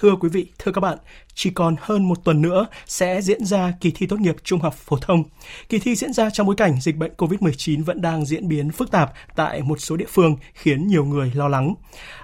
Thưa 0.00 0.16
quý 0.20 0.28
vị, 0.28 0.46
thưa 0.58 0.72
các 0.72 0.80
bạn, 0.80 0.98
chỉ 1.34 1.50
còn 1.50 1.76
hơn 1.80 2.08
một 2.08 2.24
tuần 2.24 2.42
nữa 2.42 2.66
sẽ 2.86 3.22
diễn 3.22 3.44
ra 3.44 3.72
kỳ 3.80 3.90
thi 3.90 4.06
tốt 4.06 4.20
nghiệp 4.20 4.36
trung 4.44 4.60
học 4.60 4.74
phổ 4.74 4.96
thông. 4.96 5.24
Kỳ 5.68 5.78
thi 5.78 5.94
diễn 5.94 6.12
ra 6.12 6.30
trong 6.30 6.46
bối 6.46 6.56
cảnh 6.56 6.80
dịch 6.80 6.96
bệnh 6.96 7.12
COVID-19 7.16 7.84
vẫn 7.84 8.00
đang 8.02 8.24
diễn 8.24 8.48
biến 8.48 8.70
phức 8.70 8.90
tạp 8.90 9.12
tại 9.36 9.62
một 9.62 9.80
số 9.80 9.96
địa 9.96 10.06
phương 10.08 10.36
khiến 10.54 10.86
nhiều 10.86 11.04
người 11.04 11.32
lo 11.34 11.48
lắng. 11.48 11.74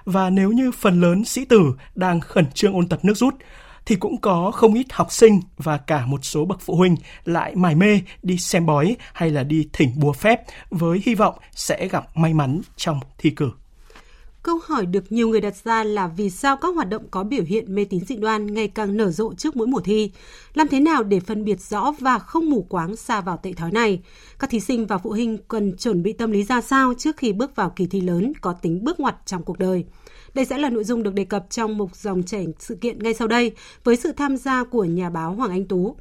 Và 0.05 0.29
nếu 0.29 0.51
như 0.51 0.71
phần 0.71 1.01
lớn 1.01 1.25
sĩ 1.25 1.45
tử 1.45 1.73
đang 1.95 2.19
khẩn 2.19 2.45
trương 2.51 2.73
ôn 2.73 2.87
tập 2.87 2.99
nước 3.03 3.17
rút, 3.17 3.35
thì 3.85 3.95
cũng 3.95 4.21
có 4.21 4.51
không 4.51 4.73
ít 4.73 4.85
học 4.91 5.11
sinh 5.11 5.41
và 5.57 5.77
cả 5.77 6.05
một 6.05 6.25
số 6.25 6.45
bậc 6.45 6.61
phụ 6.61 6.75
huynh 6.75 6.95
lại 7.25 7.55
mải 7.55 7.75
mê 7.75 8.01
đi 8.23 8.37
xem 8.37 8.65
bói 8.65 8.95
hay 9.13 9.29
là 9.29 9.43
đi 9.43 9.69
thỉnh 9.73 9.91
bùa 9.95 10.13
phép 10.13 10.41
với 10.69 11.01
hy 11.05 11.15
vọng 11.15 11.35
sẽ 11.51 11.87
gặp 11.87 12.17
may 12.17 12.33
mắn 12.33 12.61
trong 12.75 12.99
thi 13.17 13.29
cử. 13.29 13.51
Câu 14.47 14.59
hỏi 14.65 14.85
được 14.85 15.11
nhiều 15.11 15.29
người 15.29 15.41
đặt 15.41 15.55
ra 15.63 15.83
là 15.83 16.07
vì 16.07 16.29
sao 16.29 16.57
các 16.57 16.75
hoạt 16.75 16.89
động 16.89 17.03
có 17.11 17.23
biểu 17.23 17.43
hiện 17.43 17.75
mê 17.75 17.85
tín 17.85 18.05
dị 18.05 18.15
đoan 18.15 18.53
ngày 18.53 18.67
càng 18.67 18.97
nở 18.97 19.11
rộ 19.11 19.33
trước 19.33 19.55
mỗi 19.55 19.67
mùa 19.67 19.79
thi? 19.79 20.11
Làm 20.53 20.67
thế 20.67 20.79
nào 20.79 21.03
để 21.03 21.19
phân 21.19 21.45
biệt 21.45 21.61
rõ 21.61 21.93
và 21.99 22.19
không 22.19 22.49
mù 22.49 22.61
quáng 22.69 22.95
xa 22.95 23.21
vào 23.21 23.39
tệ 23.43 23.53
thói 23.53 23.71
này? 23.71 24.01
Các 24.39 24.49
thí 24.49 24.59
sinh 24.59 24.85
và 24.85 24.97
phụ 24.97 25.09
huynh 25.09 25.37
cần 25.47 25.77
chuẩn 25.77 26.03
bị 26.03 26.13
tâm 26.13 26.31
lý 26.31 26.43
ra 26.43 26.61
sao 26.61 26.93
trước 26.97 27.17
khi 27.17 27.33
bước 27.33 27.55
vào 27.55 27.69
kỳ 27.75 27.87
thi 27.87 28.01
lớn 28.01 28.33
có 28.41 28.53
tính 28.53 28.83
bước 28.83 28.99
ngoặt 28.99 29.15
trong 29.25 29.43
cuộc 29.43 29.59
đời? 29.59 29.85
Đây 30.33 30.45
sẽ 30.45 30.57
là 30.57 30.69
nội 30.69 30.83
dung 30.83 31.03
được 31.03 31.13
đề 31.13 31.25
cập 31.25 31.45
trong 31.49 31.77
mục 31.77 31.95
dòng 31.95 32.23
chảy 32.23 32.47
sự 32.59 32.75
kiện 32.75 32.99
ngay 32.99 33.13
sau 33.13 33.27
đây 33.27 33.51
với 33.83 33.95
sự 33.95 34.11
tham 34.11 34.37
gia 34.37 34.63
của 34.63 34.83
nhà 34.83 35.09
báo 35.09 35.33
Hoàng 35.33 35.51
Anh 35.51 35.65
Tú. 35.65 35.95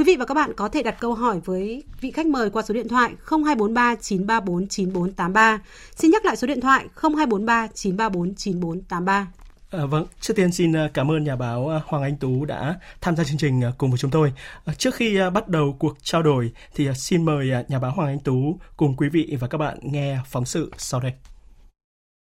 Quý 0.00 0.04
vị 0.04 0.16
và 0.16 0.24
các 0.24 0.34
bạn 0.34 0.52
có 0.56 0.68
thể 0.68 0.82
đặt 0.82 0.96
câu 1.00 1.14
hỏi 1.14 1.40
với 1.44 1.84
vị 2.00 2.10
khách 2.10 2.26
mời 2.26 2.50
qua 2.50 2.62
số 2.62 2.74
điện 2.74 2.88
thoại 2.88 3.12
0243 3.30 3.94
934 3.94 4.66
9483. 4.68 5.60
Xin 5.96 6.10
nhắc 6.10 6.24
lại 6.24 6.36
số 6.36 6.46
điện 6.46 6.60
thoại 6.60 6.86
0243 6.94 7.66
934 7.74 8.34
9483. 8.34 9.26
À, 9.70 9.86
vâng, 9.86 10.06
trước 10.20 10.34
tiên 10.36 10.52
xin 10.52 10.76
à, 10.76 10.90
cảm 10.94 11.10
ơn 11.10 11.24
nhà 11.24 11.36
báo 11.36 11.68
à, 11.68 11.80
Hoàng 11.86 12.02
Anh 12.02 12.16
Tú 12.16 12.44
đã 12.44 12.78
tham 13.00 13.16
gia 13.16 13.24
chương 13.24 13.38
trình 13.38 13.64
à, 13.64 13.72
cùng 13.78 13.90
với 13.90 13.98
chúng 13.98 14.10
tôi. 14.10 14.32
Trước 14.78 14.94
khi 14.94 15.18
bắt 15.34 15.48
đầu 15.48 15.76
cuộc 15.78 15.96
trao 16.02 16.22
đổi 16.22 16.52
thì 16.74 16.88
xin 16.94 17.24
mời 17.24 17.50
nhà 17.68 17.78
báo 17.78 17.90
Hoàng 17.90 18.08
Anh 18.08 18.20
Tú 18.20 18.58
cùng 18.76 18.96
quý 18.96 19.08
vị 19.08 19.36
và 19.40 19.48
các 19.48 19.58
bạn 19.58 19.78
nghe 19.82 20.18
phóng 20.26 20.44
sự 20.44 20.70
sau 20.76 21.00
đây. 21.00 21.12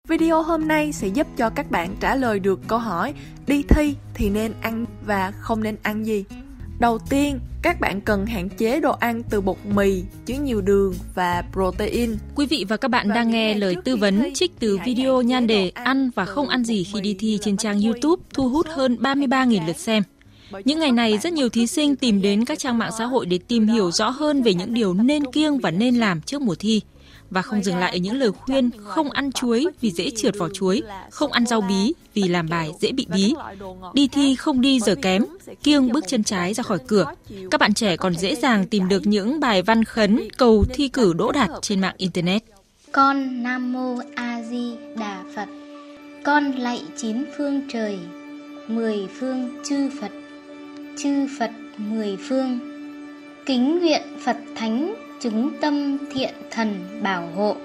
Video 0.08 0.42
hôm 0.42 0.68
nay 0.68 0.92
sẽ 0.92 1.08
giúp 1.08 1.26
cho 1.36 1.50
các 1.50 1.70
bạn 1.70 1.96
trả 2.00 2.14
lời 2.14 2.40
được 2.40 2.60
câu 2.68 2.78
hỏi 2.78 3.14
đi 3.46 3.62
thi 3.68 3.94
thì 4.14 4.30
nên 4.30 4.52
ăn 4.60 4.86
và 5.06 5.30
không 5.30 5.62
nên 5.62 5.76
ăn 5.82 6.06
gì. 6.06 6.24
Đầu 6.78 6.98
tiên, 7.10 7.40
các 7.62 7.80
bạn 7.80 8.00
cần 8.00 8.26
hạn 8.26 8.48
chế 8.48 8.80
đồ 8.80 8.92
ăn 8.92 9.22
từ 9.30 9.40
bột 9.40 9.56
mì, 9.74 10.02
chứa 10.26 10.34
nhiều 10.34 10.60
đường 10.60 10.94
và 11.14 11.44
protein. 11.52 12.16
Quý 12.34 12.46
vị 12.46 12.64
và 12.68 12.76
các 12.76 12.88
bạn 12.88 13.08
đang 13.08 13.30
nghe 13.30 13.54
lời 13.54 13.76
tư 13.84 13.96
vấn 13.96 14.34
trích 14.34 14.52
từ 14.58 14.78
video 14.84 15.22
nhan 15.22 15.46
đề 15.46 15.70
ăn 15.74 16.10
và 16.14 16.24
không 16.24 16.48
ăn 16.48 16.64
gì 16.64 16.84
khi 16.84 17.00
đi 17.00 17.16
thi 17.18 17.38
trên 17.42 17.56
trang 17.56 17.80
YouTube 17.80 18.22
thu 18.34 18.48
hút 18.48 18.66
hơn 18.68 18.96
33.000 19.00 19.66
lượt 19.66 19.76
xem. 19.76 20.02
Những 20.64 20.78
ngày 20.78 20.92
này, 20.92 21.18
rất 21.18 21.32
nhiều 21.32 21.48
thí 21.48 21.66
sinh 21.66 21.96
tìm 21.96 22.22
đến 22.22 22.44
các 22.44 22.58
trang 22.58 22.78
mạng 22.78 22.92
xã 22.98 23.04
hội 23.04 23.26
để 23.26 23.38
tìm 23.48 23.66
hiểu 23.66 23.90
rõ 23.90 24.08
hơn 24.08 24.42
về 24.42 24.54
những 24.54 24.74
điều 24.74 24.94
nên 24.94 25.32
kiêng 25.32 25.58
và 25.58 25.70
nên 25.70 25.96
làm 25.96 26.20
trước 26.20 26.42
mùa 26.42 26.54
thi 26.54 26.80
và 27.30 27.42
không 27.42 27.62
dừng 27.62 27.76
lại 27.76 27.92
ở 27.92 27.98
những 27.98 28.16
lời 28.16 28.30
khuyên 28.30 28.70
không 28.84 29.10
ăn 29.10 29.32
chuối 29.32 29.66
vì 29.80 29.90
dễ 29.90 30.10
trượt 30.10 30.38
vỏ 30.38 30.48
chuối, 30.48 30.82
không 31.10 31.32
ăn 31.32 31.46
rau 31.46 31.60
bí 31.60 31.92
vì 32.14 32.22
làm 32.22 32.48
bài 32.48 32.70
dễ 32.80 32.92
bị 32.92 33.06
bí. 33.14 33.34
Đi 33.94 34.08
thi 34.08 34.34
không 34.36 34.60
đi 34.60 34.80
giờ 34.80 34.94
kém, 35.02 35.24
kiêng 35.62 35.92
bước 35.92 36.04
chân 36.08 36.24
trái 36.24 36.54
ra 36.54 36.62
khỏi 36.62 36.78
cửa. 36.86 37.12
Các 37.50 37.60
bạn 37.60 37.74
trẻ 37.74 37.96
còn 37.96 38.14
dễ 38.14 38.34
dàng 38.34 38.66
tìm 38.66 38.88
được 38.88 39.06
những 39.06 39.40
bài 39.40 39.62
văn 39.62 39.84
khấn 39.84 40.28
cầu 40.36 40.64
thi 40.74 40.88
cử 40.88 41.12
đỗ 41.12 41.32
đạt 41.32 41.50
trên 41.62 41.80
mạng 41.80 41.94
Internet. 41.98 42.42
Con 42.92 43.42
Nam 43.42 43.72
Mô 43.72 43.98
A 44.14 44.42
Di 44.50 44.72
Đà 44.98 45.24
Phật 45.34 45.48
Con 46.24 46.52
lạy 46.52 46.82
chín 46.96 47.24
phương 47.38 47.62
trời 47.72 47.98
Mười 48.68 49.08
phương 49.20 49.56
chư 49.68 49.90
Phật 50.00 50.10
Chư 50.98 51.26
Phật 51.38 51.50
mười 51.76 52.16
phương 52.28 52.58
Kính 53.46 53.80
nguyện 53.80 54.02
Phật 54.24 54.36
Thánh 54.56 54.94
chúng 55.20 55.60
tâm 55.60 55.98
thiện 56.12 56.34
thần 56.50 57.00
bảo 57.02 57.28
hộ. 57.36 57.56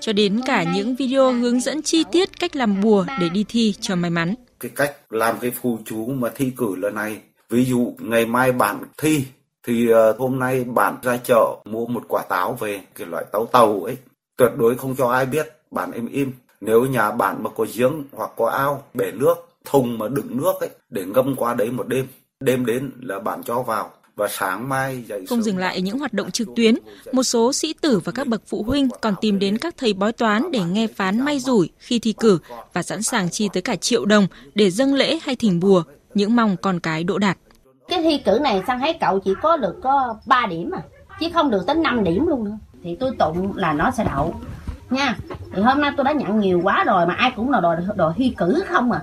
Cho 0.00 0.12
đến 0.12 0.40
cả 0.46 0.64
những 0.74 0.94
video 0.94 1.32
hướng 1.32 1.60
dẫn 1.60 1.82
chi 1.82 2.04
tiết 2.12 2.40
cách 2.40 2.56
làm 2.56 2.80
bùa 2.80 3.06
để 3.20 3.28
đi 3.28 3.44
thi 3.48 3.74
cho 3.80 3.96
may 3.96 4.10
mắn. 4.10 4.34
Cái 4.60 4.70
cách 4.74 4.96
làm 5.10 5.38
cái 5.40 5.50
phù 5.50 5.78
chú 5.84 6.06
mà 6.06 6.28
thi 6.34 6.52
cử 6.56 6.76
lần 6.76 6.94
này, 6.94 7.20
ví 7.50 7.64
dụ 7.64 7.94
ngày 7.98 8.26
mai 8.26 8.52
bạn 8.52 8.78
thi 8.96 9.24
thì 9.66 9.88
uh, 9.92 10.18
hôm 10.18 10.38
nay 10.38 10.64
bạn 10.64 10.96
ra 11.02 11.16
chợ 11.16 11.56
mua 11.64 11.86
một 11.86 12.04
quả 12.08 12.22
táo 12.28 12.52
về 12.60 12.80
cái 12.94 13.06
loại 13.06 13.24
táo 13.32 13.46
tàu 13.46 13.82
ấy. 13.82 13.96
Tuyệt 14.36 14.50
đối 14.58 14.76
không 14.76 14.96
cho 14.96 15.08
ai 15.08 15.26
biết 15.26 15.46
bạn 15.70 15.92
im 15.92 16.06
im. 16.06 16.32
Nếu 16.60 16.84
nhà 16.84 17.10
bạn 17.10 17.42
mà 17.42 17.50
có 17.56 17.66
giếng 17.74 18.04
hoặc 18.12 18.30
có 18.36 18.46
ao 18.46 18.82
bể 18.94 19.12
nước 19.12 19.34
thùng 19.64 19.98
mà 19.98 20.08
đựng 20.08 20.36
nước 20.36 20.52
ấy 20.60 20.70
để 20.90 21.04
ngâm 21.04 21.36
qua 21.36 21.54
đấy 21.54 21.70
một 21.70 21.88
đêm. 21.88 22.06
Đêm 22.40 22.66
đến 22.66 22.90
là 23.00 23.18
bạn 23.18 23.42
cho 23.42 23.62
vào 23.62 23.90
và 24.16 24.28
sáng 24.28 24.68
mai 24.68 25.02
dậy 25.06 25.24
Không 25.28 25.42
dừng 25.42 25.58
lại 25.58 25.80
những 25.80 25.98
hoạt 25.98 26.12
động 26.12 26.30
trực 26.30 26.48
tuyến, 26.56 26.74
một 27.12 27.22
số 27.22 27.52
sĩ 27.52 27.74
tử 27.80 28.00
và 28.04 28.12
các 28.12 28.26
bậc 28.26 28.42
phụ 28.46 28.62
huynh 28.62 28.88
còn 29.00 29.14
tìm 29.20 29.38
đến 29.38 29.58
các 29.58 29.74
thầy 29.78 29.92
bói 29.92 30.12
toán 30.12 30.50
để 30.52 30.60
nghe 30.60 30.86
phán 30.86 31.20
may 31.20 31.38
rủi 31.38 31.70
khi 31.78 31.98
thi 31.98 32.12
cử 32.12 32.38
và 32.72 32.82
sẵn 32.82 33.02
sàng 33.02 33.30
chi 33.30 33.48
tới 33.52 33.62
cả 33.62 33.76
triệu 33.76 34.04
đồng 34.04 34.26
để 34.54 34.70
dâng 34.70 34.94
lễ 34.94 35.18
hay 35.22 35.36
thỉnh 35.36 35.60
bùa, 35.60 35.82
những 36.14 36.36
mong 36.36 36.56
con 36.56 36.80
cái 36.80 37.04
đỗ 37.04 37.18
đạt. 37.18 37.38
Cái 37.88 38.02
thi 38.02 38.18
cử 38.24 38.38
này 38.42 38.62
sang 38.66 38.80
thấy 38.80 38.92
cậu 39.00 39.18
chỉ 39.18 39.34
có 39.42 39.56
được 39.56 39.76
có 39.82 40.16
3 40.26 40.46
điểm 40.46 40.70
à, 40.70 40.82
chứ 41.20 41.26
không 41.34 41.50
được 41.50 41.62
tới 41.66 41.76
5 41.76 42.04
điểm 42.04 42.26
luôn 42.26 42.44
nữa. 42.44 42.58
Thì 42.84 42.96
tôi 43.00 43.10
tụng 43.18 43.56
là 43.56 43.72
nó 43.72 43.90
sẽ 43.90 44.04
đậu 44.04 44.34
nha. 44.90 45.16
Thì 45.54 45.62
hôm 45.62 45.80
nay 45.80 45.90
tôi 45.96 46.04
đã 46.04 46.12
nhận 46.12 46.40
nhiều 46.40 46.60
quá 46.62 46.84
rồi 46.84 47.06
mà 47.06 47.14
ai 47.14 47.32
cũng 47.36 47.50
là 47.50 47.60
đòi 47.60 47.76
đòi 47.96 48.12
thi 48.16 48.34
cử 48.36 48.62
không 48.68 48.92
à. 48.92 49.00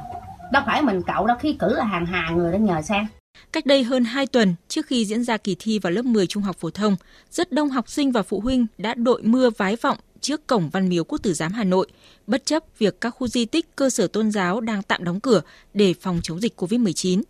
Đâu 0.52 0.64
phải 0.66 0.82
mình 0.82 1.02
cậu 1.08 1.28
đâu, 1.28 1.38
thi 1.42 1.54
cử 1.54 1.74
là 1.74 1.84
hàng 1.84 2.06
hàng 2.06 2.38
người 2.38 2.52
đã 2.52 2.58
nhờ 2.58 2.82
sang. 2.82 3.08
Cách 3.52 3.66
đây 3.66 3.84
hơn 3.84 4.04
2 4.04 4.28
tuần, 4.28 4.56
trước 4.68 4.86
khi 4.86 5.06
diễn 5.06 5.24
ra 5.24 5.38
kỳ 5.38 5.56
thi 5.60 5.80
vào 5.80 5.92
lớp 5.92 6.06
10 6.06 6.28
trung 6.28 6.44
học 6.44 6.58
phổ 6.60 6.70
thông, 6.70 6.96
rất 7.32 7.52
đông 7.52 7.70
học 7.70 7.90
sinh 7.90 8.12
và 8.12 8.24
phụ 8.24 8.40
huynh 8.40 8.66
đã 8.78 8.94
đội 8.94 9.22
mưa 9.24 9.50
vái 9.50 9.76
vọng 9.76 9.98
trước 10.22 10.48
cổng 10.48 10.70
Văn 10.70 10.90
Miếu 10.90 11.04
Quốc 11.04 11.18
Tử 11.24 11.34
Giám 11.34 11.52
Hà 11.52 11.64
Nội, 11.64 11.88
bất 12.28 12.46
chấp 12.46 12.64
việc 12.78 13.02
các 13.02 13.10
khu 13.10 13.28
di 13.28 13.46
tích 13.46 13.76
cơ 13.76 13.90
sở 13.90 14.08
tôn 14.08 14.32
giáo 14.32 14.62
đang 14.62 14.84
tạm 14.84 15.04
đóng 15.04 15.20
cửa 15.20 15.42
để 15.74 15.94
phòng 16.02 16.20
chống 16.24 16.40
dịch 16.40 16.62
COVID-19. 16.62 17.22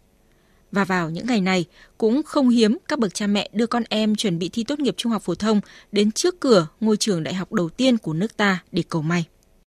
Và 0.72 0.86
vào 0.86 1.10
những 1.10 1.28
ngày 1.28 1.42
này, 1.42 1.66
cũng 1.98 2.24
không 2.24 2.50
hiếm 2.50 2.78
các 2.88 3.00
bậc 3.00 3.14
cha 3.14 3.28
mẹ 3.28 3.50
đưa 3.54 3.68
con 3.68 3.84
em 3.90 4.16
chuẩn 4.16 4.40
bị 4.40 4.50
thi 4.50 4.64
tốt 4.64 4.80
nghiệp 4.80 4.94
trung 4.98 5.12
học 5.12 5.22
phổ 5.22 5.36
thông 5.36 5.62
đến 5.92 6.12
trước 6.12 6.40
cửa 6.40 6.68
ngôi 6.80 6.98
trường 6.98 7.24
đại 7.24 7.34
học 7.34 7.54
đầu 7.54 7.70
tiên 7.70 7.98
của 7.98 8.14
nước 8.14 8.38
ta 8.38 8.64
để 8.72 8.84
cầu 8.90 9.02
may. 9.02 9.26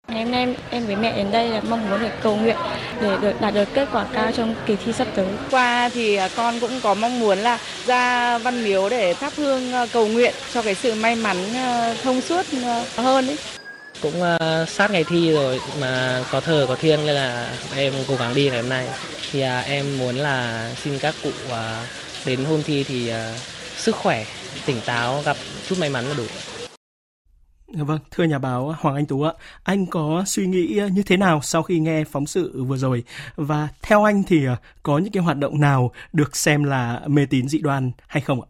Ngày 0.09 0.23
hôm 0.23 0.31
nay 0.31 0.47
em 0.69 0.85
với 0.85 0.95
mẹ 0.95 1.13
đến 1.15 1.31
đây 1.31 1.49
là 1.49 1.61
mong 1.61 1.89
muốn 1.89 1.99
được 1.99 2.09
cầu 2.23 2.35
nguyện 2.35 2.55
để 3.01 3.17
được 3.21 3.41
đạt 3.41 3.53
được 3.53 3.67
kết 3.73 3.87
quả 3.91 4.05
cao 4.13 4.31
trong 4.37 4.55
kỳ 4.65 4.75
thi 4.85 4.93
sắp 4.93 5.07
tới. 5.15 5.25
Qua 5.51 5.89
thì 5.93 6.15
à, 6.15 6.29
con 6.35 6.59
cũng 6.59 6.81
có 6.81 6.93
mong 6.93 7.19
muốn 7.19 7.37
là 7.37 7.59
ra 7.85 8.37
văn 8.37 8.63
miếu 8.63 8.89
để 8.89 9.13
thắp 9.13 9.33
hương 9.37 9.73
à, 9.73 9.85
cầu 9.93 10.07
nguyện 10.07 10.33
cho 10.53 10.61
cái 10.61 10.75
sự 10.75 10.95
may 10.95 11.15
mắn 11.15 11.53
à, 11.55 11.95
thông 12.03 12.21
suốt 12.21 12.45
hơn 12.95 13.27
ấy. 13.27 13.37
Cũng 14.01 14.21
sát 14.67 14.91
ngày 14.91 15.03
thi 15.03 15.31
rồi 15.31 15.59
mà 15.79 16.23
có 16.31 16.39
thờ 16.41 16.65
có 16.67 16.75
thiêng 16.75 17.05
nên 17.05 17.15
là 17.15 17.49
em 17.75 17.93
cố 18.07 18.15
gắng 18.15 18.35
đi 18.35 18.49
ngày 18.49 18.61
hôm 18.61 18.69
nay. 18.69 18.87
Thì 19.31 19.41
em 19.65 19.97
muốn 19.97 20.15
là 20.15 20.69
xin 20.83 20.99
các 20.99 21.15
cụ 21.23 21.31
đến 22.25 22.45
hôm 22.45 22.63
thi 22.63 22.83
thì 22.83 23.11
sức 23.77 23.95
khỏe, 23.95 24.25
tỉnh 24.65 24.81
táo, 24.85 25.21
gặp 25.25 25.37
chút 25.69 25.79
may 25.79 25.89
mắn 25.89 26.07
là 26.07 26.13
đủ. 26.17 26.23
Dạ 27.73 27.83
vâng, 27.83 27.99
thưa 28.11 28.23
nhà 28.23 28.39
báo 28.39 28.73
Hoàng 28.79 28.95
Anh 28.95 29.05
Tú 29.05 29.23
ạ, 29.23 29.33
anh 29.63 29.85
có 29.91 30.23
suy 30.25 30.47
nghĩ 30.47 30.77
ờ, 30.77 30.87
như 30.87 31.03
thế 31.05 31.17
nào 31.17 31.39
sau 31.41 31.63
khi 31.63 31.79
nghe 31.79 32.03
phóng 32.03 32.25
sự 32.25 32.63
vừa 32.67 32.77
rồi 32.77 33.03
và 33.35 33.67
theo 33.83 34.03
anh 34.03 34.23
thì 34.27 34.45
ờ, 34.45 34.55
có 34.83 34.97
những 34.97 35.11
cái 35.13 35.23
hoạt 35.23 35.37
động 35.37 35.59
nào 35.59 35.91
được 36.13 36.35
xem 36.35 36.63
là 36.63 37.01
mê 37.07 37.25
tín 37.29 37.47
dị 37.47 37.59
đoan 37.61 37.91
hay 38.07 38.21
không 38.21 38.41
ạ? 38.41 38.47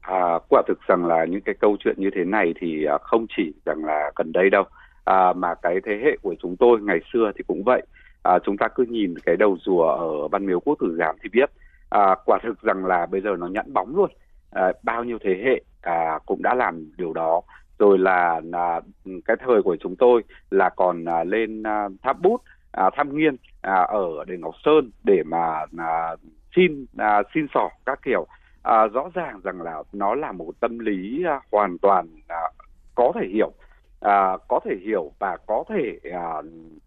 À, 0.00 0.38
quả 0.48 0.62
thực 0.68 0.78
rằng 0.88 1.06
là 1.06 1.24
những 1.24 1.40
cái 1.40 1.54
câu 1.60 1.76
chuyện 1.80 1.94
như 1.98 2.10
thế 2.14 2.24
này 2.24 2.54
thì 2.60 2.84
à, 2.84 2.98
không 3.02 3.26
chỉ 3.36 3.52
rằng 3.66 3.84
là 3.84 4.10
gần 4.16 4.32
đây 4.32 4.50
đâu, 4.50 4.64
à, 5.04 5.32
mà 5.32 5.54
cái 5.62 5.74
thế 5.86 5.92
hệ 6.04 6.16
của 6.22 6.34
chúng 6.42 6.56
tôi 6.56 6.80
ngày 6.80 7.00
xưa 7.12 7.30
thì 7.36 7.44
cũng 7.46 7.64
vậy. 7.64 7.82
À, 8.22 8.38
chúng 8.44 8.56
ta 8.56 8.68
cứ 8.74 8.84
nhìn 8.88 9.14
cái 9.26 9.36
đầu 9.36 9.58
rùa 9.64 9.88
ở 9.88 10.28
Văn 10.28 10.46
Miếu 10.46 10.60
Quốc 10.60 10.78
Tử 10.80 10.96
Giám 10.98 11.16
thì 11.22 11.28
biết, 11.32 11.50
à, 11.90 12.14
quả 12.24 12.38
thực 12.42 12.62
rằng 12.62 12.86
là 12.86 13.06
bây 13.06 13.20
giờ 13.20 13.30
nó 13.38 13.46
nhẵn 13.46 13.72
bóng 13.72 13.96
luôn. 13.96 14.10
À, 14.50 14.72
bao 14.82 15.04
nhiêu 15.04 15.18
thế 15.24 15.42
hệ 15.44 15.62
à, 15.80 16.18
cũng 16.26 16.42
đã 16.42 16.54
làm 16.54 16.92
điều 16.96 17.12
đó 17.12 17.42
rồi 17.78 17.98
là, 17.98 18.40
là 18.44 18.80
cái 19.24 19.36
thời 19.40 19.62
của 19.62 19.76
chúng 19.80 19.96
tôi 19.96 20.22
là 20.50 20.68
còn 20.68 21.04
à, 21.04 21.24
lên 21.24 21.62
à, 21.62 21.88
tháp 22.02 22.20
bút 22.22 22.42
à, 22.72 22.90
tháp 22.96 23.06
nghiên 23.06 23.36
à, 23.60 23.82
ở 23.82 24.24
đền 24.26 24.40
ngọc 24.40 24.54
sơn 24.64 24.90
để 25.04 25.22
mà 25.26 25.64
à, 25.78 26.16
xin 26.56 26.86
à, 26.96 27.22
xin 27.34 27.46
sỏ 27.54 27.68
các 27.86 27.98
kiểu. 28.04 28.26
À, 28.62 28.86
rõ 28.86 29.10
ràng 29.14 29.40
rằng 29.44 29.62
là 29.62 29.82
nó 29.92 30.14
là 30.14 30.32
một 30.32 30.52
tâm 30.60 30.78
lý 30.78 31.24
à, 31.26 31.40
hoàn 31.52 31.78
toàn 31.78 32.06
à, 32.28 32.42
có 32.94 33.12
thể 33.14 33.26
hiểu 33.26 33.52
à, 34.00 34.36
có 34.48 34.60
thể 34.64 34.76
hiểu 34.84 35.12
và 35.18 35.36
có 35.46 35.64
thể 35.68 36.10
à, 36.12 36.42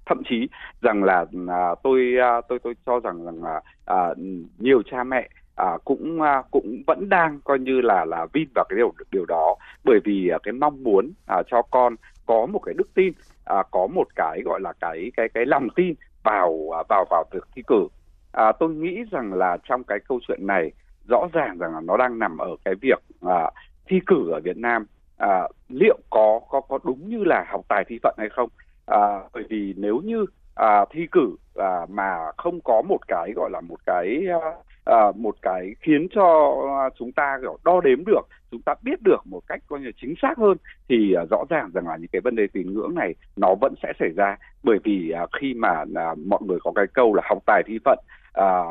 thậm 0.05 0.21
chí 0.29 0.47
rằng 0.81 1.03
là 1.03 1.25
à, 1.47 1.75
tôi 1.83 2.15
à, 2.21 2.41
tôi 2.49 2.59
tôi 2.59 2.73
cho 2.85 2.99
rằng 2.99 3.25
rằng 3.25 3.43
là 3.43 3.61
à, 3.85 4.13
nhiều 4.57 4.81
cha 4.91 5.03
mẹ 5.03 5.29
à, 5.57 5.77
cũng 5.85 6.21
à, 6.21 6.43
cũng 6.51 6.83
vẫn 6.87 7.09
đang 7.09 7.39
coi 7.43 7.59
như 7.59 7.81
là 7.81 8.05
là 8.05 8.25
vin 8.33 8.47
vào 8.55 8.65
cái 8.69 8.77
điều 8.77 8.93
điều 9.11 9.25
đó. 9.25 9.55
Bởi 9.83 9.99
vì 10.03 10.29
à, 10.29 10.37
cái 10.43 10.53
mong 10.53 10.83
muốn 10.83 11.11
à, 11.25 11.43
cho 11.47 11.61
con 11.61 11.95
có 12.25 12.45
một 12.45 12.59
cái 12.59 12.73
đức 12.77 12.93
tin 12.93 13.13
à, 13.45 13.63
có 13.71 13.87
một 13.87 14.07
cái 14.15 14.41
gọi 14.45 14.59
là 14.61 14.73
cái 14.79 15.11
cái 15.17 15.29
cái 15.33 15.45
lòng 15.45 15.67
tin 15.75 15.93
vào 16.23 16.69
à, 16.77 16.83
vào 16.89 17.05
vào 17.09 17.23
việc 17.31 17.43
thi 17.55 17.61
cử. 17.67 17.87
À, 18.31 18.51
tôi 18.51 18.69
nghĩ 18.69 19.03
rằng 19.11 19.33
là 19.33 19.57
trong 19.63 19.83
cái 19.83 19.99
câu 20.07 20.19
chuyện 20.27 20.47
này 20.47 20.71
rõ 21.09 21.27
ràng 21.33 21.57
rằng 21.57 21.73
là 21.73 21.81
nó 21.81 21.97
đang 21.97 22.19
nằm 22.19 22.37
ở 22.37 22.55
cái 22.65 22.75
việc 22.81 22.99
à, 23.21 23.51
thi 23.87 23.99
cử 24.05 24.31
ở 24.31 24.39
Việt 24.43 24.57
Nam 24.57 24.85
à, 25.17 25.47
liệu 25.69 25.97
có 26.09 26.39
có 26.49 26.61
có 26.61 26.79
đúng 26.83 27.09
như 27.09 27.23
là 27.23 27.45
học 27.47 27.61
tài 27.67 27.83
thi 27.87 27.99
phận 28.03 28.15
hay 28.17 28.29
không? 28.29 28.49
À, 28.85 29.19
bởi 29.33 29.43
vì 29.49 29.73
nếu 29.77 30.01
như 30.03 30.25
à, 30.57 30.85
thi 30.91 31.07
cử 31.11 31.35
à, 31.55 31.85
mà 31.89 32.17
không 32.37 32.59
có 32.61 32.81
một 32.81 32.99
cái 33.07 33.31
gọi 33.35 33.49
là 33.49 33.61
một 33.61 33.79
cái 33.85 34.23
à, 34.41 34.51
à 34.85 35.11
một 35.15 35.35
cái 35.41 35.75
khiến 35.79 36.07
cho 36.15 36.55
à, 36.81 36.89
chúng 36.99 37.11
ta 37.11 37.37
kiểu 37.41 37.57
đo 37.63 37.81
đếm 37.81 38.05
được 38.05 38.27
chúng 38.51 38.61
ta 38.61 38.75
biết 38.81 39.01
được 39.01 39.21
một 39.25 39.41
cách 39.47 39.59
coi 39.67 39.79
như 39.79 39.91
chính 40.01 40.13
xác 40.21 40.37
hơn 40.37 40.57
thì 40.89 41.13
à, 41.13 41.23
rõ 41.31 41.43
ràng 41.49 41.71
rằng 41.73 41.87
là 41.87 41.97
những 41.97 42.09
cái 42.11 42.21
vấn 42.21 42.35
đề 42.35 42.47
tín 42.53 42.73
ngưỡng 42.73 42.95
này 42.95 43.15
nó 43.35 43.55
vẫn 43.61 43.73
sẽ 43.83 43.93
xảy 43.99 44.09
ra. 44.09 44.37
Bởi 44.63 44.77
vì 44.83 45.11
à, 45.11 45.25
khi 45.39 45.53
mà 45.53 45.83
à, 45.95 46.15
mọi 46.25 46.39
người 46.47 46.59
có 46.63 46.71
cái 46.75 46.85
câu 46.93 47.13
là 47.13 47.23
học 47.25 47.37
tài 47.45 47.63
thi 47.65 47.79
phận 47.85 47.99
à, 48.33 48.63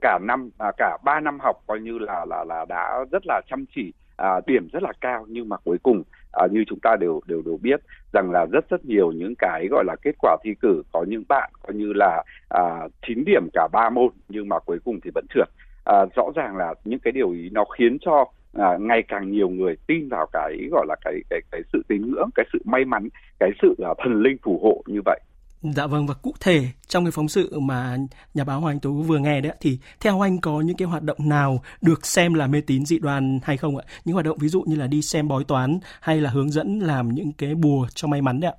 cả 0.00 0.18
năm 0.22 0.50
à, 0.58 0.72
cả 0.76 0.98
ba 1.04 1.20
năm 1.20 1.38
học 1.40 1.56
coi 1.66 1.80
như 1.80 1.98
là 1.98 2.24
là 2.24 2.44
là 2.44 2.64
đã 2.68 3.04
rất 3.12 3.22
là 3.26 3.40
chăm 3.50 3.64
chỉ 3.74 3.92
à, 4.16 4.40
điểm 4.46 4.68
rất 4.72 4.82
là 4.82 4.92
cao 5.00 5.26
nhưng 5.28 5.48
mà 5.48 5.56
cuối 5.64 5.78
cùng 5.82 6.02
à, 6.38 6.46
như 6.50 6.64
chúng 6.66 6.78
ta 6.80 6.96
đều 7.00 7.20
đều 7.26 7.42
đều 7.46 7.58
biết 7.62 7.80
rằng 8.12 8.30
là 8.30 8.46
rất 8.52 8.68
rất 8.70 8.84
nhiều 8.84 9.12
những 9.12 9.34
cái 9.38 9.66
gọi 9.70 9.84
là 9.84 9.96
kết 10.02 10.14
quả 10.18 10.36
thi 10.44 10.54
cử 10.60 10.82
có 10.92 11.04
những 11.08 11.22
bạn 11.28 11.50
coi 11.62 11.74
như 11.74 11.92
là 11.92 12.24
à, 12.48 12.88
9 13.06 13.24
điểm 13.26 13.48
cả 13.52 13.68
ba 13.72 13.90
môn 13.90 14.08
nhưng 14.28 14.48
mà 14.48 14.58
cuối 14.58 14.78
cùng 14.84 15.00
thì 15.00 15.10
vẫn 15.14 15.26
trượt. 15.34 15.48
À, 15.84 16.06
rõ 16.16 16.24
ràng 16.34 16.56
là 16.56 16.74
những 16.84 16.98
cái 16.98 17.12
điều 17.12 17.30
ý 17.30 17.50
nó 17.52 17.64
khiến 17.64 17.98
cho 18.00 18.24
à, 18.54 18.76
ngày 18.80 19.02
càng 19.08 19.30
nhiều 19.30 19.48
người 19.48 19.76
tin 19.86 20.08
vào 20.08 20.26
cái 20.32 20.68
gọi 20.70 20.86
là 20.88 20.96
cái 21.04 21.14
cái 21.30 21.40
cái 21.50 21.60
sự 21.72 21.82
tín 21.88 22.10
ngưỡng 22.10 22.28
cái 22.34 22.46
sự 22.52 22.58
may 22.64 22.84
mắn 22.84 23.08
cái 23.40 23.50
sự 23.62 23.74
à, 23.84 23.90
thần 23.98 24.22
linh 24.22 24.36
phù 24.42 24.60
hộ 24.62 24.82
như 24.86 25.00
vậy. 25.04 25.20
Dạ 25.62 25.86
vâng 25.86 26.06
và 26.06 26.14
cụ 26.22 26.32
thể 26.40 26.60
trong 26.86 27.04
cái 27.04 27.12
phóng 27.14 27.28
sự 27.28 27.60
mà 27.60 27.96
nhà 28.34 28.44
báo 28.44 28.60
Hoàng 28.60 28.80
Tú 28.80 29.02
vừa 29.02 29.18
nghe 29.18 29.40
đấy 29.40 29.52
thì 29.60 29.78
theo 30.00 30.20
anh 30.20 30.40
có 30.40 30.60
những 30.60 30.76
cái 30.76 30.88
hoạt 30.88 31.02
động 31.02 31.18
nào 31.28 31.60
được 31.82 32.06
xem 32.06 32.34
là 32.34 32.46
mê 32.46 32.60
tín 32.66 32.84
dị 32.84 32.98
đoan 32.98 33.38
hay 33.42 33.56
không 33.56 33.76
ạ? 33.76 33.84
Những 34.04 34.14
hoạt 34.14 34.26
động 34.26 34.38
ví 34.40 34.48
dụ 34.48 34.62
như 34.66 34.76
là 34.76 34.86
đi 34.86 35.02
xem 35.02 35.28
bói 35.28 35.44
toán 35.48 35.78
hay 36.00 36.20
là 36.20 36.30
hướng 36.30 36.50
dẫn 36.50 36.78
làm 36.78 37.08
những 37.08 37.32
cái 37.38 37.54
bùa 37.54 37.86
cho 37.94 38.08
may 38.08 38.22
mắn 38.22 38.40
đấy 38.40 38.50
ạ? 38.50 38.56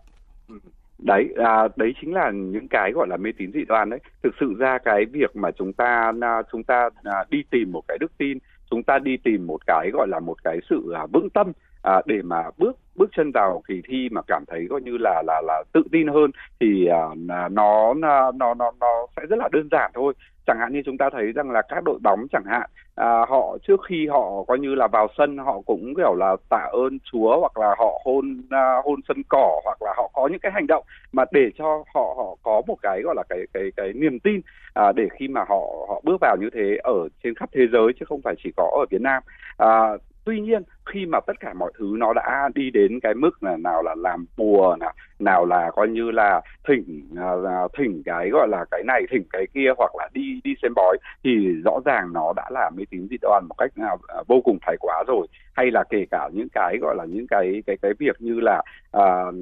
đấy 1.00 1.30
à, 1.38 1.68
đấy 1.76 1.94
chính 2.02 2.14
là 2.14 2.32
những 2.32 2.68
cái 2.68 2.92
gọi 2.92 3.08
là 3.08 3.18
mê 3.18 3.30
tín 3.38 3.52
dị 3.52 3.66
đoan 3.66 3.90
đấy 3.90 4.00
thực 4.24 4.34
sự 4.40 4.54
ra 4.60 4.78
cái 4.86 5.06
việc 5.06 5.36
mà 5.36 5.52
chúng 5.52 5.74
ta 5.74 6.12
à, 6.22 6.42
chúng 6.52 6.64
ta 6.64 6.90
à, 7.04 7.24
đi 7.30 7.44
tìm 7.52 7.72
một 7.72 7.82
cái 7.88 7.98
đức 7.98 8.12
tin 8.18 8.38
chúng 8.72 8.84
ta 8.84 9.00
đi 9.00 9.18
tìm 9.24 9.48
một 9.48 9.58
cái 9.68 9.90
gọi 9.94 10.08
là 10.08 10.20
một 10.20 10.44
cái 10.44 10.60
sự 10.70 10.92
à, 10.96 11.06
vững 11.14 11.30
tâm 11.30 11.52
à, 11.82 12.02
để 12.06 12.22
mà 12.24 12.44
bước 12.58 12.78
bước 12.96 13.10
chân 13.16 13.32
vào 13.32 13.62
kỳ 13.68 13.82
thi 13.88 14.10
mà 14.12 14.22
cảm 14.28 14.44
thấy 14.48 14.68
coi 14.70 14.82
như 14.82 14.98
là 14.98 15.24
là 15.28 15.42
là 15.42 15.64
tự 15.74 15.84
tin 15.92 16.08
hơn 16.08 16.32
thì 16.60 16.86
à, 16.86 17.02
à 17.30 17.50
nó 17.50 17.94
nó 17.94 18.32
nó 18.32 18.54
nó 18.54 19.08
sẽ 19.18 19.26
rất 19.30 19.40
là 19.40 19.50
đơn 19.52 19.68
giản 19.72 19.92
thôi. 19.94 20.14
Chẳng 20.48 20.58
hạn 20.60 20.74
như 20.74 20.82
chúng 20.86 20.98
ta 20.98 21.10
thấy 21.14 21.32
rằng 21.32 21.52
là 21.52 21.62
các 21.70 21.84
đội 21.84 22.00
bóng 22.04 22.28
chẳng 22.32 22.44
hạn 22.46 22.70
à, 22.96 23.26
họ 23.30 23.58
trước 23.68 23.80
khi 23.90 24.08
họ 24.08 24.44
coi 24.48 24.60
như 24.60 24.76
là 24.76 24.88
vào 24.88 25.08
sân 25.18 25.38
họ 25.38 25.62
cũng 25.66 25.94
kiểu 25.98 26.16
là 26.16 26.36
tạ 26.50 26.70
ơn 26.72 26.98
Chúa 27.12 27.40
hoặc 27.40 27.58
là 27.58 27.76
họ 27.78 28.02
hôn 28.06 28.42
à, 28.50 28.74
hôn 28.84 29.00
sân 29.08 29.22
cỏ 29.30 29.62
hoặc 29.64 29.82
là 29.82 29.94
họ 29.98 30.10
có 30.14 30.28
những 30.28 30.40
cái 30.40 30.52
hành 30.52 30.68
động 30.68 30.84
mà 31.12 31.26
để 31.32 31.50
cho 31.58 31.84
họ 31.96 32.14
họ 32.18 32.36
có 32.44 32.62
một 32.68 32.76
cái 32.82 33.02
gọi 33.02 33.16
là 33.16 33.24
cái 33.30 33.40
cái 33.54 33.64
cái 33.78 33.94
niềm 33.94 34.20
tin 34.20 34.42
à, 34.74 34.92
để 34.96 35.08
khi 35.20 35.28
mà 35.28 35.42
họ 35.50 35.86
họ 35.90 36.02
bước 36.04 36.18
vào 36.22 36.38
như 36.40 36.50
thế 36.54 36.78
ở 36.84 37.08
trên 37.24 37.36
khắp 37.36 37.50
thế 37.54 37.62
giới 37.72 37.94
chứ 38.00 38.06
không 38.10 38.22
phải 38.22 38.36
chỉ 38.44 38.52
có 38.58 38.64
ở 38.80 38.86
Việt 38.90 39.02
Nam. 39.02 39.24
À, 39.58 39.98
tuy 40.30 40.40
nhiên 40.40 40.64
khi 40.86 41.06
mà 41.06 41.20
tất 41.28 41.40
cả 41.40 41.54
mọi 41.54 41.72
thứ 41.80 41.96
nó 41.98 42.14
đã 42.14 42.50
đi 42.56 42.72
đến 42.72 43.00
cái 43.00 43.14
mức 43.14 43.44
là 43.44 43.58
nào 43.58 43.84
là 43.84 43.96
làm 43.98 44.26
bùa 44.38 44.76
nào 44.80 44.94
nào 45.20 45.46
là 45.46 45.72
coi 45.76 45.88
như 45.88 46.12
là 46.12 46.42
thỉnh 46.68 47.10
uh, 47.14 47.72
thỉnh 47.78 48.02
cái 48.06 48.30
gọi 48.30 48.48
là 48.48 48.66
cái 48.72 48.84
này 48.88 49.02
thỉnh 49.10 49.24
cái 49.30 49.48
kia 49.54 49.70
hoặc 49.78 49.96
là 49.96 50.10
đi 50.14 50.42
đi 50.44 50.54
xem 50.62 50.74
bói 50.76 50.98
thì 51.24 51.32
rõ 51.66 51.80
ràng 51.86 52.14
nó 52.14 52.34
đã 52.36 52.50
là 52.52 52.70
mê 52.70 52.84
tín 52.90 53.08
dị 53.10 53.18
đoan 53.22 53.44
một 53.50 53.56
cách 53.58 53.72
uh, 53.94 54.28
vô 54.28 54.42
cùng 54.42 54.58
thái 54.62 54.76
quá 54.80 55.04
rồi. 55.08 55.28
Hay 55.54 55.72
là 55.72 55.84
kể 55.90 56.06
cả 56.12 56.30
những 56.34 56.50
cái 56.50 56.78
gọi 56.82 56.96
là 56.96 57.06
những 57.06 57.28
cái 57.28 57.64
cái 57.66 57.78
cái 57.82 57.92
việc 58.00 58.16
như 58.20 58.40
là 58.40 58.62
uh, 58.98 59.36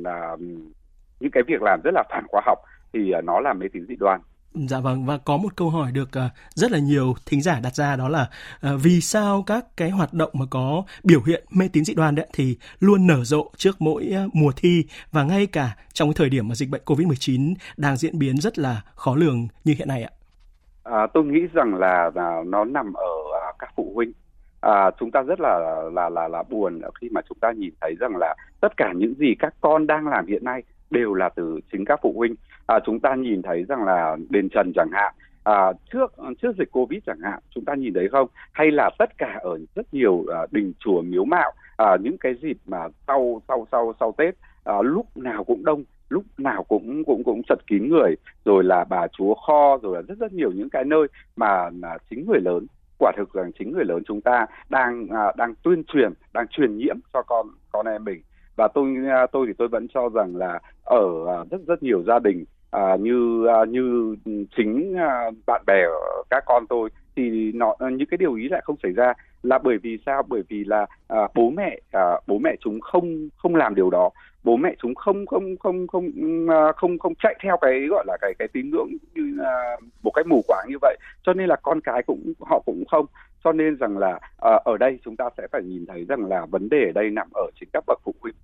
uh, 0.00 0.40
những 1.20 1.30
cái 1.32 1.42
việc 1.46 1.62
làm 1.62 1.80
rất 1.84 1.94
là 1.94 2.02
phản 2.10 2.24
khoa 2.28 2.42
học 2.44 2.58
thì 2.92 3.12
nó 3.24 3.40
là 3.40 3.52
mê 3.52 3.68
tín 3.72 3.86
dị 3.88 3.96
đoan. 3.96 4.20
Dạ 4.54 4.80
vâng 4.80 5.06
và 5.06 5.18
có 5.18 5.36
một 5.36 5.56
câu 5.56 5.70
hỏi 5.70 5.92
được 5.92 6.08
uh, 6.26 6.32
rất 6.54 6.72
là 6.72 6.78
nhiều 6.78 7.14
thính 7.26 7.42
giả 7.42 7.60
đặt 7.62 7.74
ra 7.74 7.96
đó 7.96 8.08
là 8.08 8.26
uh, 8.66 8.80
vì 8.82 9.00
sao 9.00 9.42
các 9.46 9.64
cái 9.76 9.90
hoạt 9.90 10.12
động 10.12 10.30
mà 10.32 10.44
có 10.50 10.82
biểu 11.04 11.22
hiện 11.26 11.44
mê 11.50 11.68
tín 11.72 11.84
dị 11.84 11.94
đoan 11.94 12.14
đấy 12.14 12.26
thì 12.32 12.56
luôn 12.80 13.06
nở 13.06 13.24
rộ 13.24 13.50
trước 13.56 13.76
mỗi 13.78 14.12
uh, 14.26 14.34
mùa 14.34 14.52
thi 14.56 14.84
và 15.12 15.22
ngay 15.22 15.46
cả 15.46 15.76
trong 15.92 16.08
cái 16.08 16.14
thời 16.16 16.28
điểm 16.28 16.48
mà 16.48 16.54
dịch 16.54 16.70
bệnh 16.70 16.82
Covid-19 16.84 17.54
đang 17.76 17.96
diễn 17.96 18.18
biến 18.18 18.36
rất 18.36 18.58
là 18.58 18.82
khó 18.94 19.14
lường 19.14 19.48
như 19.64 19.74
hiện 19.78 19.88
nay 19.88 20.02
ạ. 20.02 20.10
À, 20.82 21.06
tôi 21.14 21.24
nghĩ 21.24 21.40
rằng 21.54 21.74
là, 21.74 22.10
là 22.14 22.42
nó 22.46 22.64
nằm 22.64 22.92
ở 22.92 23.12
à, 23.42 23.52
các 23.58 23.70
phụ 23.76 23.92
huynh. 23.94 24.12
À, 24.60 24.90
chúng 25.00 25.10
ta 25.10 25.22
rất 25.22 25.40
là 25.40 25.82
là 25.92 26.08
là 26.08 26.28
là 26.28 26.42
buồn 26.42 26.80
khi 27.00 27.08
mà 27.10 27.20
chúng 27.28 27.38
ta 27.40 27.52
nhìn 27.52 27.74
thấy 27.80 27.94
rằng 28.00 28.16
là 28.16 28.34
tất 28.60 28.76
cả 28.76 28.92
những 28.96 29.14
gì 29.14 29.34
các 29.38 29.54
con 29.60 29.86
đang 29.86 30.08
làm 30.08 30.26
hiện 30.26 30.44
nay 30.44 30.62
đều 30.94 31.14
là 31.14 31.28
từ 31.28 31.60
chính 31.72 31.84
các 31.84 32.00
phụ 32.02 32.12
huynh. 32.16 32.34
À, 32.66 32.78
chúng 32.86 33.00
ta 33.00 33.14
nhìn 33.14 33.42
thấy 33.42 33.64
rằng 33.68 33.84
là 33.84 34.16
đền 34.28 34.48
trần 34.48 34.72
chẳng 34.74 34.90
hạn 34.92 35.14
à, 35.44 35.72
trước 35.92 36.12
trước 36.42 36.56
dịch 36.58 36.72
covid 36.72 37.00
chẳng 37.06 37.20
hạn 37.22 37.38
chúng 37.54 37.64
ta 37.64 37.74
nhìn 37.74 37.94
thấy 37.94 38.08
không? 38.08 38.28
Hay 38.52 38.70
là 38.70 38.90
tất 38.98 39.18
cả 39.18 39.38
ở 39.42 39.58
rất 39.74 39.94
nhiều 39.94 40.24
à, 40.32 40.40
đình 40.50 40.72
chùa 40.78 41.02
miếu 41.02 41.24
mạo 41.24 41.52
à, 41.76 41.96
những 42.00 42.18
cái 42.18 42.34
dịp 42.42 42.56
mà 42.66 42.88
sau 43.06 43.42
sau 43.48 43.66
sau 43.72 43.92
sau 44.00 44.14
tết 44.18 44.34
à, 44.64 44.74
lúc 44.82 45.16
nào 45.16 45.44
cũng 45.44 45.64
đông 45.64 45.84
lúc 46.08 46.24
nào 46.38 46.64
cũng 46.64 47.04
cũng 47.04 47.24
cũng 47.24 47.42
chật 47.48 47.58
kín 47.66 47.88
người 47.88 48.14
rồi 48.44 48.64
là 48.64 48.84
bà 48.84 49.06
chúa 49.18 49.34
kho 49.34 49.78
rồi 49.82 49.96
là 49.96 50.02
rất 50.08 50.18
rất 50.18 50.32
nhiều 50.32 50.52
những 50.52 50.70
cái 50.70 50.84
nơi 50.84 51.06
mà 51.36 51.70
mà 51.70 51.88
chính 52.10 52.26
người 52.26 52.40
lớn 52.40 52.66
quả 52.98 53.12
thực 53.16 53.32
rằng 53.32 53.50
chính 53.58 53.72
người 53.72 53.84
lớn 53.84 54.02
chúng 54.06 54.20
ta 54.20 54.46
đang 54.68 55.08
à, 55.08 55.32
đang 55.36 55.54
tuyên 55.62 55.84
truyền 55.84 56.12
đang 56.32 56.46
truyền 56.48 56.76
nhiễm 56.76 56.96
cho 57.12 57.22
con 57.22 57.46
con 57.72 57.86
em 57.86 58.04
mình 58.04 58.22
và 58.56 58.68
tôi 58.68 58.94
à, 59.10 59.26
tôi 59.32 59.46
thì 59.46 59.52
tôi 59.58 59.68
vẫn 59.68 59.86
cho 59.94 60.08
rằng 60.14 60.36
là 60.36 60.60
ở 60.84 61.26
à, 61.26 61.36
rất 61.50 61.60
rất 61.66 61.82
nhiều 61.82 62.02
gia 62.02 62.18
đình 62.18 62.44
à, 62.70 62.96
như 63.00 63.46
à, 63.46 63.64
như 63.68 64.16
chính 64.56 64.94
à, 64.98 65.30
bạn 65.46 65.62
bè 65.66 65.84
các 66.30 66.44
con 66.46 66.66
tôi 66.66 66.90
thì 67.16 67.52
nó 67.54 67.74
à, 67.78 67.90
những 67.90 68.08
cái 68.08 68.18
điều 68.18 68.34
ý 68.34 68.48
lại 68.48 68.60
không 68.64 68.76
xảy 68.82 68.92
ra 68.92 69.14
là 69.42 69.58
bởi 69.58 69.78
vì 69.82 69.98
sao? 70.06 70.22
Bởi 70.28 70.42
vì 70.48 70.64
là 70.64 70.86
à, 71.08 71.18
bố 71.34 71.50
mẹ 71.50 71.78
à, 71.92 72.20
bố 72.26 72.38
mẹ 72.38 72.56
chúng 72.60 72.80
không 72.80 73.28
không 73.36 73.54
làm 73.54 73.74
điều 73.74 73.90
đó. 73.90 74.10
Bố 74.44 74.56
mẹ 74.56 74.74
chúng 74.82 74.94
không 74.94 75.26
không 75.26 75.56
không 75.56 75.86
không 75.86 76.06
không 76.12 76.46
không 76.76 76.98
không 76.98 77.14
chạy 77.22 77.34
theo 77.42 77.56
cái 77.60 77.86
gọi 77.90 78.04
là 78.06 78.16
cái 78.20 78.34
cái 78.38 78.48
tín 78.48 78.70
ngưỡng 78.70 78.90
như 79.14 79.42
à, 79.44 79.76
một 80.02 80.10
cách 80.10 80.26
mù 80.26 80.42
quáng 80.48 80.66
như 80.68 80.76
vậy. 80.80 80.96
Cho 81.22 81.34
nên 81.34 81.48
là 81.48 81.56
con 81.62 81.80
cái 81.80 82.02
cũng 82.02 82.32
họ 82.40 82.62
cũng 82.66 82.84
không 82.90 83.06
cho 83.44 83.52
nên 83.52 83.76
rằng 83.76 83.98
là 83.98 84.18
ờ, 84.36 84.58
ở 84.64 84.76
đây 84.76 84.98
chúng 85.04 85.16
ta 85.16 85.30
sẽ 85.36 85.46
phải 85.52 85.62
nhìn 85.62 85.86
thấy 85.86 86.04
rằng 86.08 86.24
là 86.24 86.46
vấn 86.46 86.68
đề 86.68 86.84
ở 86.86 86.92
đây 86.92 87.10
nằm 87.10 87.28
ở 87.34 87.50
chính 87.60 87.68
các 87.72 87.84
bậc 87.86 87.98
phụ 88.04 88.14
huynh. 88.20 88.34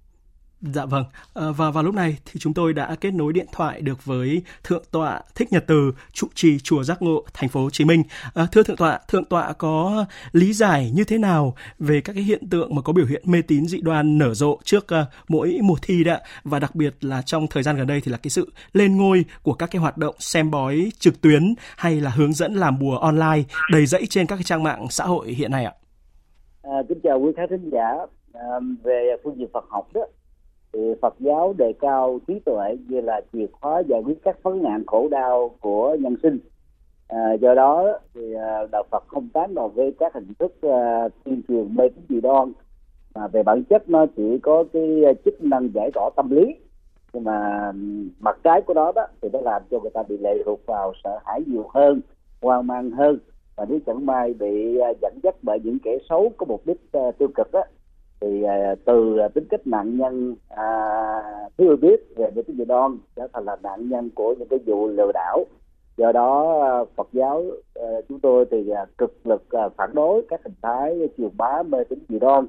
Dạ 0.63 0.87
vâng, 0.87 1.05
à, 1.35 1.45
và 1.57 1.71
vào 1.71 1.85
lúc 1.85 1.95
này 1.95 2.19
thì 2.25 2.41
chúng 2.41 2.55
tôi 2.55 2.73
đã 2.73 2.97
kết 3.01 3.15
nối 3.15 3.33
điện 3.33 3.47
thoại 3.53 3.81
được 3.81 4.05
với 4.05 4.43
Thượng 4.65 4.83
tọa 4.91 5.21
Thích 5.35 5.53
Nhật 5.53 5.65
Từ, 5.67 5.93
trụ 6.13 6.27
trì 6.35 6.59
chùa 6.59 6.83
Giác 6.83 7.03
Ngộ, 7.03 7.25
thành 7.35 7.49
phố 7.49 7.63
Hồ 7.63 7.71
Chí 7.71 7.85
Minh. 7.85 8.03
À, 8.35 8.47
thưa 8.53 8.63
Thượng 8.63 8.77
tọa, 8.77 9.01
Thượng 9.09 9.25
tọa 9.25 9.53
có 9.53 10.05
lý 10.33 10.53
giải 10.53 10.91
như 10.95 11.05
thế 11.05 11.19
nào 11.19 11.55
về 11.79 12.01
các 12.01 12.13
cái 12.13 12.23
hiện 12.23 12.49
tượng 12.51 12.75
mà 12.75 12.83
có 12.83 12.93
biểu 12.93 13.07
hiện 13.07 13.23
mê 13.25 13.43
tín 13.43 13.67
dị 13.67 13.81
đoan 13.81 14.19
nở 14.19 14.35
rộ 14.35 14.59
trước 14.65 14.85
uh, 14.85 15.09
mỗi 15.29 15.59
mùa 15.63 15.77
thi 15.83 16.05
đã 16.05 16.21
và 16.45 16.59
đặc 16.59 16.75
biệt 16.75 16.95
là 17.01 17.23
trong 17.23 17.47
thời 17.47 17.63
gian 17.63 17.77
gần 17.77 17.87
đây 17.87 18.01
thì 18.05 18.13
là 18.13 18.19
cái 18.19 18.31
sự 18.31 18.53
lên 18.73 18.97
ngôi 18.97 19.25
của 19.43 19.53
các 19.53 19.71
cái 19.71 19.81
hoạt 19.81 19.97
động 19.97 20.15
xem 20.19 20.51
bói 20.51 20.93
trực 20.99 21.21
tuyến 21.21 21.55
hay 21.77 22.01
là 22.01 22.11
hướng 22.11 22.33
dẫn 22.33 22.55
làm 22.55 22.79
bùa 22.79 22.97
online 22.97 23.43
đầy 23.73 23.87
dẫy 23.87 24.07
trên 24.07 24.27
các 24.27 24.37
cái 24.37 24.45
trang 24.45 24.63
mạng 24.63 24.87
xã 24.91 25.05
hội 25.05 25.29
hiện 25.29 25.51
nay 25.51 25.65
ạ. 25.65 25.73
À, 26.63 26.79
kính 26.89 27.01
chào 27.03 27.21
quý 27.21 27.33
khán 27.37 27.47
thính 27.51 27.71
giả 27.73 27.89
à, 28.33 28.47
về 28.83 29.17
phương 29.25 29.39
diện 29.39 29.49
Phật 29.53 29.65
học 29.69 29.89
đó 29.95 30.07
thì 30.73 30.95
Phật 31.03 31.15
giáo 31.19 31.55
đề 31.59 31.73
cao 31.81 32.19
trí 32.27 32.39
tuệ 32.39 32.77
như 32.89 33.01
là 33.01 33.21
chìa 33.33 33.47
khóa 33.53 33.83
giải 33.89 34.03
quyết 34.05 34.23
các 34.23 34.43
vấn 34.43 34.63
nạn 34.63 34.83
khổ 34.87 35.09
đau 35.11 35.51
của 35.61 35.97
nhân 36.01 36.17
sinh. 36.23 36.39
À, 37.09 37.33
do 37.33 37.55
đó 37.55 37.99
thì 38.15 38.35
à, 38.35 38.67
đạo 38.73 38.83
Phật 38.91 39.05
không 39.07 39.29
tán 39.33 39.55
đồng 39.55 39.73
với 39.75 39.95
các 39.99 40.15
hình 40.15 40.33
thức 40.39 40.53
uh, 40.67 41.13
tuyên 41.25 41.43
truyền 41.49 41.75
mê 41.77 41.89
tín 41.89 42.05
dị 42.09 42.21
đoan 42.21 42.53
mà 43.15 43.27
về 43.27 43.43
bản 43.43 43.65
chất 43.65 43.89
nó 43.89 44.07
chỉ 44.17 44.39
có 44.39 44.65
cái 44.73 45.03
chức 45.25 45.45
năng 45.45 45.71
giải 45.75 45.91
tỏa 45.95 46.11
tâm 46.17 46.31
lý. 46.31 46.55
Nhưng 47.13 47.25
mà 47.25 47.73
mặt 48.21 48.39
trái 48.45 48.63
của 48.63 48.75
nó 48.75 48.93
đó 48.93 49.07
thì 49.23 49.29
nó 49.33 49.41
làm 49.41 49.63
cho 49.71 49.81
người 49.81 49.91
ta 49.91 50.03
bị 50.09 50.19
lệ 50.19 50.43
thuộc 50.45 50.61
vào 50.67 50.93
sợ 51.05 51.19
hãi 51.25 51.41
nhiều 51.47 51.69
hơn 51.75 52.01
hoang 52.43 52.67
mang 52.67 52.91
hơn. 52.91 53.19
Và 53.57 53.65
nếu 53.69 53.79
chẳng 53.87 54.07
may 54.07 54.33
bị 54.33 54.79
à, 54.79 54.89
dẫn 55.03 55.19
dắt 55.23 55.35
bởi 55.43 55.59
những 55.65 55.79
kẻ 55.83 55.99
xấu 56.09 56.33
có 56.37 56.47
mục 56.47 56.67
đích 56.67 56.81
uh, 56.99 57.19
tiêu 57.19 57.29
cực 57.35 57.53
đó 57.53 57.63
thì 58.21 58.43
à, 58.43 58.75
từ 58.85 59.19
à, 59.19 59.29
tính 59.29 59.45
cách 59.51 59.67
nạn 59.67 59.97
nhân 59.97 60.35
à, 60.49 60.67
thiếu 61.59 61.77
biết 61.77 62.01
về 62.17 62.31
những 62.35 62.45
cái 62.45 62.57
gì 62.57 62.65
đoan 62.65 62.99
trở 63.17 63.29
thành 63.33 63.45
là 63.45 63.57
nạn 63.63 63.89
nhân 63.89 64.11
của 64.15 64.35
những 64.39 64.49
cái 64.49 64.59
vụ 64.67 64.89
lừa 64.89 65.13
đảo 65.13 65.45
do 65.97 66.13
đó 66.13 66.61
à, 66.63 66.73
Phật 66.97 67.09
giáo 67.13 67.43
à, 67.75 67.87
chúng 68.09 68.21
tôi 68.21 68.45
thì 68.51 68.71
à, 68.71 68.87
cực 68.99 69.27
lực 69.27 69.51
à, 69.51 69.69
phản 69.77 69.91
đối 69.95 70.23
các 70.29 70.41
hình 70.45 70.55
thái 70.63 71.09
chiều 71.17 71.31
bá 71.37 71.63
mê 71.63 71.85
tín 71.85 71.99
dị 72.09 72.19
đoan 72.19 72.47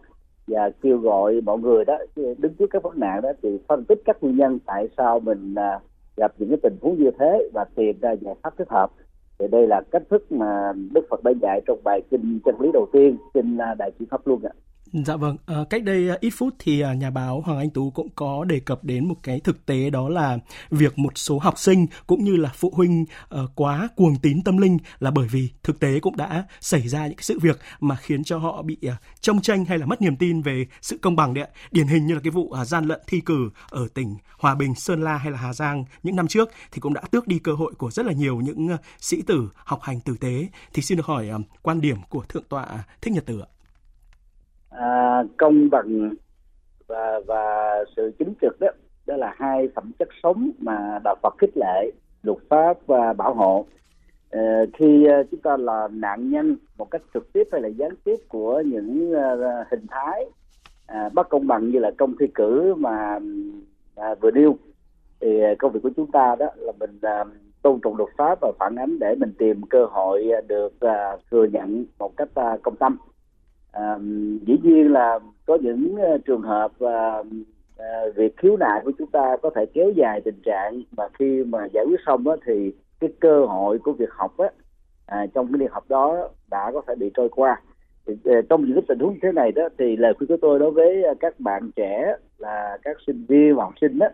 và 0.48 0.70
kêu 0.82 0.98
gọi 0.98 1.42
mọi 1.42 1.58
người 1.58 1.86
đó 1.86 1.98
đứng 2.16 2.54
trước 2.60 2.68
các 2.70 2.84
vấn 2.84 3.00
nạn 3.00 3.22
đó 3.22 3.30
thì 3.44 3.60
phân 3.68 3.86
tích 3.86 4.01
các 4.06 4.18
nguyên 4.22 4.38
nhân 4.38 4.60
tại 4.66 4.88
sao 4.98 5.20
mình 5.20 5.56
à, 5.56 5.80
gặp 6.18 6.34
những 6.38 6.50
cái 6.50 6.58
tình 6.63 6.78
huống 6.82 7.04
như 7.04 7.12
thế 7.20 7.50
và 7.54 7.66
tìm 7.75 8.00
ra 8.01 8.12
giải 8.12 8.36
pháp 8.44 8.58
thích 8.58 8.70
hợp 8.70 8.92
thì 9.40 9.48
đây 9.48 9.68
là 9.68 9.82
cách 9.92 10.04
thức 10.10 10.32
mà 10.32 10.74
Đức 10.94 11.06
Phật 11.10 11.24
đã 11.24 11.32
dạy 11.42 11.62
trong 11.68 11.80
bài 11.84 12.01
kinh 12.12 12.40
chân 12.46 12.56
lý 12.62 12.70
đầu 12.74 12.88
tiên 12.94 13.18
kinh 13.34 13.58
à, 13.58 13.75
đại 13.80 13.92
chỉ 14.00 14.06
pháp 14.12 14.28
luôn 14.28 14.42
ạ. 14.44 14.54
Dạ 14.93 15.15
vâng, 15.15 15.38
à, 15.45 15.55
cách 15.69 15.83
đây 15.83 16.07
ờ, 16.07 16.17
ít 16.21 16.29
phút 16.29 16.55
thì 16.60 16.79
ờ, 16.79 16.93
nhà 16.93 17.10
báo 17.10 17.41
Hoàng 17.41 17.57
Anh 17.57 17.69
Tú 17.69 17.91
cũng 17.91 18.10
có 18.15 18.43
đề 18.43 18.60
cập 18.60 18.83
đến 18.83 19.07
một 19.07 19.15
cái 19.24 19.39
thực 19.39 19.65
tế 19.65 19.89
đó 19.89 20.10
là 20.10 20.38
việc 20.71 21.00
một 21.00 21.17
số 21.17 21.39
học 21.39 21.60
sinh 21.60 21.86
cũng 22.07 22.24
như 22.24 22.36
là 22.36 22.50
phụ 22.55 22.74
huynh 22.75 23.05
uh, 23.36 23.50
quá 23.55 23.89
cuồng 23.95 24.15
tín 24.21 24.41
tâm 24.43 24.57
linh 24.57 24.77
là 25.00 25.12
bởi 25.12 25.27
vì 25.27 25.50
thực 25.63 25.79
tế 25.79 26.00
cũng 26.00 26.17
đã 26.17 26.45
xảy 26.62 26.88
ra 26.88 27.07
những 27.07 27.15
cái 27.15 27.24
sự 27.24 27.39
việc 27.39 27.60
mà 27.79 27.95
khiến 27.95 28.24
cho 28.24 28.38
họ 28.38 28.62
bị 28.62 28.77
uh, 28.88 28.93
trông 29.21 29.41
tranh 29.41 29.65
hay 29.65 29.77
là 29.77 29.86
mất 29.86 30.01
niềm 30.01 30.15
tin 30.15 30.41
về 30.41 30.65
sự 30.81 30.98
công 31.01 31.15
bằng 31.15 31.33
đấy 31.33 31.43
ạ. 31.43 31.50
Điển 31.71 31.88
hình 31.88 32.07
như 32.07 32.13
là 32.13 32.21
cái 32.24 32.31
vụ 32.31 32.41
uh, 32.62 32.67
gian 32.67 32.86
lận 32.86 33.01
thi 33.07 33.21
cử 33.21 33.50
ở 33.69 33.88
tỉnh 33.93 34.15
Hòa 34.39 34.55
Bình, 34.55 34.75
Sơn 34.75 35.03
La 35.03 35.17
hay 35.17 35.31
là 35.31 35.38
Hà 35.38 35.53
Giang 35.53 35.86
những 36.03 36.15
năm 36.15 36.27
trước 36.27 36.50
thì 36.71 36.79
cũng 36.79 36.93
đã 36.93 37.01
tước 37.12 37.27
đi 37.27 37.39
cơ 37.39 37.53
hội 37.53 37.74
của 37.77 37.91
rất 37.91 38.05
là 38.05 38.13
nhiều 38.13 38.41
những 38.41 38.74
uh, 38.74 38.79
sĩ 39.00 39.21
tử 39.21 39.50
học 39.55 39.79
hành 39.83 40.00
tử 40.00 40.15
tế. 40.19 40.48
Thì 40.74 40.81
xin 40.81 40.98
được 40.98 41.05
hỏi 41.05 41.29
uh, 41.36 41.41
quan 41.62 41.81
điểm 41.81 41.98
của 42.10 42.24
thượng 42.24 42.43
tọa 42.50 42.83
Thích 43.01 43.13
Nhật 43.13 43.25
Tử 43.25 43.39
ạ 43.39 43.48
à, 44.72 45.24
công 45.38 45.70
bằng 45.70 46.13
và 46.88 47.20
và 47.28 47.75
sự 47.96 48.12
chính 48.20 48.34
trực 48.42 48.60
đó 48.60 48.68
đó 49.06 49.18
là 49.18 49.34
hai 49.38 49.68
phẩm 49.75 49.92
chất 50.00 50.08
sống 50.24 50.51
mà 50.60 51.00
đạo 51.04 51.16
Phật 51.22 51.36
khích 51.38 51.58
lệ 51.58 51.92
luật 52.24 52.38
pháp 52.50 52.78
và 52.88 53.13
bảo 53.13 53.34
hộ. 53.34 53.66
À, 54.32 54.63
khi 54.74 55.06
ờ, 55.06 55.24
chúng 55.32 55.40
ta 55.40 55.58
là 55.58 55.88
nạn 55.92 56.30
nhân 56.30 56.58
một 56.78 56.92
cách 56.92 57.01
trực 57.13 57.34
tiếp 57.34 57.48
hay 57.51 57.62
là 57.62 57.68
gián 57.68 57.92
tiếp 58.04 58.16
của 58.28 58.63
những 58.66 59.12
uh, 59.12 59.68
hình 59.72 59.86
thái 59.90 60.25
à, 60.88 61.10
bất 61.13 61.30
công 61.30 61.48
bằng 61.48 61.70
như 61.70 61.80
là 61.80 61.92
công 61.98 62.16
thi 62.20 62.28
cử 62.36 62.75
mà 62.75 63.20
à, 63.96 64.16
vừa 64.22 64.32
nêu 64.32 64.58
thì 65.22 65.42
công 65.60 65.72
việc 65.72 65.80
của 65.84 65.92
chúng 65.96 66.12
ta 66.12 66.36
đó 66.40 66.46
là 66.56 66.72
mình 66.80 67.00
à, 67.01 67.24
tôn 67.62 67.80
trọng 67.84 67.98
luật 67.98 68.10
pháp 68.18 68.38
và 68.42 68.51
phản 68.60 68.75
ánh 68.75 69.00
để 69.00 69.16
mình 69.16 69.34
tìm 69.38 69.62
cơ 69.70 69.86
hội 69.86 70.28
được 70.48 70.80
à, 70.80 71.18
thừa 71.32 71.46
nhận 71.46 71.86
một 72.00 72.18
cách 72.18 72.30
à, 72.36 72.58
công 72.63 72.75
tâm 72.75 72.98
à, 73.72 73.98
dĩ 74.46 74.58
nhiên 74.63 74.92
là 74.92 75.20
có 75.46 75.58
những 75.62 75.96
uh, 75.96 76.25
trường 76.25 76.42
hợp 76.42 76.72
uh, 76.84 77.25
uh, 77.75 78.16
việc 78.16 78.38
khiếu 78.38 78.58
nại 78.58 78.82
của 78.84 78.92
chúng 78.98 79.12
ta 79.12 79.38
có 79.42 79.50
thể 79.56 79.66
kéo 79.74 79.92
dài 79.96 80.22
tình 80.25 80.42
trạng 80.46 80.82
mà 80.98 81.04
khi 81.20 81.44
mà 81.44 81.68
giải 81.74 81.86
quyết 81.88 82.00
xong 82.06 82.24
đó, 82.24 82.36
thì 82.46 82.72
cái 83.00 83.10
cơ 83.20 83.46
hội 83.46 83.80
của 83.80 83.94
việc 83.94 84.12
học 84.12 84.38
á, 84.38 84.50
à, 85.06 85.25
trong 85.34 85.48
cái 85.51 85.60
việc 85.60 85.72
học 85.72 85.84
đó 85.90 86.30
đã 86.51 86.72
có 86.74 86.82
thể 86.88 86.96
bị 86.96 87.12
trôi 87.13 87.30
qua. 87.30 87.62
Thì, 88.06 88.13
uh, 88.13 88.46
trong 88.50 88.66
những 88.66 88.75
cái 88.75 88.84
tình 88.88 89.00
huống 89.00 89.13
như 89.13 89.20
thế 89.22 89.32
này 89.32 89.51
đó 89.51 89.70
thì 89.78 89.96
lời 89.98 90.13
khuyên 90.18 90.28
của 90.28 90.38
tôi 90.42 90.60
đối 90.60 90.72
với 90.72 91.04
uh, 91.12 91.18
các 91.20 91.40
bạn 91.40 91.72
trẻ 91.75 92.16
là 92.38 92.78
các 92.84 92.98
sinh 93.08 93.25
viên 93.28 93.56
và 93.56 93.63
học 93.63 93.74
sinh 93.82 94.00
đó 94.00 94.08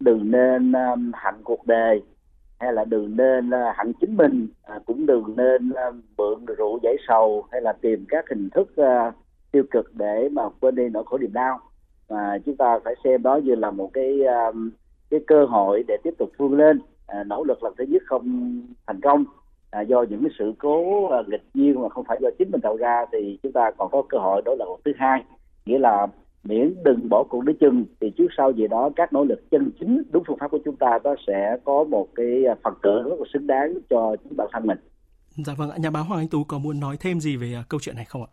đừng 0.00 0.30
nên 0.30 0.72
um, 0.72 1.10
hạnh 1.14 1.40
cuộc 1.44 1.66
đời 1.66 2.02
hay 2.60 2.72
là 2.72 2.84
đừng 2.84 3.16
nên 3.16 3.48
uh, 3.48 3.76
hẳn 3.76 3.92
chính 4.00 4.16
mình 4.16 4.48
à, 4.62 4.78
cũng 4.86 5.06
đừng 5.06 5.36
nên 5.36 5.70
à, 5.70 5.90
mượn 6.18 6.44
rượu 6.58 6.78
giải 6.82 6.96
sầu 7.08 7.44
hay 7.52 7.60
là 7.60 7.72
tìm 7.72 8.04
các 8.08 8.24
hình 8.30 8.50
thức 8.50 8.76
à, 8.76 9.12
tiêu 9.52 9.62
cực 9.70 9.94
để 9.94 10.28
mà 10.32 10.42
quên 10.60 10.74
đi 10.74 10.88
nỗi 10.88 11.04
khổ 11.06 11.18
niềm 11.18 11.32
đau. 11.32 11.58
Mà 12.08 12.38
chúng 12.46 12.56
ta 12.56 12.78
phải 12.84 12.94
xem 13.04 13.22
đó 13.22 13.36
như 13.36 13.54
là 13.54 13.70
một 13.70 13.90
cái 13.92 14.20
cái 15.10 15.20
cơ 15.26 15.44
hội 15.44 15.84
để 15.88 15.96
tiếp 16.02 16.14
tục 16.18 16.30
vươn 16.38 16.56
lên 16.56 16.80
à, 17.06 17.24
nỗ 17.24 17.44
lực 17.44 17.62
lần 17.62 17.74
thứ 17.78 17.84
nhất 17.84 18.02
không 18.06 18.60
thành 18.86 19.00
công. 19.00 19.24
À, 19.70 19.80
do 19.80 20.02
những 20.02 20.22
cái 20.22 20.30
sự 20.38 20.52
cố 20.58 21.06
uh, 21.06 21.28
nghịch 21.28 21.44
duyên 21.54 21.82
mà 21.82 21.88
không 21.88 22.04
phải 22.04 22.18
do 22.20 22.28
chính 22.38 22.50
mình 22.50 22.60
tạo 22.60 22.76
ra 22.76 23.04
thì 23.12 23.38
chúng 23.42 23.52
ta 23.52 23.70
còn 23.78 23.90
có 23.90 24.02
cơ 24.08 24.18
hội 24.18 24.42
đó 24.44 24.54
là 24.58 24.64
lần 24.64 24.80
thứ 24.84 24.92
hai. 24.98 25.24
Nghĩa 25.66 25.78
là 25.78 26.06
miễn 26.44 26.74
đừng 26.84 27.08
bỏ 27.08 27.24
cuộc 27.30 27.44
đến 27.44 27.56
chừng 27.60 27.84
thì 28.00 28.10
trước 28.18 28.26
sau 28.36 28.52
gì 28.52 28.68
đó 28.68 28.90
các 28.96 29.12
nỗ 29.12 29.24
lực 29.24 29.50
chân 29.50 29.70
chính 29.80 30.02
đúng 30.10 30.22
phương 30.26 30.38
pháp 30.40 30.50
của 30.50 30.58
chúng 30.64 30.76
ta 30.76 30.98
nó 31.04 31.14
sẽ 31.26 31.56
có 31.64 31.84
một 31.84 32.08
cái 32.14 32.42
phần 32.64 32.74
thưởng 32.82 33.04
rất 33.04 33.16
là 33.18 33.24
xứng 33.32 33.46
đáng 33.46 33.74
cho 33.90 34.16
chính 34.24 34.36
bản 34.36 34.48
thân 34.52 34.66
mình. 34.66 34.78
Dạ 35.46 35.54
vâng, 35.56 35.70
nhà 35.78 35.90
báo 35.90 36.04
Hoàng 36.04 36.20
Anh 36.20 36.28
Tú 36.28 36.44
có 36.44 36.58
muốn 36.58 36.80
nói 36.80 36.96
thêm 37.00 37.20
gì 37.20 37.36
về 37.36 37.54
uh, 37.60 37.68
câu 37.68 37.80
chuyện 37.80 37.96
này 37.96 38.04
không 38.04 38.22
ạ? 38.22 38.30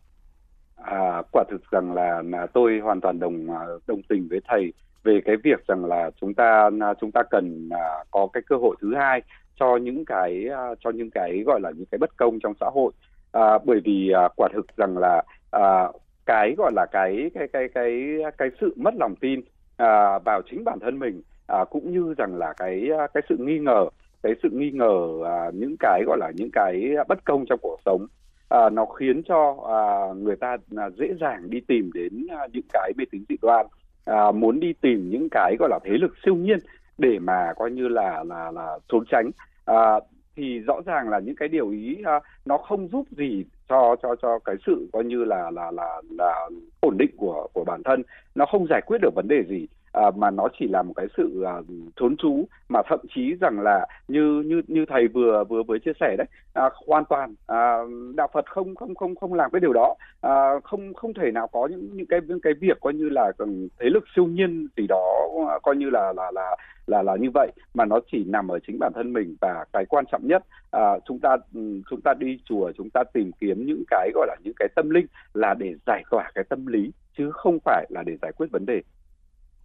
À, 0.76 1.22
quả 1.32 1.44
thực 1.50 1.72
rằng 1.72 1.94
là, 1.94 2.22
là 2.26 2.48
tôi 2.54 2.80
hoàn 2.84 3.02
toàn 3.02 3.20
đồng 3.20 3.52
à, 3.52 3.60
đồng 3.88 4.02
tình 4.10 4.28
với 4.30 4.40
thầy 4.48 4.74
về 5.04 5.22
cái 5.26 5.36
việc 5.44 5.68
rằng 5.68 5.86
là 5.86 6.12
chúng 6.22 6.34
ta 6.34 6.70
à, 6.82 6.94
chúng 7.02 7.12
ta 7.12 7.24
cần 7.32 7.70
uh, 7.70 8.08
có 8.12 8.28
cái 8.34 8.44
cơ 8.48 8.56
hội 8.56 8.76
thứ 8.82 8.96
hai 8.96 9.22
cho 9.60 9.78
những 9.78 10.06
cái 10.06 10.46
uh, 10.50 10.78
cho 10.84 10.90
những 10.90 11.10
cái 11.10 11.44
gọi 11.46 11.60
là 11.62 11.72
những 11.76 11.86
cái 11.92 11.98
bất 11.98 12.18
công 12.18 12.40
trong 12.40 12.54
xã 12.60 12.66
hội 12.74 12.92
uh, 13.38 13.66
bởi 13.66 13.80
vì 13.86 14.12
uh, 14.26 14.32
quả 14.38 14.50
thực 14.54 14.78
rằng 14.78 14.98
là 14.98 15.24
uh, 15.58 15.96
cái 16.26 16.56
gọi 16.58 16.72
là 16.76 16.86
cái 16.92 17.32
cái 17.34 17.48
cái 17.54 17.68
cái 17.74 18.18
cái 18.38 18.50
sự 18.62 18.74
mất 18.78 18.94
lòng 19.00 19.16
tin 19.16 19.42
à, 19.78 20.20
vào 20.20 20.42
chính 20.52 20.64
bản 20.64 20.80
thân 20.80 21.00
mình 21.00 21.22
à, 21.48 21.66
cũng 21.70 21.94
như 21.94 22.14
rằng 22.18 22.36
là 22.36 22.54
cái 22.58 22.90
à, 23.00 23.08
cái 23.14 23.24
sự 23.30 23.38
nghi 23.40 23.60
ngờ 23.60 23.86
cái 24.24 24.34
sự 24.44 24.50
nghi 24.52 24.72
ngờ 24.72 25.24
à, 25.26 25.52
những 25.54 25.76
cái 25.80 26.04
gọi 26.08 26.18
là 26.18 26.32
những 26.36 26.50
cái 26.54 26.96
bất 27.08 27.26
công 27.26 27.46
trong 27.46 27.60
cuộc 27.62 27.78
sống 27.86 28.08
à, 28.50 28.70
nó 28.70 28.86
khiến 28.86 29.24
cho 29.24 29.56
à, 29.68 30.14
người 30.14 30.36
ta 30.36 30.58
à, 30.78 30.90
dễ 30.90 31.08
dàng 31.22 31.50
đi 31.50 31.60
tìm 31.68 31.92
đến 31.94 32.28
à, 32.30 32.48
những 32.54 32.66
cái 32.74 32.92
mê 32.98 33.06
tín 33.12 33.24
dị 33.30 33.36
đoan 33.42 33.66
à, 34.06 34.32
muốn 34.32 34.60
đi 34.60 34.74
tìm 34.82 35.10
những 35.10 35.28
cái 35.32 35.56
gọi 35.60 35.70
là 35.70 35.80
thế 35.84 35.92
lực 35.92 36.14
siêu 36.26 36.36
nhiên 36.36 36.60
để 36.98 37.20
mà 37.20 37.54
coi 37.56 37.72
như 37.72 37.88
là 37.88 38.24
là 38.24 38.52
là 38.52 38.80
trốn 38.88 39.04
tránh. 39.12 39.32
À, 39.66 40.00
thì 40.36 40.60
rõ 40.60 40.82
ràng 40.86 41.10
là 41.10 41.20
những 41.20 41.36
cái 41.36 41.48
điều 41.48 41.70
ý 41.70 41.98
à, 42.04 42.20
nó 42.46 42.58
không 42.58 42.88
giúp 42.88 43.06
gì 43.12 43.46
cho 43.70 43.96
cho 44.04 44.16
cho 44.22 44.40
cái 44.46 44.56
sự 44.66 44.88
coi 44.94 45.04
như 45.04 45.24
là 45.24 45.52
là 45.52 45.72
là 45.72 46.02
là 46.10 46.50
ổn 46.80 46.98
định 46.98 47.12
của 47.18 47.48
của 47.54 47.64
bản 47.64 47.84
thân. 47.84 48.04
Nó 48.36 48.46
không 48.46 48.68
giải 48.70 48.82
quyết 48.86 48.98
được 49.02 49.16
vấn 49.16 49.28
đề 49.28 49.44
gì 49.50 49.68
à, 49.96 50.12
mà 50.16 50.32
nó 50.32 50.48
chỉ 50.60 50.68
là 50.68 50.82
một 50.82 50.94
cái 50.96 51.06
sự 51.18 51.44
à, 51.44 51.54
trốn 51.96 52.18
trú 52.18 52.46
mà 52.70 52.82
thậm 52.90 53.00
chí 53.16 53.36
rằng 53.42 53.60
là 53.60 53.88
như 54.08 54.44
như 54.46 54.62
như 54.68 54.86
thầy 54.90 55.08
vừa 55.08 55.44
vừa 55.44 55.64
vừa 55.64 55.78
chia 55.78 55.94
sẻ 56.00 56.16
đấy 56.18 56.28
à, 56.54 56.70
hoàn 56.88 57.06
toàn 57.06 57.36
à, 57.48 57.78
đạo 58.16 58.28
Phật 58.34 58.46
không 58.50 58.76
không 58.76 58.96
không 58.96 59.16
không 59.16 59.34
làm 59.34 59.52
cái 59.52 59.60
điều 59.60 59.74
đó. 59.74 59.96
À, 60.22 60.60
không 60.64 60.94
không 60.94 61.14
thể 61.14 61.32
nào 61.32 61.48
có 61.48 61.68
những 61.72 61.90
những 61.94 62.08
cái 62.08 62.20
những 62.28 62.40
cái 62.42 62.54
việc 62.62 62.78
coi 62.82 62.94
như 62.94 63.10
là 63.10 63.32
ừ, 63.38 63.46
thế 63.80 63.90
lực 63.90 64.04
siêu 64.16 64.26
nhiên 64.26 64.68
gì 64.78 64.88
đó 64.88 65.28
à, 65.50 65.60
coi 65.64 65.76
như 65.76 65.90
là 65.90 66.14
là 66.14 66.32
là 66.32 66.56
là 66.88 67.02
là 67.02 67.16
như 67.20 67.30
vậy 67.34 67.52
mà 67.74 67.86
nó 67.86 68.00
chỉ 68.12 68.24
nằm 68.24 68.48
ở 68.48 68.60
chính 68.68 68.80
bản 68.80 68.92
thân 68.96 69.14
mình 69.14 69.36
và 69.42 69.66
cái 69.74 69.86
quan 69.86 70.06
trọng 70.12 70.28
nhất 70.28 70.44
à, 70.72 71.00
chúng 71.08 71.20
ta 71.20 71.38
ừ, 71.54 71.82
chúng 71.90 72.02
ta 72.02 72.14
đi 72.20 72.38
chùa 72.46 72.72
chúng 72.78 72.90
ta 72.90 73.04
tìm 73.14 73.32
kiếm 73.40 73.66
những 73.66 73.84
cái 73.88 74.12
gọi 74.14 74.28
là 74.28 74.36
những 74.44 74.54
cái 74.60 74.68
tâm 74.76 74.90
linh 74.90 75.06
là 75.34 75.54
để 75.54 75.74
giải 75.86 76.04
tỏa 76.12 76.32
cái 76.36 76.44
tâm 76.50 76.66
lý 76.66 76.92
chứ 77.18 77.32
không 77.32 77.58
phải 77.66 77.86
là 77.90 78.04
để 78.06 78.18
giải 78.22 78.32
quyết 78.38 78.48
vấn 78.52 78.66
đề 78.66 78.82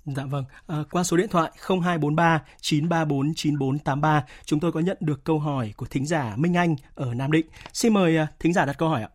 Dạ 0.04 0.24
vâng, 0.30 0.44
à, 0.66 0.76
qua 0.90 1.02
số 1.02 1.16
điện 1.16 1.28
thoại 1.30 1.50
0243 1.68 2.42
934 2.60 3.34
9483 3.34 4.24
chúng 4.44 4.60
tôi 4.60 4.72
có 4.72 4.80
nhận 4.80 4.96
được 5.00 5.24
câu 5.24 5.38
hỏi 5.38 5.72
của 5.76 5.86
thính 5.90 6.06
giả 6.06 6.34
Minh 6.36 6.56
Anh 6.56 6.76
ở 6.94 7.14
Nam 7.14 7.32
Định. 7.32 7.46
Xin 7.72 7.94
mời 7.94 8.16
à, 8.16 8.26
thính 8.38 8.52
giả 8.52 8.64
đặt 8.64 8.78
câu 8.78 8.88
hỏi 8.88 9.02
ạ. 9.02 9.08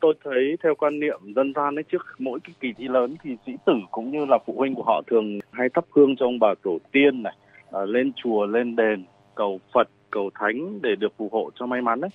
Tôi 0.00 0.14
thấy 0.24 0.56
theo 0.62 0.74
quan 0.74 1.00
niệm 1.00 1.20
dân 1.36 1.52
gian 1.56 1.74
ấy 1.74 1.82
trước 1.82 2.06
mỗi 2.18 2.40
cái 2.44 2.54
kỳ 2.60 2.72
thi 2.78 2.88
lớn 2.88 3.16
thì 3.22 3.36
sĩ 3.46 3.52
tử 3.66 3.72
cũng 3.90 4.10
như 4.10 4.24
là 4.24 4.38
phụ 4.46 4.54
huynh 4.56 4.74
của 4.74 4.82
họ 4.82 5.02
thường 5.06 5.38
hay 5.50 5.68
thắp 5.74 5.84
hương 5.90 6.16
cho 6.16 6.26
ông 6.26 6.38
bà 6.38 6.54
tổ 6.62 6.78
tiên 6.92 7.22
này, 7.22 7.36
à, 7.72 7.80
lên 7.84 8.12
chùa 8.16 8.46
lên 8.46 8.76
đền 8.76 9.04
cầu 9.34 9.60
Phật 9.74 9.88
cầu 10.10 10.30
thánh 10.34 10.82
để 10.82 10.96
được 10.96 11.12
phù 11.16 11.28
hộ 11.32 11.50
cho 11.54 11.66
may 11.66 11.82
mắn 11.82 12.00
đấy. 12.00 12.10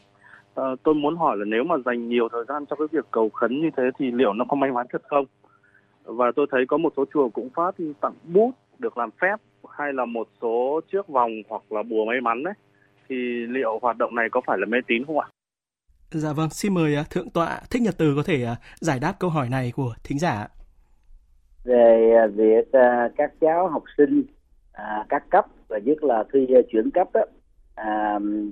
À, 0.55 0.63
tôi 0.83 0.95
muốn 0.95 1.15
hỏi 1.15 1.37
là 1.37 1.45
nếu 1.45 1.63
mà 1.63 1.75
dành 1.85 2.09
nhiều 2.09 2.29
thời 2.31 2.43
gian 2.47 2.65
cho 2.65 2.75
cái 2.75 2.87
việc 2.91 3.05
cầu 3.11 3.29
khấn 3.29 3.61
như 3.61 3.69
thế 3.77 3.83
thì 3.99 4.11
liệu 4.11 4.33
nó 4.33 4.45
có 4.45 4.55
may 4.55 4.71
mắn 4.71 4.85
thật 4.89 5.01
không? 5.07 5.25
và 6.05 6.31
tôi 6.35 6.47
thấy 6.51 6.65
có 6.67 6.77
một 6.77 6.93
số 6.97 7.05
chùa 7.13 7.29
cũng 7.29 7.49
phát 7.49 7.75
tặng 8.01 8.13
bút 8.23 8.51
được 8.79 8.97
làm 8.97 9.09
phép 9.21 9.35
hay 9.69 9.93
là 9.93 10.05
một 10.05 10.27
số 10.41 10.81
chiếc 10.91 11.07
vòng 11.07 11.31
hoặc 11.49 11.61
là 11.69 11.83
bùa 11.83 12.05
may 12.05 12.21
mắn 12.21 12.43
đấy 12.43 12.53
thì 13.09 13.15
liệu 13.49 13.79
hoạt 13.81 13.97
động 13.97 14.15
này 14.15 14.29
có 14.31 14.41
phải 14.47 14.57
là 14.57 14.65
mê 14.65 14.77
tín 14.87 15.05
không 15.05 15.19
ạ? 15.19 15.27
Dạ 16.11 16.33
vâng, 16.33 16.49
xin 16.49 16.73
mời 16.73 16.95
à, 16.95 17.03
thượng 17.09 17.29
tọa 17.29 17.59
Thích 17.69 17.81
Nhật 17.81 17.95
Từ 17.97 18.13
có 18.15 18.23
thể 18.23 18.43
à, 18.43 18.55
giải 18.75 18.99
đáp 18.99 19.13
câu 19.19 19.29
hỏi 19.29 19.49
này 19.49 19.71
của 19.75 19.93
thính 20.03 20.19
giả. 20.19 20.47
Về 21.63 22.11
à, 22.17 22.27
việc 22.27 22.67
các 23.17 23.31
cháu 23.41 23.67
học 23.67 23.83
sinh 23.97 24.23
các 25.09 25.23
cấp 25.29 25.45
và 25.67 25.77
nhất 25.77 26.03
là 26.03 26.23
khi 26.33 26.47
chuyển 26.71 26.91
cấp 26.91 27.07
đó, 27.13 27.21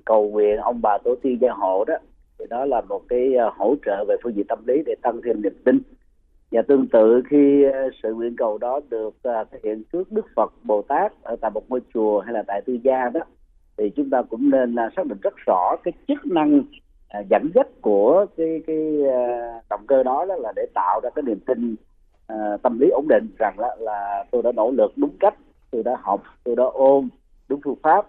cầu 0.05 0.29
nguyện 0.29 0.57
ông 0.57 0.81
bà 0.81 0.97
tổ 1.03 1.15
tiên 1.23 1.37
gia 1.41 1.51
hộ 1.51 1.83
đó 1.87 1.95
thì 2.39 2.45
đó 2.49 2.65
là 2.65 2.81
một 2.81 3.01
cái 3.09 3.31
hỗ 3.57 3.75
trợ 3.85 4.05
về 4.07 4.15
phương 4.23 4.35
diện 4.35 4.45
tâm 4.47 4.59
lý 4.67 4.83
để 4.85 4.95
tăng 5.01 5.21
thêm 5.25 5.41
niềm 5.41 5.53
tin 5.65 5.79
và 6.51 6.61
tương 6.67 6.87
tự 6.87 7.21
khi 7.29 7.63
sự 8.03 8.13
nguyện 8.13 8.35
cầu 8.37 8.57
đó 8.57 8.79
được 8.89 9.15
thể 9.23 9.59
hiện 9.63 9.83
trước 9.93 10.11
Đức 10.11 10.25
Phật 10.35 10.53
Bồ 10.63 10.81
Tát 10.81 11.11
ở 11.23 11.35
tại 11.41 11.51
một 11.51 11.69
ngôi 11.69 11.81
chùa 11.93 12.19
hay 12.19 12.33
là 12.33 12.43
tại 12.47 12.61
tư 12.65 12.77
gia 12.83 13.09
đó 13.09 13.21
thì 13.77 13.89
chúng 13.95 14.09
ta 14.09 14.21
cũng 14.29 14.49
nên 14.49 14.75
xác 14.95 15.05
định 15.05 15.17
rất 15.21 15.33
rõ 15.45 15.75
cái 15.83 15.93
chức 16.07 16.25
năng 16.25 16.63
À, 17.13 17.19
dẫn 17.29 17.51
dắt 17.55 17.67
của 17.81 18.25
cái 18.37 18.61
cái 18.67 19.07
à, 19.13 19.61
động 19.69 19.85
cơ 19.87 20.03
đó, 20.03 20.25
đó 20.25 20.35
là 20.35 20.53
để 20.55 20.65
tạo 20.73 20.99
ra 21.03 21.09
cái 21.15 21.23
niềm 21.23 21.39
tin 21.45 21.75
à, 22.27 22.57
tâm 22.63 22.79
lý 22.79 22.89
ổn 22.89 23.05
định 23.09 23.27
rằng 23.39 23.59
là, 23.59 23.75
là 23.79 24.25
tôi 24.31 24.43
đã 24.43 24.51
nỗ 24.51 24.71
lực 24.71 24.93
đúng 24.95 25.09
cách 25.19 25.35
tôi 25.71 25.83
đã 25.83 25.97
học 26.01 26.23
tôi 26.43 26.55
đã 26.55 26.63
ôn 26.63 27.09
đúng 27.49 27.59
phương 27.63 27.75
pháp 27.83 28.07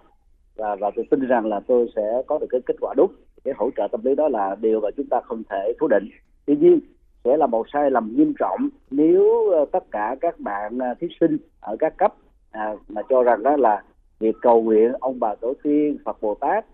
và 0.56 0.76
và 0.80 0.90
tôi 0.96 1.04
tin 1.11 1.26
rằng 1.26 1.46
là 1.46 1.61
tôi 1.66 1.90
sẽ 1.96 2.23
có 2.26 2.38
được 2.38 2.46
cái 2.50 2.61
kết 2.66 2.75
quả 2.80 2.94
đúng. 2.96 3.12
Cái 3.44 3.54
hỗ 3.56 3.70
trợ 3.76 3.88
tâm 3.92 4.00
lý 4.04 4.14
đó 4.14 4.28
là 4.28 4.56
điều 4.61 4.80
mà 4.80 4.88
chúng 4.96 5.06
ta 5.06 5.20
không 5.25 5.42
thể 5.50 5.73
phủ 5.80 5.87
định. 5.88 6.08
Tuy 6.46 6.56
nhiên 6.56 6.80
sẽ 7.25 7.37
là 7.37 7.46
một 7.46 7.66
sai 7.73 7.90
lầm 7.90 8.12
nghiêm 8.16 8.34
trọng 8.38 8.68
nếu 8.90 9.50
tất 9.73 9.84
cả 9.90 10.16
các 10.20 10.40
bạn 10.40 10.78
thí 11.00 11.06
sinh 11.20 11.37
ở 11.61 11.76
các 11.78 11.96
cấp 11.96 12.14
à, 12.50 12.75
mà 12.88 13.02
cho 13.08 13.23
rằng 13.23 13.42
đó 13.42 13.56
là 13.56 13.82
việc 14.18 14.37
cầu 14.42 14.62
nguyện 14.62 14.92
ông 15.00 15.20
bà 15.20 15.34
tổ 15.34 15.54
tiên 15.62 15.96
phật 16.04 16.20
bồ 16.20 16.34
tát 16.34 16.64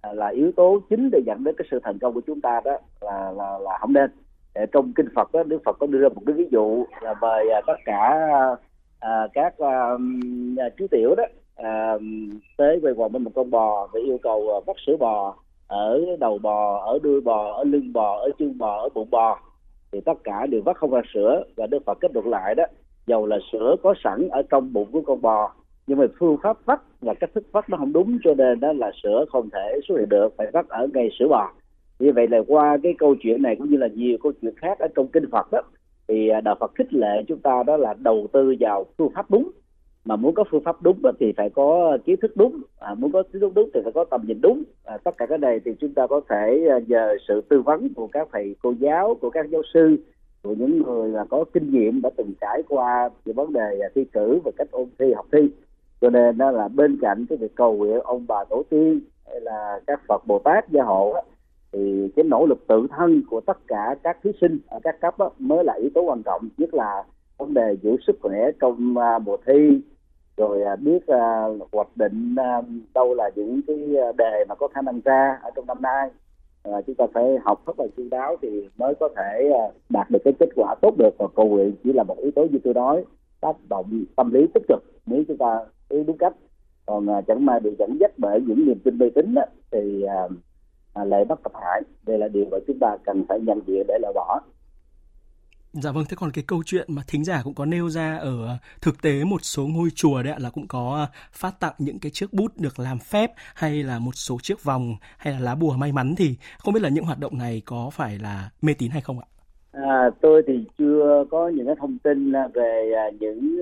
À, 0.00 0.12
là 0.12 0.28
yếu 0.28 0.52
tố 0.56 0.78
chính 0.90 1.10
để 1.10 1.20
dẫn 1.26 1.44
đến 1.44 1.54
cái 1.58 1.68
sự 1.70 1.80
thành 1.84 1.98
công 1.98 2.14
của 2.14 2.20
chúng 2.26 2.40
ta 2.40 2.60
đó 2.64 2.78
là 3.00 3.32
là 3.32 3.58
là 3.58 3.78
không 3.80 3.92
nên. 3.92 4.10
Để 4.54 4.66
trong 4.72 4.92
kinh 4.96 5.08
phật 5.14 5.32
đó 5.32 5.42
đức 5.42 5.62
phật 5.64 5.76
có 5.80 5.86
đưa 5.86 5.98
ra 5.98 6.08
một 6.08 6.22
cái 6.26 6.34
ví 6.34 6.48
dụ 6.50 6.84
là 7.00 7.14
mời 7.20 7.50
à, 7.50 7.60
tất 7.66 7.76
cả 7.84 8.18
à, 9.00 9.28
các 9.32 9.58
à, 9.58 9.90
à, 10.58 10.68
chú 10.76 10.86
tiểu 10.90 11.14
đó 11.14 11.24
à, 11.56 11.98
tới 12.56 12.80
quay 12.82 12.94
quần 12.96 13.12
bên 13.12 13.24
một 13.24 13.30
con 13.34 13.50
bò 13.50 13.88
và 13.92 14.00
yêu 14.00 14.18
cầu 14.22 14.62
vắt 14.66 14.76
sữa 14.86 14.96
bò 14.96 15.34
ở 15.66 16.00
đầu 16.20 16.38
bò 16.38 16.78
ở 16.86 16.98
đuôi 17.02 17.20
bò 17.20 17.52
ở 17.52 17.64
lưng 17.64 17.92
bò 17.92 18.18
ở 18.18 18.30
chân 18.38 18.58
bò 18.58 18.82
ở 18.82 18.88
bụng 18.94 19.10
bò. 19.10 19.40
Thì 19.92 20.00
tất 20.00 20.24
cả 20.24 20.46
đều 20.46 20.62
vắt 20.64 20.76
không 20.76 20.90
ra 20.90 21.00
sữa 21.14 21.44
và 21.56 21.66
đức 21.66 21.78
phật 21.86 21.98
kết 22.00 22.10
luận 22.14 22.28
lại 22.28 22.54
đó 22.54 22.64
dầu 23.06 23.26
là 23.26 23.38
sữa 23.52 23.76
có 23.82 23.94
sẵn 24.04 24.28
ở 24.28 24.42
trong 24.50 24.72
bụng 24.72 24.92
của 24.92 25.02
con 25.06 25.22
bò 25.22 25.52
nhưng 25.88 25.98
mà 25.98 26.06
phương 26.18 26.36
pháp 26.42 26.56
vắt 26.64 26.80
và 27.00 27.14
cách 27.14 27.30
thức 27.34 27.44
vắt 27.52 27.70
nó 27.70 27.76
không 27.76 27.92
đúng 27.92 28.18
cho 28.24 28.34
nên 28.34 28.60
đó 28.60 28.72
là 28.72 28.90
sữa 29.02 29.24
không 29.28 29.50
thể 29.50 29.80
xuất 29.88 29.98
hiện 29.98 30.08
được 30.08 30.34
phải 30.36 30.46
vắt 30.52 30.68
ở 30.68 30.88
ngay 30.94 31.08
sữa 31.18 31.28
bò. 31.28 31.52
Như 31.98 32.12
vậy 32.12 32.28
là 32.28 32.38
qua 32.46 32.76
cái 32.82 32.94
câu 32.98 33.14
chuyện 33.20 33.42
này 33.42 33.56
cũng 33.56 33.70
như 33.70 33.76
là 33.76 33.86
nhiều 33.86 34.18
câu 34.22 34.32
chuyện 34.42 34.54
khác 34.56 34.78
ở 34.78 34.86
trong 34.96 35.08
kinh 35.08 35.24
phật 35.30 35.52
đó 35.52 35.62
thì 36.08 36.28
à, 36.28 36.40
đạo 36.40 36.56
phật 36.60 36.74
khích 36.74 36.94
lệ 36.94 37.22
chúng 37.28 37.38
ta 37.38 37.62
đó 37.66 37.76
là 37.76 37.94
đầu 37.98 38.26
tư 38.32 38.54
vào 38.60 38.86
phương 38.98 39.10
pháp 39.14 39.30
đúng. 39.30 39.50
Mà 40.04 40.16
muốn 40.16 40.34
có 40.34 40.44
phương 40.50 40.64
pháp 40.64 40.82
đúng 40.82 41.02
thì 41.20 41.32
phải 41.36 41.50
có 41.50 41.98
kiến 42.04 42.16
thức 42.22 42.36
đúng 42.36 42.60
à, 42.78 42.94
muốn 42.94 43.12
có 43.12 43.22
kiến 43.22 43.40
thức 43.40 43.52
đúng 43.54 43.70
thì 43.74 43.80
phải 43.84 43.92
có 43.92 44.04
tầm 44.04 44.20
nhìn 44.26 44.40
đúng. 44.40 44.62
À, 44.84 44.98
tất 45.04 45.16
cả 45.16 45.26
cái 45.26 45.38
này 45.38 45.60
thì 45.64 45.70
chúng 45.80 45.94
ta 45.94 46.06
có 46.06 46.20
thể 46.30 46.66
à, 46.70 46.78
nhờ 46.86 47.16
sự 47.28 47.40
tư 47.48 47.60
vấn 47.60 47.94
của 47.94 48.06
các 48.06 48.28
thầy 48.32 48.56
cô 48.62 48.74
giáo 48.78 49.14
của 49.20 49.30
các 49.30 49.50
giáo 49.50 49.62
sư 49.74 49.96
của 50.42 50.54
những 50.58 50.82
người 50.82 51.08
là 51.08 51.24
có 51.30 51.44
kinh 51.52 51.72
nghiệm 51.72 52.00
đã 52.02 52.10
từng 52.16 52.32
trải 52.40 52.62
qua 52.68 53.10
về 53.24 53.32
vấn 53.32 53.52
đề 53.52 53.78
thi 53.94 54.04
cử 54.12 54.40
và 54.44 54.50
cách 54.56 54.68
ôn 54.70 54.88
thi 54.98 55.12
học 55.12 55.26
thi 55.32 55.48
cho 56.00 56.10
nên 56.10 56.38
đó 56.38 56.50
là 56.50 56.68
bên 56.68 56.98
cạnh 57.02 57.26
cái 57.28 57.38
việc 57.38 57.54
cầu 57.54 57.76
nguyện 57.76 58.00
ông 58.00 58.24
bà 58.28 58.44
tổ 58.50 58.62
tiên 58.70 59.00
hay 59.26 59.40
là 59.40 59.80
các 59.86 60.00
phật 60.08 60.26
bồ 60.26 60.38
tát 60.38 60.68
gia 60.68 60.82
hộ 60.82 61.12
đó, 61.14 61.22
thì 61.72 62.08
cái 62.16 62.24
nỗ 62.24 62.46
lực 62.46 62.66
tự 62.66 62.86
thân 62.96 63.22
của 63.30 63.40
tất 63.40 63.58
cả 63.66 63.96
các 64.02 64.18
thí 64.22 64.30
sinh 64.40 64.58
ở 64.68 64.78
các 64.82 65.00
cấp 65.00 65.18
đó, 65.18 65.30
mới 65.38 65.64
là 65.64 65.72
yếu 65.72 65.90
tố 65.94 66.02
quan 66.02 66.22
trọng 66.22 66.48
nhất 66.58 66.74
là 66.74 67.04
vấn 67.38 67.54
đề 67.54 67.76
giữ 67.82 67.96
sức 68.06 68.18
khỏe 68.22 68.50
trong 68.60 68.94
uh, 68.98 69.22
mùa 69.22 69.36
thi 69.46 69.80
rồi 70.36 70.62
uh, 70.72 70.80
biết 70.80 70.98
uh, 70.98 71.72
hoạch 71.72 71.96
định 71.96 72.34
uh, 72.58 72.64
đâu 72.94 73.14
là 73.14 73.30
những 73.34 73.60
cái 73.66 73.76
đề 74.18 74.44
mà 74.48 74.54
có 74.54 74.68
khả 74.68 74.82
năng 74.82 75.00
ra 75.04 75.38
ở 75.42 75.50
trong 75.56 75.66
năm 75.66 75.82
nay. 75.82 76.10
Uh, 76.68 76.86
chúng 76.86 76.94
ta 76.94 77.06
phải 77.14 77.38
học 77.44 77.66
rất 77.66 77.80
là 77.80 77.86
chu 77.96 78.02
đáo 78.10 78.36
thì 78.42 78.68
mới 78.76 78.94
có 79.00 79.08
thể 79.16 79.50
uh, 79.50 79.74
đạt 79.88 80.10
được 80.10 80.18
cái 80.24 80.34
kết 80.38 80.48
quả 80.56 80.74
tốt 80.82 80.94
được. 80.98 81.14
Và 81.18 81.26
cầu 81.36 81.48
nguyện 81.48 81.72
chỉ 81.84 81.92
là 81.92 82.02
một 82.02 82.18
yếu 82.18 82.30
tố 82.30 82.46
như 82.50 82.58
tôi 82.64 82.74
nói 82.74 83.04
tác 83.40 83.56
động 83.68 84.04
tâm 84.16 84.32
lý 84.32 84.46
tích 84.54 84.62
cực. 84.68 84.82
Nếu 85.06 85.22
chúng 85.28 85.36
ta 85.36 85.58
ý 85.88 85.98
đúng 86.06 86.18
cách. 86.18 86.32
Còn 86.86 87.06
chẳng 87.26 87.46
may 87.46 87.60
bị 87.60 87.70
dẫn 87.78 87.98
dắt 88.00 88.10
bởi 88.16 88.40
những 88.40 88.66
niềm 88.66 88.78
tin 88.84 88.98
mê 88.98 89.06
tín 89.14 89.34
thì 89.70 90.04
uh, 90.04 90.32
à, 90.94 91.04
lệ 91.04 91.24
bất 91.24 91.42
cập 91.42 91.52
hại. 91.54 91.82
Đây 92.06 92.18
là 92.18 92.28
điều 92.28 92.44
mà 92.50 92.58
chúng 92.66 92.78
ta 92.80 92.96
cần 93.04 93.24
phải 93.28 93.40
nhận 93.40 93.60
diện 93.66 93.86
để 93.88 93.98
loại 94.02 94.12
bỏ. 94.14 94.40
Dạ 95.72 95.92
vâng, 95.92 96.04
thế 96.08 96.16
còn 96.20 96.30
cái 96.30 96.44
câu 96.46 96.62
chuyện 96.66 96.86
mà 96.88 97.02
thính 97.06 97.24
giả 97.24 97.40
cũng 97.44 97.54
có 97.54 97.64
nêu 97.64 97.90
ra 97.90 98.16
ở 98.16 98.56
thực 98.80 99.02
tế 99.02 99.24
một 99.24 99.38
số 99.42 99.66
ngôi 99.66 99.88
chùa 99.94 100.22
đấy 100.22 100.32
ạ 100.32 100.38
là 100.40 100.50
cũng 100.50 100.68
có 100.68 101.06
phát 101.32 101.60
tặng 101.60 101.74
những 101.78 101.98
cái 101.98 102.10
chiếc 102.10 102.32
bút 102.32 102.52
được 102.56 102.78
làm 102.78 102.98
phép 102.98 103.32
hay 103.54 103.82
là 103.82 103.98
một 103.98 104.14
số 104.14 104.38
chiếc 104.42 104.64
vòng 104.64 104.94
hay 105.18 105.32
là 105.32 105.40
lá 105.40 105.54
bùa 105.54 105.72
may 105.72 105.92
mắn 105.92 106.14
thì 106.16 106.36
không 106.58 106.74
biết 106.74 106.82
là 106.82 106.88
những 106.88 107.04
hoạt 107.04 107.18
động 107.18 107.38
này 107.38 107.62
có 107.64 107.90
phải 107.92 108.18
là 108.18 108.50
mê 108.62 108.74
tín 108.78 108.90
hay 108.90 109.00
không 109.00 109.18
ạ? 109.18 109.26
À, 109.72 110.10
tôi 110.20 110.42
thì 110.46 110.64
chưa 110.78 111.24
có 111.30 111.48
những 111.48 111.66
cái 111.66 111.74
thông 111.78 111.98
tin 111.98 112.32
về 112.54 112.92
à, 112.96 113.04
những 113.20 113.60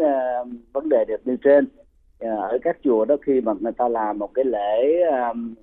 vấn 0.73 0.89
đề 0.89 1.05
được 1.09 1.27
nêu 1.27 1.37
trên. 1.45 1.65
à, 1.65 1.86
Ờ, 2.19 2.37
ở 2.37 2.59
các 2.63 2.77
chùa 2.85 3.05
đó 3.05 3.17
khi 3.23 3.41
mà 3.41 3.53
người 3.61 3.73
ta 3.73 3.89
làm 3.89 4.19
một 4.19 4.35
cái 4.35 4.45
lễ 4.45 5.01
um, 5.33 5.55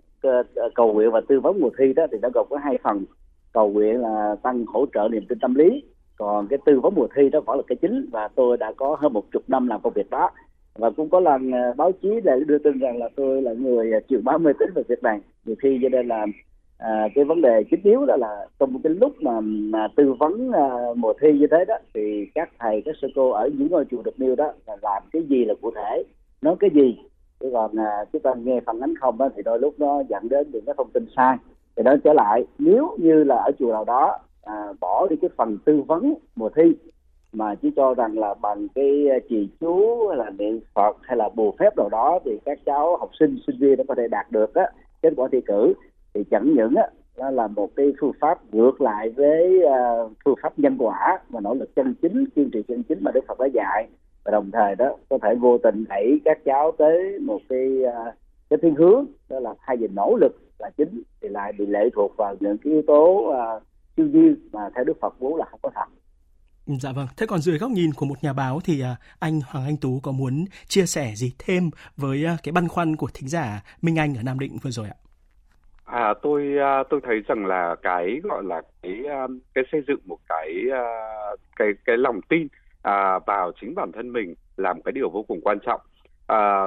cầu 0.75 0.93
nguyện 0.93 1.11
và 1.11 1.21
tư 1.27 1.39
vấn 1.39 1.59
mùa 1.59 1.69
thi 1.77 1.93
đó 1.93 2.07
thì 2.11 2.17
nó 2.21 2.29
gồm 2.33 2.47
có 2.49 2.57
hai 2.57 2.77
phần. 2.83 3.05
Cầu 3.53 3.69
nguyện 3.69 4.01
là 4.01 4.35
tăng 4.43 4.65
hỗ 4.65 4.85
trợ 4.93 5.07
niềm 5.11 5.23
tin 5.29 5.39
tâm 5.39 5.55
lý 5.55 5.83
còn 6.17 6.47
cái 6.47 6.59
tư 6.65 6.79
vấn 6.79 6.95
mùa 6.95 7.07
thi 7.15 7.29
đó 7.29 7.39
vẫn 7.41 7.57
là 7.57 7.63
cái 7.67 7.75
chính 7.75 8.09
và 8.11 8.27
tôi 8.27 8.57
đã 8.57 8.73
có 8.77 8.97
hơn 8.99 9.13
một 9.13 9.23
chục 9.31 9.43
năm 9.47 9.67
làm 9.67 9.81
công 9.81 9.93
việc 9.93 10.09
đó. 10.09 10.29
Và 10.75 10.89
cũng 10.89 11.09
có 11.09 11.19
lần 11.19 11.51
ờ, 11.51 11.73
báo 11.77 11.91
chí 12.01 12.09
để 12.23 12.39
đưa 12.47 12.57
tin 12.57 12.79
rằng 12.79 12.97
là 12.97 13.09
tôi 13.15 13.41
là 13.41 13.53
người 13.53 13.91
chịu 14.09 14.19
bá 14.23 14.37
mê 14.37 14.51
tín 14.59 14.69
về 14.75 14.83
việc 14.87 15.03
này. 15.03 15.19
Nhiều 15.45 15.55
khi 15.61 15.79
cho 15.81 15.89
nên 15.89 16.07
là 16.07 16.25
à, 16.77 17.07
cái 17.15 17.25
vấn 17.25 17.41
đề 17.41 17.63
chính 17.71 17.81
yếu 17.83 18.05
đó 18.05 18.15
là 18.15 18.47
trong 18.59 18.81
cái 18.83 18.93
lúc 18.93 19.21
mà, 19.21 19.39
mà 19.41 19.87
tư 19.95 20.13
vấn 20.13 20.51
à, 20.51 20.69
mùa 20.95 21.13
thi 21.21 21.39
như 21.39 21.47
thế 21.51 21.65
đó 21.65 21.75
thì 21.93 22.27
các 22.35 22.49
thầy 22.59 22.81
các 22.85 22.95
sư 23.01 23.07
cô 23.15 23.29
ở 23.31 23.49
những 23.57 23.67
ngôi 23.71 23.85
chùa 23.91 24.01
được 24.01 24.19
nêu 24.19 24.35
đó 24.35 24.53
là 24.67 24.77
làm 24.81 25.03
cái 25.11 25.23
gì 25.23 25.45
là 25.45 25.53
cụ 25.61 25.71
thể 25.75 26.03
nói 26.43 26.55
cái 26.59 26.69
gì? 26.69 26.97
Chứ 27.39 27.49
còn 27.53 27.79
à, 27.79 28.05
chúng 28.13 28.21
ta 28.21 28.33
nghe 28.43 28.59
phản 28.65 28.79
ánh 28.79 28.93
không 28.95 29.17
đó, 29.17 29.29
thì 29.35 29.41
đôi 29.45 29.59
lúc 29.59 29.73
nó 29.77 30.03
dẫn 30.09 30.29
đến 30.29 30.47
những 30.51 30.65
cái 30.65 30.75
thông 30.77 30.89
tin 30.93 31.05
sai. 31.15 31.37
Thì 31.75 31.83
đó 31.83 31.95
trở 32.03 32.13
lại 32.13 32.45
nếu 32.59 32.97
như 32.99 33.23
là 33.23 33.35
ở 33.35 33.51
chùa 33.59 33.71
nào 33.71 33.85
đó 33.85 34.17
à, 34.43 34.73
bỏ 34.79 35.07
đi 35.09 35.15
cái 35.15 35.29
phần 35.37 35.57
tư 35.65 35.81
vấn 35.87 36.13
mùa 36.35 36.49
thi 36.49 36.63
mà 37.33 37.55
chỉ 37.55 37.71
cho 37.75 37.93
rằng 37.93 38.17
là 38.17 38.33
bằng 38.41 38.67
cái 38.75 39.09
à, 39.09 39.17
trì 39.29 39.49
chú 39.59 40.07
hay 40.07 40.17
là 40.17 40.29
niệm 40.29 40.59
phật 40.73 40.97
hay 41.01 41.17
là 41.17 41.29
bùa 41.35 41.51
phép 41.59 41.77
nào 41.77 41.89
đó 41.89 42.19
thì 42.25 42.31
các 42.45 42.59
cháu 42.65 42.97
học 42.97 43.09
sinh 43.19 43.37
sinh 43.47 43.55
viên 43.59 43.77
nó 43.77 43.83
có 43.87 43.95
thể 43.95 44.07
đạt 44.07 44.31
được 44.31 44.55
á 44.55 44.63
kết 45.01 45.13
quả 45.15 45.27
thi 45.31 45.41
cử. 45.41 45.73
Thì 46.13 46.23
chẳng 46.31 46.53
những 46.53 46.75
á 46.75 46.87
đó 47.17 47.29
là 47.29 47.47
một 47.47 47.69
cái 47.75 47.93
phương 48.01 48.13
pháp 48.21 48.53
ngược 48.53 48.81
lại 48.81 49.09
với 49.09 49.59
uh, 49.63 50.11
phương 50.25 50.35
pháp 50.41 50.59
nhân 50.59 50.75
quả 50.79 51.19
và 51.29 51.39
nỗ 51.39 51.53
lực 51.53 51.75
chân 51.75 51.93
chính 52.01 52.25
kiên 52.35 52.49
trì 52.53 52.63
chân 52.67 52.83
chính 52.83 53.03
mà 53.03 53.11
đức 53.11 53.21
phật 53.27 53.39
đã 53.39 53.45
dạy 53.53 53.87
và 54.23 54.31
đồng 54.31 54.51
thời 54.51 54.75
đó 54.75 54.97
có 55.09 55.17
thể 55.21 55.35
vô 55.35 55.57
tình 55.57 55.85
đẩy 55.89 56.21
các 56.25 56.37
cháu 56.45 56.71
tới 56.77 57.19
một 57.19 57.39
cái 57.49 57.67
uh, 57.81 58.13
cái 58.49 58.59
thiên 58.61 58.75
hướng 58.75 59.05
đó 59.29 59.39
là 59.39 59.53
thay 59.65 59.77
vì 59.77 59.87
nỗ 59.87 60.17
lực 60.21 60.41
là 60.59 60.69
chính 60.77 61.01
thì 61.21 61.29
lại 61.29 61.53
bị 61.57 61.65
lệ 61.65 61.89
thuộc 61.95 62.11
vào 62.17 62.35
những 62.39 62.57
cái 62.57 62.73
yếu 62.73 62.81
tố 62.87 63.03
uh, 63.03 63.63
siêu 63.97 64.05
nhiên 64.05 64.35
mà 64.51 64.69
theo 64.75 64.83
Đức 64.83 64.97
Phật 65.01 65.19
vốn 65.19 65.35
là 65.35 65.45
không 65.51 65.59
có 65.63 65.69
thật. 65.75 65.85
Dạ 66.65 66.91
vâng. 66.91 67.07
Thế 67.17 67.25
còn 67.25 67.39
dưới 67.39 67.57
góc 67.57 67.71
nhìn 67.71 67.93
của 67.93 68.05
một 68.05 68.15
nhà 68.21 68.33
báo 68.33 68.59
thì 68.65 68.81
à, 68.81 68.95
anh 69.19 69.39
Hoàng 69.47 69.65
Anh 69.65 69.77
Tú 69.81 69.99
có 70.03 70.11
muốn 70.11 70.45
chia 70.67 70.85
sẻ 70.85 71.11
gì 71.15 71.33
thêm 71.39 71.69
với 71.97 72.25
à, 72.25 72.37
cái 72.43 72.51
băn 72.51 72.67
khoăn 72.67 72.95
của 72.95 73.07
thính 73.13 73.27
giả 73.27 73.61
Minh 73.81 73.99
Anh 73.99 74.15
ở 74.15 74.23
Nam 74.23 74.39
Định 74.39 74.57
vừa 74.63 74.71
rồi 74.71 74.87
ạ? 74.87 74.97
À, 75.85 76.13
tôi 76.21 76.57
à, 76.59 76.83
tôi 76.89 76.99
thấy 77.03 77.21
rằng 77.27 77.45
là 77.45 77.75
cái 77.81 78.19
gọi 78.23 78.43
là 78.43 78.61
cái 78.81 79.03
cái 79.53 79.63
xây 79.71 79.81
dựng 79.87 79.99
một 80.05 80.17
cái 80.29 80.63
cái 81.55 81.67
cái 81.85 81.97
lòng 81.97 82.21
tin 82.29 82.47
à, 82.83 83.19
vào 83.19 83.51
chính 83.61 83.75
bản 83.75 83.91
thân 83.91 84.13
mình 84.13 84.35
là 84.57 84.73
một 84.73 84.81
cái 84.85 84.91
điều 84.91 85.09
vô 85.09 85.23
cùng 85.23 85.41
quan 85.41 85.57
trọng. 85.65 85.81
À, 86.27 86.61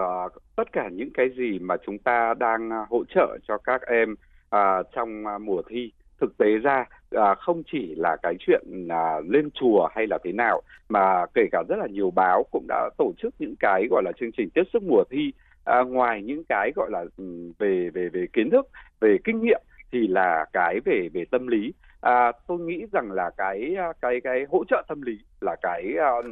tất 0.56 0.72
cả 0.72 0.88
những 0.92 1.10
cái 1.14 1.26
gì 1.36 1.58
mà 1.58 1.76
chúng 1.86 1.98
ta 1.98 2.34
đang 2.38 2.70
hỗ 2.90 3.04
trợ 3.14 3.38
cho 3.48 3.58
các 3.58 3.82
em 3.82 4.14
à, 4.50 4.82
trong 4.94 5.26
à, 5.26 5.38
mùa 5.38 5.62
thi 5.68 5.92
thực 6.20 6.38
tế 6.38 6.58
ra 6.58 6.84
à, 7.10 7.34
không 7.34 7.62
chỉ 7.72 7.94
là 7.94 8.16
cái 8.22 8.34
chuyện 8.38 8.88
à, 8.88 9.20
lên 9.28 9.50
chùa 9.50 9.88
hay 9.94 10.06
là 10.06 10.18
thế 10.24 10.32
nào 10.32 10.62
mà 10.88 11.26
kể 11.34 11.42
cả 11.52 11.62
rất 11.68 11.76
là 11.78 11.86
nhiều 11.86 12.10
báo 12.10 12.44
cũng 12.50 12.66
đã 12.68 12.90
tổ 12.98 13.12
chức 13.22 13.34
những 13.38 13.54
cái 13.60 13.86
gọi 13.90 14.02
là 14.04 14.12
chương 14.20 14.32
trình 14.36 14.48
tiếp 14.54 14.62
sức 14.72 14.82
mùa 14.82 15.04
thi 15.10 15.32
à, 15.64 15.80
ngoài 15.80 16.22
những 16.22 16.42
cái 16.48 16.72
gọi 16.76 16.90
là 16.90 17.04
ừ, 17.16 17.52
về 17.58 17.90
về 17.94 18.08
về 18.08 18.26
kiến 18.32 18.50
thức 18.50 18.66
về 19.00 19.16
kinh 19.24 19.42
nghiệm 19.42 19.60
thì 19.92 20.06
là 20.06 20.44
cái 20.52 20.80
về 20.84 21.08
về 21.12 21.24
tâm 21.30 21.46
lý 21.46 21.72
à, 22.00 22.32
tôi 22.46 22.58
nghĩ 22.58 22.86
rằng 22.92 23.12
là 23.12 23.30
cái 23.36 23.76
à, 23.78 23.92
cái 24.00 24.20
cái 24.24 24.46
hỗ 24.50 24.64
trợ 24.68 24.82
tâm 24.88 25.02
lý 25.02 25.18
là 25.40 25.56
cái 25.62 25.94
uh, 26.18 26.24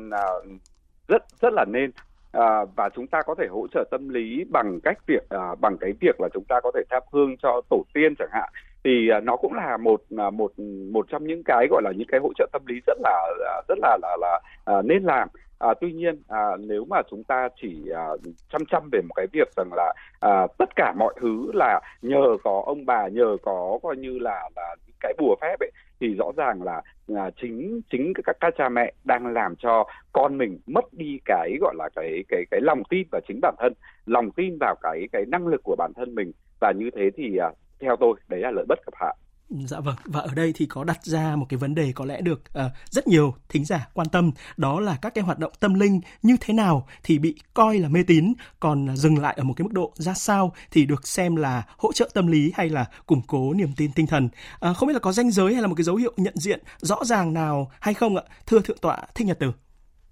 rất 1.08 1.22
rất 1.40 1.52
là 1.52 1.64
nên. 1.64 1.90
À, 2.32 2.64
và 2.76 2.88
chúng 2.94 3.06
ta 3.06 3.22
có 3.22 3.34
thể 3.34 3.46
hỗ 3.46 3.66
trợ 3.68 3.84
tâm 3.90 4.08
lý 4.08 4.44
bằng 4.50 4.80
cách 4.84 4.98
việc 5.06 5.28
à, 5.28 5.54
bằng 5.60 5.76
cái 5.80 5.92
việc 6.00 6.20
là 6.20 6.28
chúng 6.34 6.44
ta 6.48 6.60
có 6.62 6.70
thể 6.74 6.80
thắp 6.90 7.02
hương 7.12 7.36
cho 7.36 7.60
tổ 7.70 7.84
tiên 7.94 8.14
chẳng 8.18 8.28
hạn. 8.32 8.48
Thì 8.84 9.08
à, 9.08 9.20
nó 9.20 9.36
cũng 9.36 9.54
là 9.54 9.76
một 9.76 10.02
à, 10.18 10.30
một 10.30 10.52
một 10.92 11.06
trong 11.08 11.24
những 11.24 11.42
cái 11.44 11.66
gọi 11.70 11.82
là 11.84 11.92
những 11.96 12.08
cái 12.08 12.20
hỗ 12.20 12.32
trợ 12.36 12.46
tâm 12.52 12.62
lý 12.66 12.80
rất 12.86 12.98
là 13.00 13.28
rất 13.68 13.78
là 13.82 13.98
là 14.02 14.16
là 14.20 14.40
à, 14.64 14.82
nên 14.82 15.02
làm. 15.02 15.28
À, 15.58 15.74
tuy 15.80 15.92
nhiên 15.92 16.22
à, 16.28 16.56
nếu 16.58 16.84
mà 16.84 17.02
chúng 17.10 17.24
ta 17.24 17.48
chỉ 17.62 17.90
à, 17.94 18.06
chăm 18.52 18.62
chăm 18.70 18.88
về 18.92 19.00
một 19.08 19.14
cái 19.14 19.26
việc 19.32 19.48
rằng 19.56 19.70
là 19.76 19.94
à, 20.20 20.46
tất 20.58 20.68
cả 20.76 20.94
mọi 20.96 21.14
thứ 21.20 21.50
là 21.54 21.80
nhờ 22.02 22.36
có 22.44 22.62
ông 22.66 22.86
bà 22.86 23.08
nhờ 23.08 23.36
có 23.42 23.78
coi 23.82 23.96
như 23.96 24.18
là 24.18 24.50
là 24.56 24.76
những 24.86 24.93
cái 25.04 25.14
bùa 25.18 25.36
phép 25.40 25.60
ấy 25.60 25.70
thì 26.00 26.14
rõ 26.14 26.32
ràng 26.36 26.62
là 26.62 26.82
à, 27.16 27.30
chính 27.42 27.80
chính 27.90 28.12
các 28.24 28.36
các 28.40 28.54
cha 28.58 28.68
mẹ 28.68 28.92
đang 29.04 29.26
làm 29.26 29.56
cho 29.56 29.84
con 30.12 30.38
mình 30.38 30.58
mất 30.66 30.84
đi 30.92 31.18
cái 31.24 31.56
gọi 31.60 31.74
là 31.78 31.88
cái 31.96 32.24
cái 32.28 32.44
cái 32.50 32.60
lòng 32.60 32.82
tin 32.90 33.08
vào 33.12 33.20
chính 33.28 33.38
bản 33.42 33.54
thân 33.58 33.72
lòng 34.06 34.30
tin 34.30 34.58
vào 34.60 34.74
cái 34.82 35.08
cái 35.12 35.24
năng 35.28 35.46
lực 35.46 35.60
của 35.64 35.76
bản 35.78 35.92
thân 35.96 36.14
mình. 36.14 36.32
Và 36.60 36.72
như 36.72 36.90
thế 36.96 37.10
thì 37.16 37.36
à, 37.36 37.48
theo 37.80 37.96
tôi 38.00 38.14
đấy 38.28 38.40
là 38.40 38.50
lợi 38.50 38.64
bất 38.68 38.78
cập 38.84 38.94
hại 38.96 39.16
Dạ 39.56 39.80
vâng, 39.80 39.94
và 40.04 40.20
ở 40.20 40.34
đây 40.36 40.52
thì 40.56 40.66
có 40.66 40.84
đặt 40.84 41.04
ra 41.04 41.36
một 41.36 41.46
cái 41.48 41.58
vấn 41.58 41.74
đề 41.74 41.92
có 41.94 42.04
lẽ 42.04 42.20
được 42.20 42.42
uh, 42.58 42.72
rất 42.90 43.06
nhiều 43.06 43.34
thính 43.48 43.64
giả 43.64 43.88
quan 43.94 44.08
tâm, 44.12 44.30
đó 44.56 44.80
là 44.80 44.96
các 45.02 45.14
cái 45.14 45.24
hoạt 45.24 45.38
động 45.38 45.52
tâm 45.60 45.74
linh 45.74 46.00
như 46.22 46.36
thế 46.40 46.54
nào 46.54 46.86
thì 47.04 47.18
bị 47.18 47.34
coi 47.54 47.78
là 47.78 47.88
mê 47.88 48.00
tín, 48.06 48.32
còn 48.60 48.96
dừng 48.96 49.18
lại 49.18 49.34
ở 49.38 49.44
một 49.44 49.54
cái 49.56 49.62
mức 49.64 49.72
độ 49.72 49.92
ra 49.94 50.14
sao 50.14 50.52
thì 50.70 50.86
được 50.86 51.06
xem 51.06 51.36
là 51.36 51.62
hỗ 51.78 51.92
trợ 51.92 52.08
tâm 52.14 52.26
lý 52.26 52.52
hay 52.54 52.68
là 52.68 52.86
củng 53.06 53.22
cố 53.26 53.52
niềm 53.54 53.68
tin 53.76 53.90
tinh 53.94 54.06
thần. 54.06 54.28
Uh, 54.70 54.76
không 54.76 54.86
biết 54.86 54.92
là 54.92 55.00
có 55.00 55.12
danh 55.12 55.30
giới 55.30 55.52
hay 55.52 55.62
là 55.62 55.68
một 55.68 55.74
cái 55.76 55.84
dấu 55.84 55.96
hiệu 55.96 56.12
nhận 56.16 56.34
diện 56.36 56.60
rõ 56.78 57.04
ràng 57.04 57.34
nào 57.34 57.70
hay 57.80 57.94
không 57.94 58.16
ạ? 58.16 58.22
Thưa 58.46 58.60
Thượng 58.60 58.78
tọa 58.78 58.98
Thích 59.14 59.26
Nhật 59.26 59.38
Từ. 59.40 59.52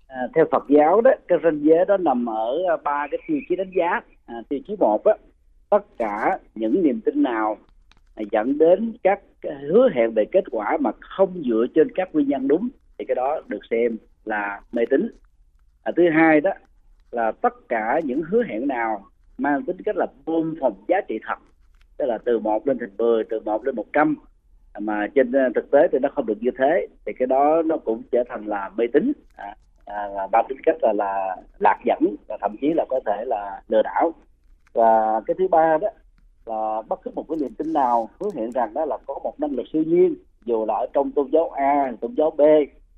À, 0.06 0.20
theo 0.34 0.44
Phật 0.52 0.62
giáo 0.68 1.00
đó, 1.00 1.10
cái 1.28 1.38
ranh 1.44 1.60
giới 1.62 1.84
đó 1.88 1.96
nằm 1.96 2.28
ở 2.28 2.58
ờ, 2.68 2.76
ba 2.84 3.06
cái 3.10 3.20
tiêu 3.28 3.38
chí 3.48 3.56
đánh 3.56 3.72
giá. 3.76 4.00
À, 4.26 4.34
tiêu 4.48 4.60
chí 4.68 4.76
một 4.78 5.04
á, 5.04 5.14
tất 5.70 5.84
cả 5.98 6.38
những 6.54 6.82
niềm 6.82 7.00
tin 7.04 7.22
nào 7.22 7.56
dẫn 8.30 8.58
đến 8.58 8.92
các 9.02 9.20
à, 9.42 9.60
hứa 9.70 9.88
hẹn 9.94 10.14
về 10.14 10.24
kết 10.32 10.44
quả 10.50 10.76
mà 10.80 10.90
không 11.00 11.42
dựa 11.46 11.66
trên 11.74 11.88
các 11.94 12.08
nguyên 12.12 12.28
nhân 12.28 12.48
đúng 12.48 12.68
thì 12.98 13.04
cái 13.04 13.14
đó 13.14 13.40
được 13.48 13.60
xem 13.70 13.96
là 14.24 14.60
mê 14.72 14.82
tín. 14.90 15.08
À, 15.82 15.92
thứ 15.96 16.10
hai 16.10 16.40
đó 16.40 16.50
là 17.10 17.32
tất 17.32 17.54
cả 17.68 18.00
những 18.04 18.22
hứa 18.22 18.42
hẹn 18.42 18.68
nào 18.68 19.06
mang 19.38 19.64
tính 19.64 19.76
cách 19.84 19.96
là 19.96 20.06
bơm 20.26 20.54
phòng 20.60 20.84
giá 20.88 21.00
trị 21.08 21.18
thật 21.26 21.38
tức 21.96 22.06
là 22.06 22.18
từ 22.18 22.38
một 22.38 22.68
lên 22.68 22.78
thành 22.78 22.96
10, 22.98 23.24
từ 23.24 23.40
một 23.40 23.64
lên 23.64 23.76
100 23.76 24.16
mà 24.78 25.06
trên 25.14 25.32
à, 25.32 25.48
thực 25.54 25.70
tế 25.70 25.88
thì 25.92 25.98
nó 26.02 26.08
không 26.14 26.26
được 26.26 26.38
như 26.40 26.50
thế 26.58 26.86
thì 27.06 27.12
cái 27.18 27.26
đó 27.26 27.62
nó 27.66 27.76
cũng 27.76 28.02
trở 28.12 28.24
thành 28.28 28.46
là 28.46 28.70
mê 28.76 28.86
tín. 28.92 29.12
À, 29.36 29.54
à, 29.84 30.08
là 30.08 30.26
ba 30.32 30.42
tính 30.48 30.58
cách 30.62 30.76
là, 30.82 30.92
là 30.92 31.36
lạc 31.58 31.78
dẫn 31.84 32.16
và 32.28 32.36
thậm 32.40 32.56
chí 32.60 32.72
là 32.74 32.84
có 32.88 33.00
thể 33.06 33.24
là 33.26 33.62
lừa 33.68 33.82
đảo. 33.82 34.12
Và 34.72 35.20
cái 35.26 35.34
thứ 35.38 35.48
ba 35.48 35.78
đó 35.80 35.88
là 36.46 36.82
bất 36.88 37.02
cứ 37.02 37.10
một 37.14 37.24
cái 37.28 37.38
niềm 37.40 37.54
tin 37.54 37.72
nào 37.72 38.08
hứa 38.20 38.30
hẹn 38.34 38.50
rằng 38.50 38.74
đó 38.74 38.84
là 38.84 38.98
có 39.06 39.18
một 39.24 39.40
năng 39.40 39.50
lực 39.50 39.66
siêu 39.72 39.82
nhiên 39.86 40.14
dù 40.44 40.64
là 40.64 40.74
ở 40.74 40.86
trong 40.92 41.10
tôn 41.10 41.30
giáo 41.32 41.50
A, 41.50 41.92
tôn 42.00 42.14
giáo 42.14 42.30
B 42.30 42.40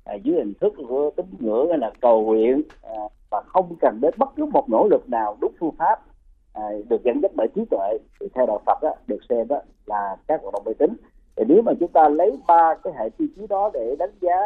à, 0.03 0.13
dưới 0.13 0.35
hình 0.35 0.53
thức 0.61 0.73
của 0.87 1.11
tín 1.15 1.25
ngưỡng 1.39 1.69
hay 1.69 1.77
là 1.77 1.91
cầu 2.01 2.23
nguyện 2.23 2.61
à, 2.81 2.99
và 3.31 3.41
không 3.47 3.75
cần 3.81 3.99
đến 4.01 4.13
bất 4.17 4.29
cứ 4.35 4.45
một 4.45 4.69
nỗ 4.69 4.87
lực 4.91 5.09
nào 5.09 5.37
đúng 5.41 5.51
phương 5.59 5.75
pháp 5.77 6.01
à, 6.53 6.63
được 6.89 7.03
dẫn 7.03 7.19
dắt 7.21 7.31
bởi 7.35 7.47
trí 7.55 7.65
tuệ 7.71 7.97
thì 8.19 8.27
theo 8.33 8.45
đạo 8.45 8.61
Phật 8.65 8.81
á, 8.81 8.91
được 9.07 9.19
xem 9.29 9.47
đó 9.47 9.61
là 9.85 10.15
các 10.27 10.41
hoạt 10.41 10.53
động 10.53 10.63
mê 10.65 10.73
tín. 10.73 10.97
Thì 11.35 11.43
nếu 11.47 11.61
mà 11.61 11.71
chúng 11.79 11.91
ta 11.91 12.09
lấy 12.09 12.39
ba 12.47 12.75
cái 12.83 12.93
hệ 12.99 13.09
tiêu 13.17 13.27
chí 13.35 13.47
đó 13.47 13.69
để 13.73 13.95
đánh 13.99 14.13
giá 14.21 14.37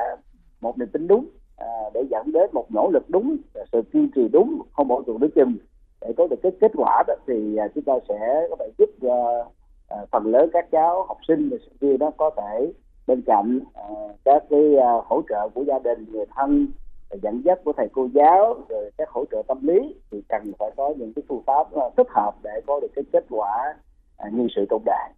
một 0.62 0.78
niềm 0.78 0.88
tin 0.94 1.08
đúng 1.08 1.26
à, 1.58 1.68
để 1.94 2.04
dẫn 2.10 2.32
đến 2.32 2.50
một 2.54 2.66
nỗ 2.70 2.90
lực 2.94 3.10
đúng 3.10 3.38
à, 3.56 3.62
sự 3.72 3.82
kiên 3.94 4.10
trì 4.16 4.28
đúng 4.28 4.62
không 4.72 4.88
bỏ 4.88 5.02
cuộc 5.06 5.18
đối 5.22 5.30
chừng 5.30 5.58
để 6.02 6.14
có 6.18 6.28
được 6.28 6.40
cái 6.44 6.52
kết 6.62 6.72
quả 6.76 7.04
đó 7.08 7.14
thì 7.28 7.58
à, 7.58 7.68
chúng 7.76 7.84
ta 7.84 7.94
sẽ 8.10 8.48
có 8.50 8.56
thể 8.60 8.70
giúp 8.78 8.90
uh, 9.08 9.48
phần 10.12 10.26
lớn 10.26 10.50
các 10.54 10.72
cháu 10.72 11.06
học 11.08 11.18
sinh 11.28 11.50
và 11.50 11.58
sinh 11.66 11.78
viên 11.80 11.98
đó 11.98 12.12
có 12.18 12.30
thể 12.38 12.72
bên 13.08 13.22
cạnh 13.26 13.60
uh, 13.60 14.12
các 14.26 14.44
cái 14.50 14.76
hỗ 15.06 15.22
trợ 15.30 15.50
của 15.54 15.64
gia 15.64 15.80
đình 15.80 16.06
người 16.12 16.26
thân 16.36 16.68
dẫn 17.22 17.42
dắt 17.46 17.60
của 17.64 17.74
thầy 17.78 17.88
cô 17.94 18.08
giáo 18.14 18.56
rồi 18.70 18.92
các 18.98 19.10
hỗ 19.10 19.26
trợ 19.32 19.42
tâm 19.48 19.68
lý 19.68 19.96
thì 20.12 20.22
cần 20.30 20.52
phải 20.60 20.72
có 20.78 20.94
những 20.98 21.14
cái 21.14 21.24
phương 21.30 21.44
pháp 21.46 21.68
thích 21.98 22.08
hợp 22.10 22.32
để 22.44 22.62
có 22.68 22.80
được 22.80 22.92
cái 22.96 23.04
kết 23.12 23.26
quả 23.30 23.76
như 24.32 24.48
sự 24.56 24.66
tốt 24.70 24.82
đại 24.86 25.14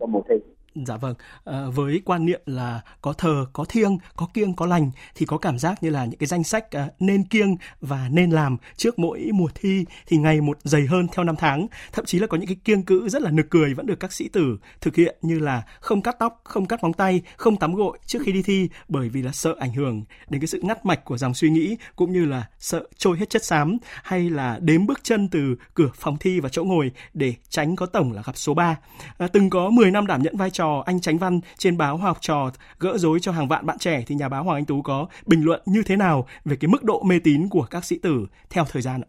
trong 0.00 0.12
mùa 0.12 0.20
thi. 0.28 0.36
Dạ 0.74 0.96
vâng, 0.96 1.14
à, 1.44 1.64
với 1.74 2.02
quan 2.04 2.26
niệm 2.26 2.40
là 2.46 2.80
có 3.02 3.12
thờ, 3.12 3.46
có 3.52 3.64
thiêng, 3.64 3.98
có 4.16 4.28
kiêng, 4.34 4.54
có 4.54 4.66
lành 4.66 4.90
thì 5.14 5.26
có 5.26 5.38
cảm 5.38 5.58
giác 5.58 5.82
như 5.82 5.90
là 5.90 6.04
những 6.04 6.18
cái 6.18 6.26
danh 6.26 6.44
sách 6.44 6.70
à, 6.70 6.88
nên 6.98 7.24
kiêng 7.24 7.56
và 7.80 8.08
nên 8.08 8.30
làm 8.30 8.56
trước 8.76 8.98
mỗi 8.98 9.30
mùa 9.34 9.48
thi 9.54 9.84
thì 10.06 10.16
ngày 10.16 10.40
một 10.40 10.58
dày 10.64 10.86
hơn 10.86 11.06
theo 11.12 11.24
năm 11.24 11.36
tháng. 11.38 11.66
Thậm 11.92 12.04
chí 12.04 12.18
là 12.18 12.26
có 12.26 12.36
những 12.36 12.46
cái 12.46 12.56
kiêng 12.64 12.82
cữ 12.82 13.08
rất 13.08 13.22
là 13.22 13.30
nực 13.30 13.50
cười 13.50 13.74
vẫn 13.74 13.86
được 13.86 14.00
các 14.00 14.12
sĩ 14.12 14.28
tử 14.28 14.58
thực 14.80 14.96
hiện 14.96 15.16
như 15.22 15.38
là 15.38 15.62
không 15.80 16.02
cắt 16.02 16.16
tóc, 16.18 16.40
không 16.44 16.66
cắt 16.66 16.82
móng 16.82 16.92
tay, 16.92 17.22
không 17.36 17.56
tắm 17.56 17.74
gội 17.74 17.98
trước 18.06 18.18
khi 18.24 18.32
đi 18.32 18.42
thi 18.42 18.68
bởi 18.88 19.08
vì 19.08 19.22
là 19.22 19.32
sợ 19.32 19.54
ảnh 19.60 19.74
hưởng 19.74 20.04
đến 20.28 20.40
cái 20.40 20.46
sự 20.46 20.60
ngắt 20.62 20.86
mạch 20.86 21.04
của 21.04 21.18
dòng 21.18 21.34
suy 21.34 21.50
nghĩ 21.50 21.76
cũng 21.96 22.12
như 22.12 22.24
là 22.24 22.48
sợ 22.58 22.82
trôi 22.96 23.18
hết 23.18 23.30
chất 23.30 23.44
xám 23.44 23.78
hay 24.02 24.30
là 24.30 24.58
đếm 24.62 24.86
bước 24.86 25.00
chân 25.02 25.28
từ 25.28 25.56
cửa 25.74 25.90
phòng 25.94 26.16
thi 26.20 26.40
và 26.40 26.48
chỗ 26.48 26.64
ngồi 26.64 26.90
để 27.14 27.34
tránh 27.48 27.76
có 27.76 27.86
tổng 27.86 28.12
là 28.12 28.22
gặp 28.26 28.36
số 28.36 28.54
3. 28.54 28.64
À, 28.64 28.76
ờ, 29.16 29.26
từng 29.26 29.50
có 29.50 29.70
10 29.70 29.90
năm 29.90 30.06
đảm 30.06 30.22
nhận 30.22 30.36
vai 30.36 30.50
trò 30.50 30.59
trò 30.60 30.82
anh 30.86 31.00
Tránh 31.00 31.18
Văn 31.18 31.40
trên 31.58 31.78
báo 31.78 31.96
Học 31.96 32.16
trò 32.20 32.50
gỡ 32.80 32.92
rối 32.96 33.18
cho 33.20 33.32
hàng 33.32 33.48
vạn 33.48 33.66
bạn 33.66 33.78
trẻ 33.78 34.02
thì 34.06 34.14
nhà 34.14 34.28
báo 34.28 34.44
Hoàng 34.44 34.56
Anh 34.56 34.64
Tú 34.64 34.82
có 34.82 35.06
bình 35.26 35.44
luận 35.44 35.60
như 35.66 35.82
thế 35.86 35.96
nào 35.96 36.26
về 36.44 36.56
cái 36.60 36.68
mức 36.68 36.84
độ 36.84 37.02
mê 37.02 37.20
tín 37.24 37.48
của 37.50 37.66
các 37.70 37.84
sĩ 37.84 37.98
tử 38.02 38.26
theo 38.50 38.64
thời 38.72 38.82
gian 38.82 39.00
ạ? 39.00 39.08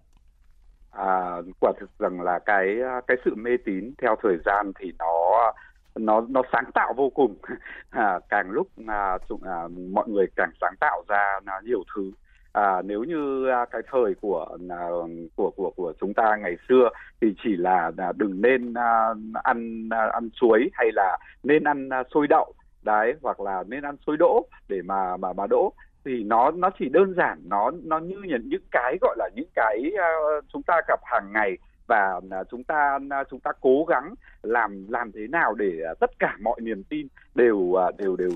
À, 0.91 1.35
quả 1.59 1.71
thực 1.79 1.89
rằng 1.99 2.21
là 2.21 2.39
cái 2.45 2.65
cái 3.07 3.17
sự 3.25 3.35
mê 3.35 3.51
tín 3.65 3.93
theo 4.01 4.15
thời 4.23 4.37
gian 4.45 4.71
thì 4.79 4.91
nó 4.99 5.53
nó 5.95 6.25
nó 6.29 6.41
sáng 6.51 6.71
tạo 6.73 6.93
vô 6.97 7.09
cùng 7.09 7.37
à, 7.89 8.19
càng 8.29 8.51
lúc 8.51 8.67
à, 8.87 9.17
à, 9.43 9.67
mọi 9.91 10.07
người 10.09 10.25
càng 10.35 10.51
sáng 10.61 10.75
tạo 10.79 11.03
ra 11.07 11.39
à, 11.45 11.61
nhiều 11.63 11.83
thứ 11.95 12.11
à, 12.51 12.81
nếu 12.81 13.03
như 13.03 13.47
à, 13.47 13.65
cái 13.71 13.81
thời 13.91 14.15
của 14.21 14.57
à, 14.69 14.87
của 15.35 15.51
của 15.51 15.71
của 15.75 15.93
chúng 15.99 16.13
ta 16.13 16.35
ngày 16.35 16.57
xưa 16.69 16.89
thì 17.21 17.27
chỉ 17.43 17.55
là, 17.55 17.91
à, 17.97 18.11
đừng 18.17 18.41
nên 18.41 18.73
à, 18.73 19.07
ăn 19.43 19.89
à, 19.89 20.09
ăn 20.13 20.29
chuối 20.33 20.69
hay 20.73 20.91
là 20.93 21.17
nên 21.43 21.63
ăn 21.63 21.89
à, 21.89 22.03
xôi 22.13 22.27
đậu 22.27 22.53
đấy 22.83 23.13
hoặc 23.21 23.39
là 23.39 23.63
nên 23.67 23.83
ăn 23.83 23.95
xôi 24.07 24.17
đỗ 24.17 24.45
để 24.69 24.81
mà 24.81 25.17
mà 25.17 25.33
mà 25.33 25.47
đỗ 25.47 25.73
thì 26.05 26.23
nó 26.23 26.51
nó 26.51 26.69
chỉ 26.79 26.89
đơn 26.89 27.13
giản 27.17 27.39
nó 27.45 27.71
nó 27.83 27.99
như 27.99 28.15
những 28.23 28.49
những 28.49 28.63
cái 28.71 28.97
gọi 29.01 29.15
là 29.19 29.29
những 29.35 29.49
cái 29.55 29.91
uh, 29.93 30.45
chúng 30.53 30.63
ta 30.63 30.81
gặp 30.87 30.99
hàng 31.03 31.31
ngày 31.33 31.57
và 31.91 32.19
à, 32.32 32.43
chúng 32.51 32.63
ta 32.63 32.99
à, 33.10 33.23
chúng 33.30 33.39
ta 33.39 33.51
cố 33.62 33.86
gắng 33.89 34.13
làm 34.43 34.86
làm 34.89 35.12
thế 35.12 35.27
nào 35.27 35.54
để 35.54 35.71
à, 35.86 35.93
tất 35.99 36.19
cả 36.19 36.38
mọi 36.41 36.62
niềm 36.62 36.84
tin 36.84 37.08
đều 37.36 37.75
đều 37.97 38.15
đều 38.15 38.32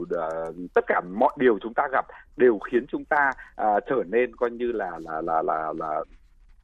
tất 0.73 0.85
cả 0.87 1.01
mọi 1.01 1.29
điều 1.37 1.59
chúng 1.61 1.73
ta 1.73 1.87
gặp 1.91 2.05
đều 2.37 2.59
khiến 2.59 2.85
chúng 2.87 3.05
ta 3.05 3.31
uh, 3.61 3.83
trở 3.89 4.03
nên 4.07 4.35
coi 4.35 4.51
như 4.51 4.71
là 4.71 4.91
là 4.99 5.21
là 5.21 5.41
là 5.41 5.73
là 5.79 6.03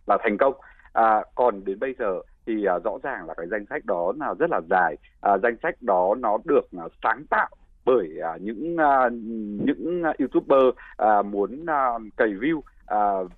là 0.08 0.18
thành 0.24 0.38
công. 0.38 0.54
À, 0.94 1.24
còn 1.36 1.66
đến 1.66 1.80
bây 1.80 1.96
giờ 2.00 2.22
thì 2.46 2.66
uh, 2.76 2.84
rõ 2.84 2.92
ràng 3.04 3.28
là 3.28 3.34
cái 3.34 3.48
danh 3.52 3.66
sách 3.70 3.86
đó 3.86 4.14
là 4.20 4.34
rất 4.40 4.50
là 4.50 4.62
dài. 4.70 4.96
Uh, 5.34 5.42
danh 5.44 5.56
sách 5.64 5.82
đó 5.82 6.16
nó 6.20 6.38
được 6.46 6.70
uh, 6.86 6.92
sáng 7.04 7.26
tạo 7.30 7.50
bởi 7.86 8.10
uh, 8.36 8.42
những 8.42 8.76
uh, 8.76 9.14
những 9.66 10.04
youtuber 10.20 10.66
uh, 10.68 11.26
muốn 11.26 11.64
uh, 11.64 12.02
cày 12.18 12.30
view. 12.30 12.58
Uh, 12.58 13.32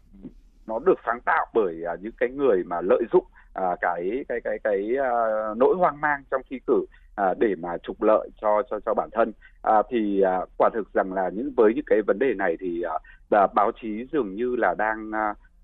nó 0.68 0.80
được 0.86 1.00
sáng 1.06 1.22
tạo 1.26 1.46
bởi 1.54 1.84
uh, 1.94 2.00
những 2.02 2.14
cái 2.18 2.30
người 2.30 2.64
mà 2.64 2.82
lợi 2.82 3.04
dụng 3.14 3.26
À, 3.54 3.76
cái 3.82 4.26
cái 4.30 4.42
cái 4.44 4.60
cái 4.64 4.90
uh, 4.98 5.58
nỗi 5.58 5.76
hoang 5.76 6.02
mang 6.02 6.24
trong 6.32 6.42
thi 6.50 6.60
cử 6.68 6.86
uh, 7.22 7.38
để 7.38 7.56
mà 7.56 7.78
trục 7.78 8.02
lợi 8.02 8.30
cho 8.42 8.62
cho 8.70 8.80
cho 8.80 8.94
bản 8.94 9.10
thân. 9.12 9.34
Uh, 9.70 9.86
thì 9.90 10.24
uh, 10.44 10.50
quả 10.58 10.70
thực 10.74 10.94
rằng 10.94 11.14
là 11.14 11.30
những 11.30 11.52
với 11.58 11.74
những 11.76 11.86
cái 11.88 12.02
vấn 12.02 12.20
đề 12.20 12.34
này 12.34 12.58
thì 12.60 12.84
uh, 13.36 13.54
báo 13.54 13.72
chí 13.82 14.06
dường 14.12 14.36
như 14.36 14.56
là 14.56 14.76
đang 14.78 15.12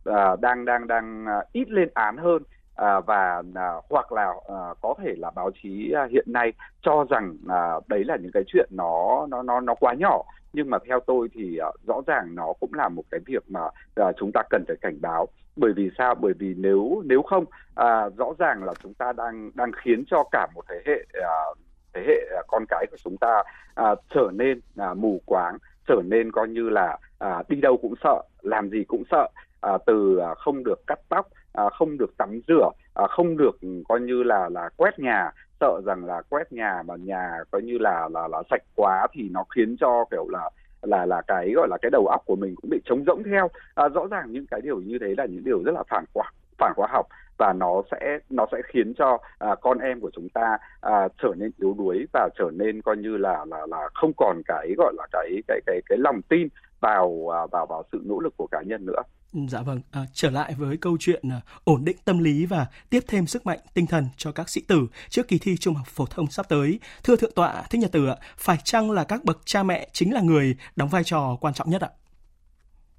uh, 0.09 0.39
đang 0.39 0.65
đang 0.65 0.87
đang 0.87 1.25
uh, 1.39 1.51
ít 1.51 1.69
lên 1.69 1.89
án 1.93 2.17
hơn. 2.17 2.43
À, 2.79 2.99
và 2.99 3.43
à, 3.55 3.73
hoặc 3.89 4.11
là 4.11 4.33
à, 4.47 4.73
có 4.81 4.93
thể 5.03 5.13
là 5.17 5.31
báo 5.35 5.51
chí 5.63 5.91
à, 5.91 6.07
hiện 6.11 6.25
nay 6.27 6.53
cho 6.81 7.05
rằng 7.09 7.37
à, 7.47 7.73
đấy 7.87 8.03
là 8.03 8.17
những 8.21 8.31
cái 8.31 8.43
chuyện 8.47 8.69
nó 8.71 9.27
nó 9.29 9.43
nó 9.43 9.59
nó 9.59 9.75
quá 9.75 9.93
nhỏ 9.93 10.23
nhưng 10.53 10.69
mà 10.69 10.77
theo 10.87 10.99
tôi 10.99 11.27
thì 11.33 11.59
uh, 11.67 11.87
rõ 11.87 12.01
ràng 12.07 12.35
nó 12.35 12.53
cũng 12.59 12.73
là 12.73 12.89
một 12.89 13.03
cái 13.11 13.19
việc 13.25 13.43
mà 13.49 13.61
uh, 13.65 14.15
chúng 14.17 14.31
ta 14.33 14.41
cần 14.49 14.63
phải 14.67 14.77
cảnh 14.81 14.97
báo. 15.01 15.27
Bởi 15.55 15.73
vì 15.73 15.89
sao? 15.97 16.15
Bởi 16.15 16.33
vì 16.39 16.53
nếu 16.57 17.03
nếu 17.05 17.21
không 17.21 17.43
uh, 17.43 18.17
rõ 18.17 18.33
ràng 18.39 18.63
là 18.63 18.73
chúng 18.83 18.93
ta 18.93 19.13
đang 19.13 19.51
đang 19.55 19.71
khiến 19.71 20.03
cho 20.07 20.23
cả 20.31 20.47
một 20.55 20.65
thế 20.69 20.81
hệ 20.85 21.05
uh, 21.19 21.57
thế 21.93 22.01
hệ 22.07 22.39
uh, 22.39 22.45
con 22.47 22.65
cái 22.69 22.85
của 22.91 22.97
chúng 23.03 23.17
ta 23.17 23.43
uh, 23.81 23.99
trở 24.09 24.29
nên 24.33 24.61
uh, 24.91 24.97
mù 24.97 25.21
quáng 25.25 25.57
trở 25.89 26.01
nên 26.05 26.31
coi 26.31 26.47
như 26.47 26.69
là 26.69 26.97
à, 27.19 27.43
đi 27.49 27.61
đâu 27.61 27.77
cũng 27.77 27.93
sợ 28.03 28.21
làm 28.41 28.69
gì 28.69 28.83
cũng 28.83 29.03
sợ 29.11 29.27
à, 29.61 29.77
từ 29.85 30.17
à, 30.17 30.33
không 30.35 30.63
được 30.63 30.87
cắt 30.87 30.99
tóc 31.09 31.27
à, 31.53 31.63
không 31.69 31.97
được 31.97 32.17
tắm 32.17 32.39
rửa 32.47 32.69
à, 32.93 33.07
không 33.09 33.37
được 33.37 33.61
ừ, 33.61 33.83
coi 33.89 33.99
như 33.99 34.23
là 34.23 34.49
là 34.49 34.69
quét 34.77 34.99
nhà 34.99 35.31
sợ 35.59 35.81
rằng 35.85 36.05
là 36.05 36.21
quét 36.29 36.51
nhà 36.51 36.83
mà 36.85 36.95
nhà 36.95 37.31
coi 37.51 37.61
như 37.61 37.77
là 37.77 38.09
là 38.11 38.27
là 38.27 38.43
sạch 38.49 38.63
quá 38.75 39.07
thì 39.13 39.29
nó 39.31 39.43
khiến 39.55 39.75
cho 39.79 40.05
kiểu 40.11 40.27
là 40.29 40.49
là 40.81 41.05
là 41.05 41.21
cái 41.27 41.51
gọi 41.55 41.67
là 41.67 41.77
cái 41.81 41.89
đầu 41.91 42.07
óc 42.07 42.21
của 42.25 42.35
mình 42.35 42.55
cũng 42.55 42.69
bị 42.69 42.81
trống 42.85 43.03
rỗng 43.07 43.23
theo 43.23 43.49
à, 43.75 43.89
rõ 43.89 44.07
ràng 44.11 44.31
những 44.31 44.45
cái 44.51 44.61
điều 44.61 44.81
như 44.81 44.97
thế 45.01 45.13
là 45.17 45.25
những 45.25 45.43
điều 45.43 45.63
rất 45.63 45.71
là 45.71 45.83
phản 45.89 46.05
khoa 46.13 46.31
phản 46.57 46.73
khoa 46.75 46.87
học 46.91 47.07
và 47.37 47.53
nó 47.53 47.81
sẽ 47.91 48.19
nó 48.29 48.45
sẽ 48.51 48.57
khiến 48.65 48.93
cho 48.93 49.17
à, 49.39 49.55
con 49.61 49.79
em 49.79 49.99
của 49.99 50.11
chúng 50.13 50.29
ta 50.29 50.57
à, 50.81 51.07
trở 51.21 51.33
nên 51.37 51.51
yếu 51.57 51.75
đuối 51.77 52.05
và 52.13 52.29
trở 52.37 52.51
nên 52.53 52.81
coi 52.81 52.97
như 52.97 53.17
là 53.17 53.45
là 53.45 53.65
là 53.69 53.89
không 53.93 54.11
còn 54.17 54.41
cái 54.45 54.73
gọi 54.77 54.93
là 54.97 55.07
cái 55.11 55.41
cái 55.47 55.59
cái 55.65 55.81
cái 55.89 55.97
lòng 55.97 56.21
tin 56.29 56.47
vào 56.79 57.33
à, 57.33 57.45
vào 57.51 57.65
vào 57.65 57.83
sự 57.91 58.01
nỗ 58.05 58.19
lực 58.19 58.33
của 58.37 58.47
cá 58.47 58.61
nhân 58.61 58.85
nữa. 58.85 59.01
Dạ 59.33 59.61
vâng, 59.61 59.81
à, 59.91 60.01
trở 60.13 60.29
lại 60.29 60.53
với 60.57 60.77
câu 60.77 60.97
chuyện 60.99 61.29
à, 61.29 61.41
ổn 61.63 61.85
định 61.85 61.97
tâm 62.05 62.19
lý 62.19 62.45
và 62.45 62.67
tiếp 62.89 62.99
thêm 63.07 63.27
sức 63.27 63.45
mạnh 63.45 63.59
tinh 63.73 63.85
thần 63.87 64.05
cho 64.17 64.31
các 64.31 64.49
sĩ 64.49 64.61
tử 64.67 64.87
trước 65.09 65.27
kỳ 65.27 65.37
thi 65.41 65.57
trung 65.57 65.75
học 65.75 65.87
phổ 65.87 66.05
thông 66.05 66.27
sắp 66.27 66.49
tới. 66.49 66.79
Thưa 67.03 67.15
Thượng 67.15 67.31
tọa 67.35 67.63
Thích 67.69 67.81
Nhật 67.81 67.91
Tử 67.91 68.07
ạ, 68.07 68.15
phải 68.37 68.57
chăng 68.63 68.91
là 68.91 69.03
các 69.03 69.23
bậc 69.23 69.37
cha 69.45 69.63
mẹ 69.63 69.87
chính 69.91 70.13
là 70.13 70.21
người 70.21 70.55
đóng 70.75 70.89
vai 70.89 71.03
trò 71.03 71.37
quan 71.41 71.53
trọng 71.53 71.69
nhất 71.69 71.81
ạ? 71.81 71.89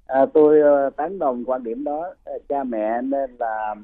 À, 0.05 0.25
tôi 0.33 0.59
uh, 0.87 0.95
tán 0.95 1.19
đồng 1.19 1.43
quan 1.45 1.63
điểm 1.63 1.83
đó. 1.83 2.13
Ờ, 2.23 2.33
cha 2.49 2.63
mẹ 2.63 3.01
nên 3.01 3.35
là 3.39 3.75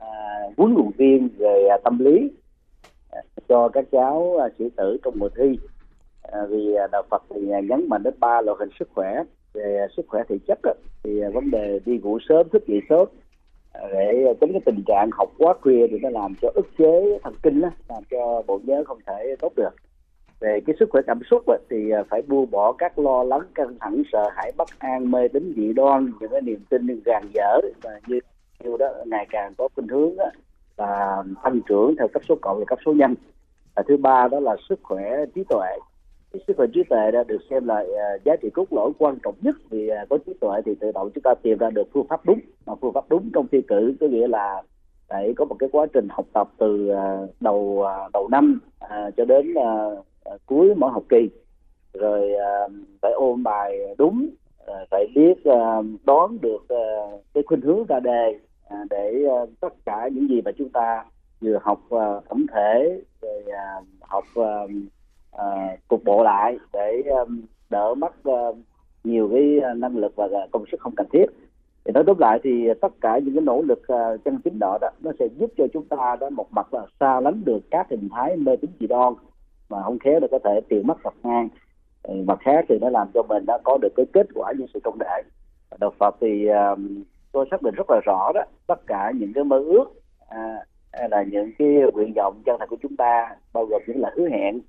à, 0.00 0.08
luyện 0.56 0.90
viên 0.96 1.28
về 1.38 1.68
à, 1.70 1.76
tâm 1.84 1.98
lý. 1.98 2.30
À, 3.10 3.20
cho 3.48 3.68
các 3.68 3.84
cháu 3.92 4.36
à, 4.40 4.48
sĩ 4.58 4.64
tử 4.76 4.96
trong 5.04 5.14
mùa 5.18 5.28
thi 5.36 5.58
à, 6.22 6.40
vì 6.50 6.74
à, 6.74 6.86
đạo 6.92 7.02
Phật 7.10 7.22
thì 7.30 7.50
à, 7.50 7.60
nhấn 7.60 7.88
mạnh 7.88 8.02
đến 8.02 8.14
ba 8.20 8.40
loại 8.40 8.56
hình 8.60 8.70
sức 8.78 8.88
khỏe 8.94 9.22
về 9.58 9.86
sức 9.96 10.06
khỏe 10.08 10.22
thể 10.28 10.36
chất 10.46 10.58
đó, 10.62 10.72
thì 11.04 11.20
à, 11.20 11.28
vấn 11.34 11.50
đề 11.50 11.80
đi 11.86 11.98
ngủ 11.98 12.18
sớm 12.28 12.48
thức 12.48 12.66
dậy 12.66 12.80
sớm 12.88 13.08
à, 13.72 13.80
để 13.92 14.34
tránh 14.40 14.52
cái 14.52 14.60
tình 14.64 14.82
trạng 14.86 15.10
học 15.12 15.28
quá 15.38 15.54
khuya 15.60 15.86
thì 15.90 15.98
nó 16.02 16.10
làm 16.10 16.34
cho 16.42 16.48
ức 16.54 16.66
chế 16.78 17.18
thần 17.22 17.34
kinh 17.42 17.60
đó, 17.60 17.70
làm 17.88 18.02
cho 18.10 18.42
bộ 18.46 18.60
nhớ 18.64 18.84
không 18.86 18.98
thể 19.06 19.36
tốt 19.40 19.52
được. 19.56 19.70
Về 20.40 20.60
cái 20.66 20.76
sức 20.80 20.88
khỏe 20.90 21.02
cảm 21.06 21.20
xúc 21.30 21.42
ấy, 21.46 21.58
thì 21.70 21.90
à, 21.90 22.02
phải 22.10 22.22
buông 22.22 22.50
bỏ 22.50 22.72
các 22.72 22.98
lo 22.98 23.24
lắng 23.24 23.42
căng 23.54 23.74
thẳng 23.80 24.02
sợ 24.12 24.30
hãi 24.36 24.52
bất 24.56 24.68
an 24.78 25.10
mê 25.10 25.28
tín 25.28 25.52
dị 25.56 25.72
đoan 25.72 26.12
những 26.20 26.30
cái 26.30 26.40
niềm 26.40 26.60
tin 26.68 26.86
gàn 27.04 27.22
dở 27.34 27.60
và 27.82 28.00
như 28.06 28.20
như 28.64 28.76
đó 28.78 28.88
ngày 29.06 29.26
càng 29.30 29.54
có 29.58 29.68
khuynh 29.74 29.88
hướng 29.88 30.16
đó, 30.16 30.30
là 30.76 31.22
tăng 31.42 31.60
trưởng 31.68 31.94
theo 31.98 32.08
cấp 32.08 32.22
số 32.28 32.34
cộng 32.40 32.58
và 32.58 32.64
cấp 32.66 32.78
số 32.86 32.92
nhân. 32.92 33.14
Và 33.76 33.82
thứ 33.88 33.96
ba 33.96 34.28
đó 34.28 34.40
là 34.40 34.56
sức 34.68 34.78
khỏe 34.82 35.24
trí 35.34 35.44
tuệ 35.44 35.78
cái 36.32 36.42
sức 36.46 36.56
khỏe 36.56 36.66
trí 36.74 36.82
tuệ 36.90 37.10
đã 37.10 37.24
được 37.24 37.38
xem 37.50 37.66
là 37.66 37.80
uh, 37.80 38.24
giá 38.24 38.36
trị 38.42 38.50
cốt 38.50 38.72
lõi 38.72 38.90
quan 38.98 39.18
trọng 39.22 39.34
nhất 39.40 39.56
vì 39.70 39.90
uh, 39.90 40.08
có 40.08 40.18
trí 40.26 40.32
tuệ 40.40 40.60
thì 40.64 40.74
tự 40.74 40.92
động 40.92 41.10
chúng 41.14 41.22
ta 41.22 41.34
tìm 41.42 41.58
ra 41.58 41.70
được 41.70 41.88
phương 41.92 42.06
pháp 42.08 42.26
đúng. 42.26 42.40
Mà 42.66 42.74
phương 42.80 42.92
pháp 42.92 43.04
đúng 43.08 43.30
trong 43.34 43.46
thi 43.52 43.62
cử 43.68 43.94
có 44.00 44.06
nghĩa 44.06 44.28
là 44.28 44.62
phải 45.08 45.34
có 45.36 45.44
một 45.44 45.56
cái 45.58 45.68
quá 45.72 45.86
trình 45.92 46.06
học 46.10 46.26
tập 46.32 46.48
từ 46.58 46.90
uh, 46.90 47.30
đầu 47.40 47.84
uh, 48.06 48.12
đầu 48.12 48.28
năm 48.28 48.60
uh, 48.84 49.16
cho 49.16 49.24
đến 49.24 49.54
uh, 49.54 49.98
uh, 50.34 50.40
cuối 50.46 50.74
mỗi 50.74 50.90
học 50.90 51.02
kỳ. 51.08 51.30
Rồi 51.92 52.32
uh, 52.32 52.72
phải 53.02 53.12
ôn 53.12 53.42
bài 53.42 53.78
đúng 53.98 54.28
uh, 54.70 54.88
phải 54.90 55.06
biết 55.14 55.34
uh, 55.48 55.84
đoán 56.04 56.38
được 56.40 56.62
uh, 56.74 57.22
cái 57.34 57.42
khuynh 57.46 57.60
hướng 57.60 57.84
ra 57.84 58.00
đề 58.00 58.38
uh, 58.66 58.90
để 58.90 59.24
uh, 59.26 59.48
tất 59.60 59.72
cả 59.86 60.08
những 60.12 60.28
gì 60.28 60.40
mà 60.44 60.50
chúng 60.58 60.68
ta 60.68 61.04
vừa 61.40 61.58
học 61.62 61.80
uh, 61.94 62.28
tổng 62.28 62.46
thể 62.52 63.00
rồi 63.22 63.44
uh, 63.46 63.86
học 64.00 64.24
uh, 65.36 65.88
cục 65.88 66.04
bộ 66.04 66.22
lại 66.22 66.58
để 66.72 67.02
um, 67.02 67.42
đỡ 67.70 67.94
mất 67.94 68.14
uh, 68.28 68.56
nhiều 69.04 69.30
cái 69.32 69.60
năng 69.76 69.96
lực 69.96 70.16
và 70.16 70.28
công 70.52 70.64
sức 70.72 70.80
không 70.80 70.94
cần 70.94 71.06
thiết. 71.12 71.26
Thì 71.84 71.92
nói 71.92 72.04
tóm 72.06 72.18
lại 72.18 72.38
thì 72.44 72.68
tất 72.80 72.92
cả 73.00 73.18
những 73.18 73.34
cái 73.34 73.42
nỗ 73.42 73.62
lực 73.62 73.82
uh, 73.92 74.24
chân 74.24 74.38
chính 74.44 74.58
đó 74.58 74.78
đó 74.80 74.88
nó 75.00 75.10
sẽ 75.18 75.26
giúp 75.38 75.50
cho 75.56 75.64
chúng 75.72 75.84
ta 75.84 76.16
đó 76.20 76.30
một 76.30 76.52
mặt 76.52 76.74
là 76.74 76.86
xa 77.00 77.20
lánh 77.20 77.44
được 77.44 77.60
các 77.70 77.86
hình 77.90 78.08
thái 78.12 78.36
mê 78.36 78.56
tín 78.56 78.70
dị 78.80 78.86
đoan 78.86 79.14
mà 79.68 79.82
không 79.82 79.98
khéo 79.98 80.20
là 80.20 80.26
có 80.30 80.38
thể 80.44 80.60
tiền 80.68 80.86
mất 80.86 80.98
tật 81.04 81.14
ngang. 81.22 81.48
Ừ, 82.02 82.14
mặt 82.26 82.38
khác 82.40 82.64
thì 82.68 82.78
nó 82.80 82.90
làm 82.90 83.08
cho 83.14 83.22
mình 83.22 83.46
đã 83.46 83.58
có 83.64 83.78
được 83.82 83.92
cái 83.96 84.06
kết 84.12 84.26
quả 84.34 84.52
như 84.58 84.66
sự 84.74 84.80
công 84.84 84.98
đại. 84.98 85.22
Đạo 85.80 85.92
Phật 85.98 86.16
thì 86.20 86.48
uh, 86.50 86.78
tôi 87.32 87.46
xác 87.50 87.62
định 87.62 87.74
rất 87.74 87.90
là 87.90 88.00
rõ 88.04 88.32
đó 88.34 88.42
tất 88.66 88.86
cả 88.86 89.12
những 89.14 89.32
cái 89.32 89.44
mơ 89.44 89.58
ước 89.58 89.84
uh, 90.22 91.10
là 91.10 91.22
những 91.22 91.52
cái 91.58 91.68
nguyện 91.94 92.12
vọng 92.16 92.42
chân 92.46 92.56
thành 92.58 92.68
của 92.68 92.76
chúng 92.82 92.96
ta 92.96 93.36
bao 93.52 93.64
gồm 93.64 93.82
những 93.86 94.00
là 94.00 94.10
hứa 94.16 94.28
hẹn 94.28 94.60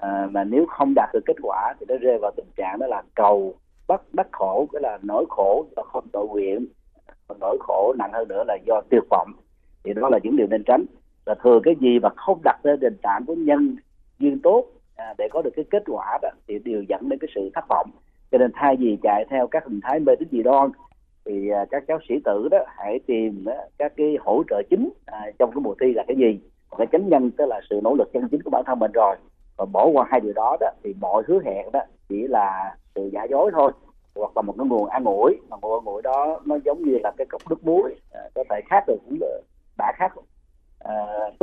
à, 0.00 0.28
mà 0.30 0.44
nếu 0.44 0.66
không 0.66 0.92
đạt 0.96 1.10
được 1.12 1.20
kết 1.26 1.36
quả 1.42 1.74
thì 1.80 1.86
nó 1.88 1.94
rơi 2.00 2.18
vào 2.18 2.30
tình 2.36 2.50
trạng 2.56 2.78
đó 2.78 2.86
là 2.86 3.02
cầu 3.14 3.54
bắt 3.88 4.00
đắc 4.12 4.28
khổ 4.32 4.68
cái 4.72 4.82
là 4.82 4.98
nỗi 5.02 5.24
khổ 5.28 5.66
do 5.76 5.82
không 5.82 6.04
tội 6.12 6.28
nguyện 6.28 6.66
nỗi 7.40 7.58
khổ 7.60 7.94
nặng 7.98 8.10
hơn 8.12 8.28
nữa 8.28 8.44
là 8.48 8.58
do 8.66 8.80
tuyệt 8.90 9.02
vọng. 9.10 9.32
Thì 9.84 9.92
đó 9.94 10.08
là 10.08 10.18
những 10.22 10.36
điều 10.36 10.46
nên 10.46 10.62
tránh. 10.66 10.84
Và 11.26 11.34
thường 11.42 11.62
cái 11.64 11.74
gì 11.80 11.98
mà 11.98 12.08
không 12.16 12.40
đặt 12.44 12.66
lên 12.66 12.80
nền 12.80 12.96
tảng 13.02 13.24
của 13.26 13.34
nhân 13.34 13.76
duyên 14.18 14.38
tốt 14.42 14.66
à, 14.96 15.14
để 15.18 15.28
có 15.32 15.42
được 15.42 15.50
cái 15.56 15.64
kết 15.70 15.82
quả 15.86 16.18
đó 16.22 16.28
thì 16.48 16.58
đều 16.58 16.82
dẫn 16.88 17.08
đến 17.08 17.18
cái 17.18 17.28
sự 17.34 17.50
thất 17.54 17.64
vọng. 17.68 17.90
Cho 18.32 18.38
nên 18.38 18.50
thay 18.54 18.76
vì 18.76 18.98
chạy 19.02 19.24
theo 19.30 19.46
các 19.46 19.64
hình 19.64 19.80
thái 19.82 20.00
mê 20.00 20.16
tín 20.16 20.28
dị 20.30 20.42
đoan 20.42 20.70
thì 21.24 21.50
à, 21.50 21.64
các 21.70 21.84
cháu 21.88 21.98
sĩ 22.08 22.14
tử 22.24 22.48
đó 22.50 22.58
hãy 22.66 23.00
tìm 23.06 23.44
đó, 23.44 23.52
các 23.78 23.92
cái 23.96 24.16
hỗ 24.20 24.42
trợ 24.50 24.62
chính 24.70 24.90
à, 25.06 25.18
trong 25.38 25.50
cái 25.54 25.60
mùa 25.62 25.74
thi 25.80 25.92
là 25.92 26.04
cái 26.08 26.16
gì? 26.16 26.40
Cái 26.78 26.86
chánh 26.92 27.08
nhân 27.08 27.30
tức 27.30 27.46
là 27.46 27.60
sự 27.70 27.80
nỗ 27.82 27.94
lực 27.94 28.12
chân 28.12 28.28
chính 28.30 28.42
của 28.42 28.50
bản 28.50 28.62
thân 28.66 28.78
mình 28.78 28.90
rồi 28.94 29.16
và 29.60 29.66
bỏ 29.66 29.86
qua 29.86 30.06
hai 30.10 30.20
điều 30.20 30.32
đó 30.32 30.56
đó 30.60 30.70
thì 30.84 30.94
mọi 31.00 31.22
hứa 31.26 31.40
hẹn 31.44 31.72
đó 31.72 31.80
chỉ 32.08 32.26
là 32.26 32.76
sự 32.94 33.10
giả 33.12 33.24
dối 33.30 33.50
thôi 33.54 33.72
hoặc 34.14 34.36
là 34.36 34.42
một 34.42 34.54
cái 34.58 34.66
nguồn 34.66 34.86
an 34.88 35.04
ủi. 35.04 35.40
Mà 35.48 35.56
nguồn 35.62 35.80
an 35.80 35.84
ủi 35.84 36.02
đó 36.02 36.40
nó 36.44 36.56
giống 36.64 36.82
như 36.82 36.98
là 37.02 37.12
cái 37.16 37.26
cốc 37.26 37.42
nước 37.50 37.64
muối 37.64 37.94
à, 38.12 38.20
có 38.34 38.44
thể 38.50 38.60
khác 38.70 38.84
được 38.86 38.96
cũng 39.04 39.18
đã 39.78 39.92
khác 39.96 40.12
à, 40.78 40.94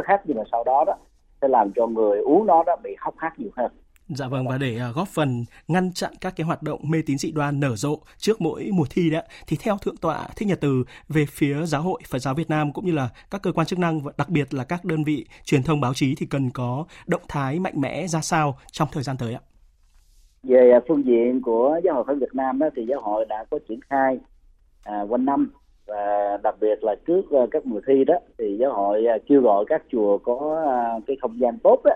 khác 0.03 0.21
nhưng 0.25 0.37
mà 0.37 0.43
sau 0.51 0.63
đó 0.63 0.83
đó 0.87 0.93
sẽ 1.41 1.47
làm 1.47 1.71
cho 1.75 1.87
người 1.87 2.19
uống 2.19 2.45
nó 2.45 2.63
đó 2.63 2.75
bị 2.83 2.95
hốc 2.99 3.13
hác 3.17 3.39
nhiều 3.39 3.49
hơn. 3.55 3.71
Dạ 4.09 4.27
vâng 4.27 4.47
và 4.47 4.57
để 4.57 4.77
à, 4.77 4.91
góp 4.95 5.07
phần 5.07 5.45
ngăn 5.67 5.91
chặn 5.93 6.11
các 6.21 6.33
cái 6.35 6.45
hoạt 6.45 6.63
động 6.63 6.79
mê 6.83 7.01
tín 7.05 7.17
dị 7.17 7.31
đoan 7.31 7.59
nở 7.59 7.75
rộ 7.75 7.99
trước 8.17 8.41
mỗi 8.41 8.69
mùa 8.73 8.85
thi 8.89 9.09
đó 9.09 9.19
thì 9.47 9.57
theo 9.63 9.77
thượng 9.77 9.97
tọa 9.97 10.27
Thích 10.35 10.47
Nhật 10.47 10.61
Từ 10.61 10.83
về 11.09 11.25
phía 11.29 11.65
giáo 11.65 11.81
hội 11.81 12.01
Phật 12.07 12.19
giáo 12.19 12.33
Việt 12.33 12.49
Nam 12.49 12.73
cũng 12.73 12.85
như 12.85 12.91
là 12.91 13.09
các 13.31 13.41
cơ 13.41 13.51
quan 13.51 13.67
chức 13.67 13.79
năng 13.79 14.01
và 14.01 14.11
đặc 14.17 14.29
biệt 14.29 14.53
là 14.53 14.63
các 14.63 14.85
đơn 14.85 15.03
vị 15.03 15.25
truyền 15.43 15.63
thông 15.63 15.81
báo 15.81 15.93
chí 15.93 16.15
thì 16.17 16.25
cần 16.25 16.49
có 16.53 16.85
động 17.07 17.21
thái 17.27 17.59
mạnh 17.59 17.81
mẽ 17.81 18.07
ra 18.07 18.21
sao 18.21 18.57
trong 18.71 18.87
thời 18.91 19.03
gian 19.03 19.15
tới 19.19 19.33
ạ? 19.33 19.41
Về 20.43 20.71
à, 20.71 20.79
phương 20.87 21.05
diện 21.05 21.41
của 21.41 21.79
giáo 21.83 21.95
hội 21.95 22.03
Phật 22.07 22.15
Việt 22.19 22.33
Nam 22.35 22.59
đó, 22.59 22.69
thì 22.75 22.85
giáo 22.85 23.01
hội 23.01 23.25
đã 23.29 23.45
có 23.49 23.59
triển 23.69 23.79
khai 23.89 24.19
à, 24.83 25.01
quanh 25.09 25.25
năm 25.25 25.51
và 25.85 26.37
đặc 26.43 26.55
biệt 26.61 26.83
là 26.83 26.95
trước 27.07 27.21
à, 27.31 27.41
các 27.51 27.65
mùa 27.65 27.79
thi 27.87 28.03
đó 28.03 28.15
thì 28.37 28.57
giáo 28.59 28.73
hội 28.73 29.05
kêu 29.27 29.41
gọi 29.41 29.65
các 29.67 29.83
chùa 29.91 30.17
có 30.17 30.63
cái 31.07 31.17
không 31.21 31.39
gian 31.39 31.57
tốt 31.63 31.81
đó 31.83 31.95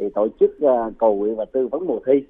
thì 0.00 0.06
tổ 0.14 0.28
chức 0.40 0.50
uh, 0.64 0.92
cầu 0.98 1.14
nguyện 1.14 1.36
và 1.36 1.44
tư 1.44 1.68
vấn 1.68 1.86
mùa 1.86 1.98
thi. 2.06 2.24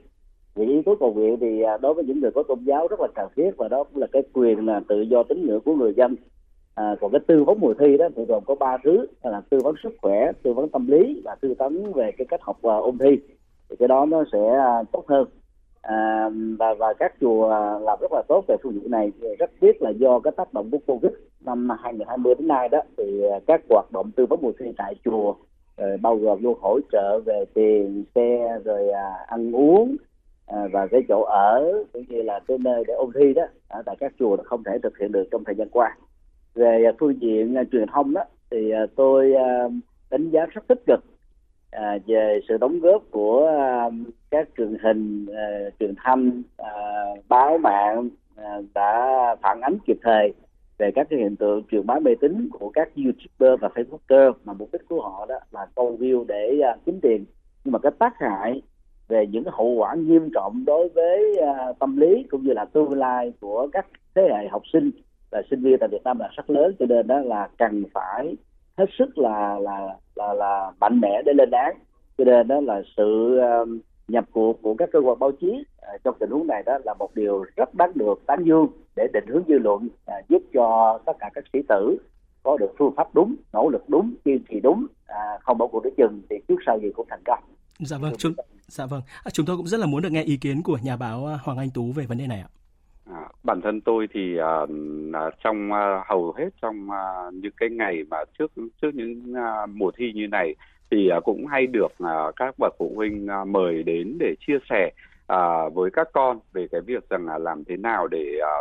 Vì 0.54 0.66
yếu 0.66 0.82
tố 0.82 0.94
cầu 1.00 1.12
nguyện 1.14 1.36
thì 1.40 1.62
uh, 1.74 1.80
đối 1.80 1.94
với 1.94 2.04
những 2.04 2.20
người 2.20 2.30
có 2.30 2.42
tôn 2.42 2.58
giáo 2.64 2.86
rất 2.88 3.00
là 3.00 3.08
cần 3.14 3.28
thiết 3.36 3.50
và 3.56 3.68
đó 3.68 3.84
cũng 3.84 4.00
là 4.00 4.06
cái 4.12 4.22
quyền 4.32 4.66
là 4.66 4.80
tự 4.88 5.00
do 5.00 5.22
tín 5.22 5.46
ngưỡng 5.46 5.60
của 5.60 5.74
người 5.74 5.94
dân. 5.94 6.16
À, 6.74 6.96
còn 7.00 7.12
cái 7.12 7.20
tư 7.26 7.44
vấn 7.44 7.60
mùa 7.60 7.74
thi 7.74 7.96
đó 7.96 8.08
thì 8.16 8.24
gồm 8.24 8.44
có 8.46 8.54
ba 8.54 8.76
thứ 8.84 9.06
là 9.22 9.42
tư 9.50 9.58
vấn 9.64 9.74
sức 9.82 9.92
khỏe 10.02 10.32
tư 10.42 10.52
vấn 10.52 10.68
tâm 10.68 10.86
lý 10.86 11.22
và 11.24 11.34
tư 11.34 11.54
vấn 11.58 11.92
về 11.92 12.12
cái 12.18 12.26
cách 12.26 12.42
học 12.42 12.58
và 12.62 12.76
ôn 12.76 12.98
thi. 12.98 13.18
Thì 13.70 13.76
cái 13.78 13.88
đó 13.88 14.06
nó 14.06 14.24
sẽ 14.32 14.48
à, 14.48 14.82
tốt 14.92 15.04
hơn. 15.08 15.28
À, 15.82 16.30
và 16.58 16.74
và 16.74 16.92
các 16.98 17.14
chùa 17.20 17.50
à, 17.50 17.78
làm 17.78 17.98
rất 18.00 18.12
là 18.12 18.22
tốt 18.28 18.44
về 18.48 18.56
phương 18.62 18.74
diện 18.74 18.90
này. 18.90 19.12
Rất 19.38 19.50
tiếc 19.60 19.82
là 19.82 19.90
do 19.90 20.20
cái 20.20 20.32
tác 20.36 20.54
động 20.54 20.70
của 20.70 20.78
covid 20.86 21.12
năm 21.44 21.68
2020 21.82 22.34
đến 22.34 22.48
nay 22.48 22.68
đó 22.68 22.80
thì 22.96 23.22
các 23.46 23.60
hoạt 23.70 23.92
động 23.92 24.10
tư 24.16 24.26
vấn 24.26 24.42
mùa 24.42 24.52
thi 24.58 24.66
tại 24.76 24.94
chùa 25.04 25.34
rồi 25.80 25.96
bao 25.96 26.16
gồm 26.16 26.42
luôn 26.42 26.58
hỗ 26.60 26.80
trợ 26.92 27.20
về 27.26 27.44
tiền 27.54 28.04
xe 28.14 28.58
rồi 28.64 28.90
à, 28.90 29.10
ăn 29.26 29.52
uống 29.52 29.96
à, 30.46 30.58
và 30.72 30.86
cái 30.86 31.00
chỗ 31.08 31.22
ở 31.22 31.84
cũng 31.92 32.04
như 32.08 32.22
là 32.22 32.40
cái 32.48 32.58
nơi 32.58 32.84
để 32.86 32.94
ôn 32.94 33.10
thi 33.14 33.34
đó 33.34 33.42
à, 33.68 33.82
tại 33.86 33.96
các 34.00 34.12
chùa 34.18 34.36
là 34.36 34.42
không 34.42 34.64
thể 34.64 34.78
thực 34.82 34.98
hiện 34.98 35.12
được 35.12 35.24
trong 35.30 35.44
thời 35.44 35.54
gian 35.54 35.68
qua. 35.68 35.96
Về 36.54 36.84
à, 36.84 36.92
phương 37.00 37.22
diện 37.22 37.54
à, 37.54 37.62
truyền 37.72 37.86
thông 37.92 38.14
đó 38.14 38.24
thì 38.50 38.70
à, 38.70 38.86
tôi 38.96 39.34
à, 39.34 39.68
đánh 40.10 40.30
giá 40.30 40.46
rất 40.46 40.66
tích 40.68 40.80
cực 40.86 41.00
à, 41.70 41.98
về 42.06 42.40
sự 42.48 42.56
đóng 42.56 42.80
góp 42.80 43.02
của 43.10 43.46
à, 43.46 43.90
các 44.30 44.48
truyền 44.56 44.76
hình 44.82 45.26
à, 45.34 45.70
truyền 45.80 45.94
thanh 45.96 46.42
à, 46.56 46.72
báo 47.28 47.58
mạng 47.58 48.08
à, 48.36 48.58
đã 48.74 49.36
phản 49.42 49.60
ánh 49.60 49.78
kịp 49.86 49.96
thời 50.02 50.32
về 50.80 50.90
các 50.94 51.06
cái 51.10 51.18
hiện 51.18 51.36
tượng 51.36 51.62
truyền 51.70 51.86
bá 51.86 51.98
mê 51.98 52.14
tín 52.20 52.48
của 52.52 52.70
các 52.74 52.88
youtuber 52.96 53.60
và 53.60 53.68
facebooker 53.68 54.32
mà 54.44 54.52
mục 54.52 54.68
đích 54.72 54.88
của 54.88 55.02
họ 55.02 55.26
đó 55.28 55.34
là 55.50 55.66
câu 55.74 55.96
view 56.00 56.24
để 56.24 56.60
uh, 56.74 56.80
kiếm 56.86 57.00
tiền. 57.02 57.24
Nhưng 57.64 57.72
mà 57.72 57.78
cái 57.78 57.92
tác 57.98 58.14
hại 58.18 58.62
về 59.08 59.26
những 59.26 59.44
cái 59.44 59.52
hậu 59.56 59.66
quả 59.66 59.94
nghiêm 59.94 60.30
trọng 60.34 60.64
đối 60.64 60.88
với 60.88 61.36
uh, 61.40 61.78
tâm 61.78 61.96
lý 61.96 62.24
cũng 62.30 62.44
như 62.44 62.52
là 62.52 62.64
tương 62.64 62.92
lai 62.92 63.32
của 63.40 63.68
các 63.72 63.86
thế 64.14 64.22
hệ 64.22 64.48
học 64.48 64.62
sinh 64.72 64.90
và 65.30 65.42
sinh 65.50 65.62
viên 65.62 65.78
tại 65.80 65.88
Việt 65.92 66.02
Nam 66.04 66.18
là 66.18 66.28
rất 66.36 66.50
lớn 66.50 66.74
cho 66.78 66.86
nên 66.86 67.06
đó 67.06 67.18
là 67.18 67.48
cần 67.58 67.84
phải 67.94 68.36
hết 68.78 68.86
sức 68.98 69.18
là 69.18 69.58
là 69.58 69.96
là 70.14 70.34
là 70.34 70.72
mạnh 70.80 71.00
mẽ 71.00 71.22
để 71.26 71.32
lên 71.32 71.50
án. 71.50 71.76
Cho 72.18 72.24
nên 72.24 72.48
đó 72.48 72.60
là 72.60 72.82
sự 72.96 73.40
uh, 73.62 73.68
nhập 74.08 74.24
cuộc 74.32 74.62
của 74.62 74.74
các 74.74 74.88
cơ 74.92 74.98
quan 74.98 75.18
báo 75.18 75.32
chí 75.40 75.64
trong 76.04 76.16
tình 76.20 76.30
huống 76.30 76.46
này 76.46 76.62
đó 76.66 76.78
là 76.84 76.94
một 76.98 77.14
điều 77.14 77.44
rất 77.56 77.74
đáng 77.74 77.92
được 77.94 78.26
tán 78.26 78.44
dương 78.44 78.66
để 78.96 79.06
định 79.12 79.24
hướng 79.26 79.44
dư 79.48 79.58
luận 79.58 79.88
à, 80.06 80.14
giúp 80.28 80.42
cho 80.54 80.98
tất 81.06 81.12
cả 81.20 81.30
các 81.34 81.44
sĩ 81.52 81.58
tử 81.68 81.96
có 82.42 82.56
được 82.56 82.72
phương 82.78 82.94
pháp 82.96 83.14
đúng 83.14 83.36
nỗ 83.52 83.68
lực 83.68 83.88
đúng 83.88 84.14
kiên 84.24 84.44
trì 84.50 84.60
đúng 84.60 84.86
à, 85.06 85.38
không 85.40 85.58
bỏ 85.58 85.66
cuộc 85.66 85.84
đến 85.84 85.94
chừng 85.96 86.22
thì 86.30 86.36
trước 86.48 86.56
sau 86.66 86.78
gì 86.78 86.88
cũng 86.96 87.06
thành 87.10 87.22
công. 87.24 87.44
Dạ 87.78 87.98
vâng 87.98 88.12
chúng 88.18 88.32
dạ 88.58 88.86
vâng. 88.86 89.02
À, 89.24 89.30
chúng 89.32 89.46
tôi 89.46 89.56
cũng 89.56 89.66
rất 89.66 89.80
là 89.80 89.86
muốn 89.86 90.02
được 90.02 90.12
nghe 90.12 90.22
ý 90.22 90.36
kiến 90.36 90.62
của 90.62 90.78
nhà 90.82 90.96
báo 90.96 91.28
Hoàng 91.42 91.58
Anh 91.58 91.70
Tú 91.74 91.92
về 91.92 92.06
vấn 92.06 92.18
đề 92.18 92.26
này 92.26 92.40
ạ. 92.40 92.48
À, 93.12 93.28
bản 93.44 93.60
thân 93.60 93.80
tôi 93.80 94.08
thì 94.14 94.36
uh, 94.40 94.70
trong 95.44 95.70
uh, 95.70 96.06
hầu 96.06 96.34
hết 96.38 96.48
trong 96.62 96.88
uh, 96.88 97.34
những 97.34 97.52
cái 97.56 97.68
ngày 97.70 98.04
mà 98.10 98.16
trước 98.38 98.52
trước 98.82 98.94
những 98.94 99.32
uh, 99.32 99.70
mùa 99.70 99.90
thi 99.96 100.12
như 100.14 100.26
này 100.26 100.54
thì 100.90 101.08
uh, 101.16 101.24
cũng 101.24 101.46
hay 101.46 101.66
được 101.66 101.92
uh, 102.02 102.36
các 102.36 102.54
bậc 102.58 102.74
phụ 102.78 102.92
huynh 102.96 103.28
uh, 103.42 103.48
mời 103.48 103.82
đến 103.82 104.16
để 104.20 104.34
chia 104.46 104.58
sẻ 104.70 104.90
à, 105.30 105.68
với 105.74 105.90
các 105.90 106.08
con 106.12 106.38
về 106.52 106.66
cái 106.72 106.80
việc 106.80 107.08
rằng 107.10 107.26
là 107.26 107.38
làm 107.38 107.64
thế 107.64 107.76
nào 107.76 108.06
để 108.06 108.38
à, 108.42 108.54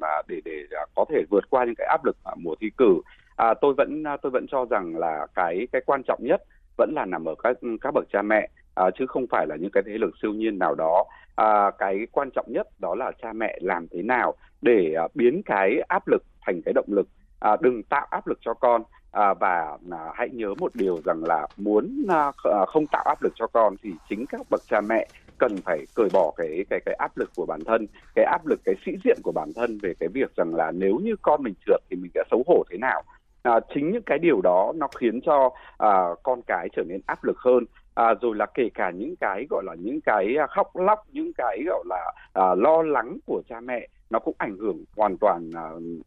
à 0.00 0.22
để 0.28 0.40
để 0.44 0.64
à, 0.70 0.82
có 0.94 1.04
thể 1.08 1.24
vượt 1.30 1.50
qua 1.50 1.64
những 1.64 1.74
cái 1.78 1.86
áp 1.90 2.04
lực 2.04 2.16
mùa 2.36 2.54
thi 2.60 2.70
cử. 2.76 3.00
à, 3.36 3.54
tôi 3.60 3.74
vẫn 3.74 4.02
à, 4.06 4.16
tôi 4.22 4.30
vẫn 4.30 4.46
cho 4.48 4.66
rằng 4.70 4.96
là 4.96 5.26
cái 5.34 5.68
cái 5.72 5.82
quan 5.86 6.02
trọng 6.06 6.20
nhất 6.22 6.42
vẫn 6.78 6.92
là 6.94 7.04
nằm 7.04 7.24
ở 7.24 7.34
các 7.42 7.56
các 7.80 7.90
bậc 7.94 8.04
cha 8.12 8.22
mẹ 8.22 8.48
à, 8.74 8.84
chứ 8.98 9.06
không 9.06 9.26
phải 9.30 9.46
là 9.48 9.56
những 9.56 9.70
cái 9.70 9.82
thế 9.86 9.98
lực 9.98 10.14
siêu 10.22 10.32
nhiên 10.32 10.58
nào 10.58 10.74
đó. 10.74 11.04
à, 11.36 11.70
cái 11.78 12.06
quan 12.12 12.30
trọng 12.30 12.46
nhất 12.52 12.66
đó 12.78 12.94
là 12.94 13.12
cha 13.22 13.32
mẹ 13.32 13.58
làm 13.62 13.88
thế 13.88 14.02
nào 14.02 14.34
để 14.62 14.94
à, 14.96 15.08
biến 15.14 15.42
cái 15.44 15.80
áp 15.88 16.08
lực 16.08 16.22
thành 16.46 16.60
cái 16.64 16.74
động 16.74 16.88
lực. 16.88 17.08
à, 17.40 17.56
đừng 17.60 17.82
tạo 17.82 18.06
áp 18.10 18.26
lực 18.26 18.38
cho 18.40 18.54
con 18.54 18.82
à, 19.12 19.34
và 19.34 19.78
à, 19.90 19.98
hãy 20.14 20.28
nhớ 20.32 20.54
một 20.58 20.74
điều 20.74 20.98
rằng 21.04 21.24
là 21.24 21.46
muốn 21.56 22.06
à, 22.08 22.32
không 22.66 22.86
tạo 22.86 23.04
áp 23.06 23.22
lực 23.22 23.32
cho 23.36 23.46
con 23.46 23.76
thì 23.82 23.90
chính 24.08 24.26
các 24.26 24.40
bậc 24.50 24.62
cha 24.68 24.80
mẹ 24.80 25.06
cần 25.38 25.56
phải 25.64 25.84
cởi 25.94 26.08
bỏ 26.12 26.32
cái 26.36 26.64
cái 26.70 26.80
cái 26.86 26.94
áp 26.94 27.16
lực 27.16 27.30
của 27.36 27.46
bản 27.46 27.60
thân 27.66 27.86
cái 28.14 28.24
áp 28.24 28.46
lực 28.46 28.60
cái 28.64 28.74
sĩ 28.86 28.92
diện 29.04 29.18
của 29.22 29.32
bản 29.32 29.52
thân 29.56 29.78
về 29.82 29.94
cái 30.00 30.08
việc 30.08 30.36
rằng 30.36 30.54
là 30.54 30.70
nếu 30.70 30.98
như 31.02 31.16
con 31.22 31.42
mình 31.42 31.54
trượt 31.66 31.80
thì 31.90 31.96
mình 31.96 32.10
sẽ 32.14 32.22
xấu 32.30 32.42
hổ 32.46 32.64
thế 32.70 32.78
nào. 32.78 33.02
À, 33.42 33.60
chính 33.74 33.90
những 33.90 34.02
cái 34.02 34.18
điều 34.18 34.40
đó 34.40 34.72
nó 34.76 34.88
khiến 35.00 35.20
cho 35.20 35.50
à, 35.78 35.90
con 36.22 36.42
cái 36.46 36.68
trở 36.76 36.82
nên 36.82 37.00
áp 37.06 37.24
lực 37.24 37.38
hơn. 37.38 37.64
À, 37.94 38.14
rồi 38.20 38.36
là 38.36 38.46
kể 38.54 38.68
cả 38.74 38.90
những 38.90 39.14
cái 39.16 39.46
gọi 39.50 39.62
là 39.64 39.74
những 39.74 40.00
cái 40.00 40.36
à, 40.38 40.46
khóc 40.46 40.76
lóc 40.76 40.98
những 41.12 41.32
cái 41.38 41.62
gọi 41.66 41.84
là 41.86 42.12
à, 42.32 42.54
lo 42.54 42.82
lắng 42.82 43.18
của 43.26 43.42
cha 43.48 43.60
mẹ 43.60 43.88
nó 44.10 44.18
cũng 44.18 44.34
ảnh 44.38 44.56
hưởng 44.58 44.84
hoàn 44.96 45.16
toàn 45.18 45.50
à, 45.54 45.64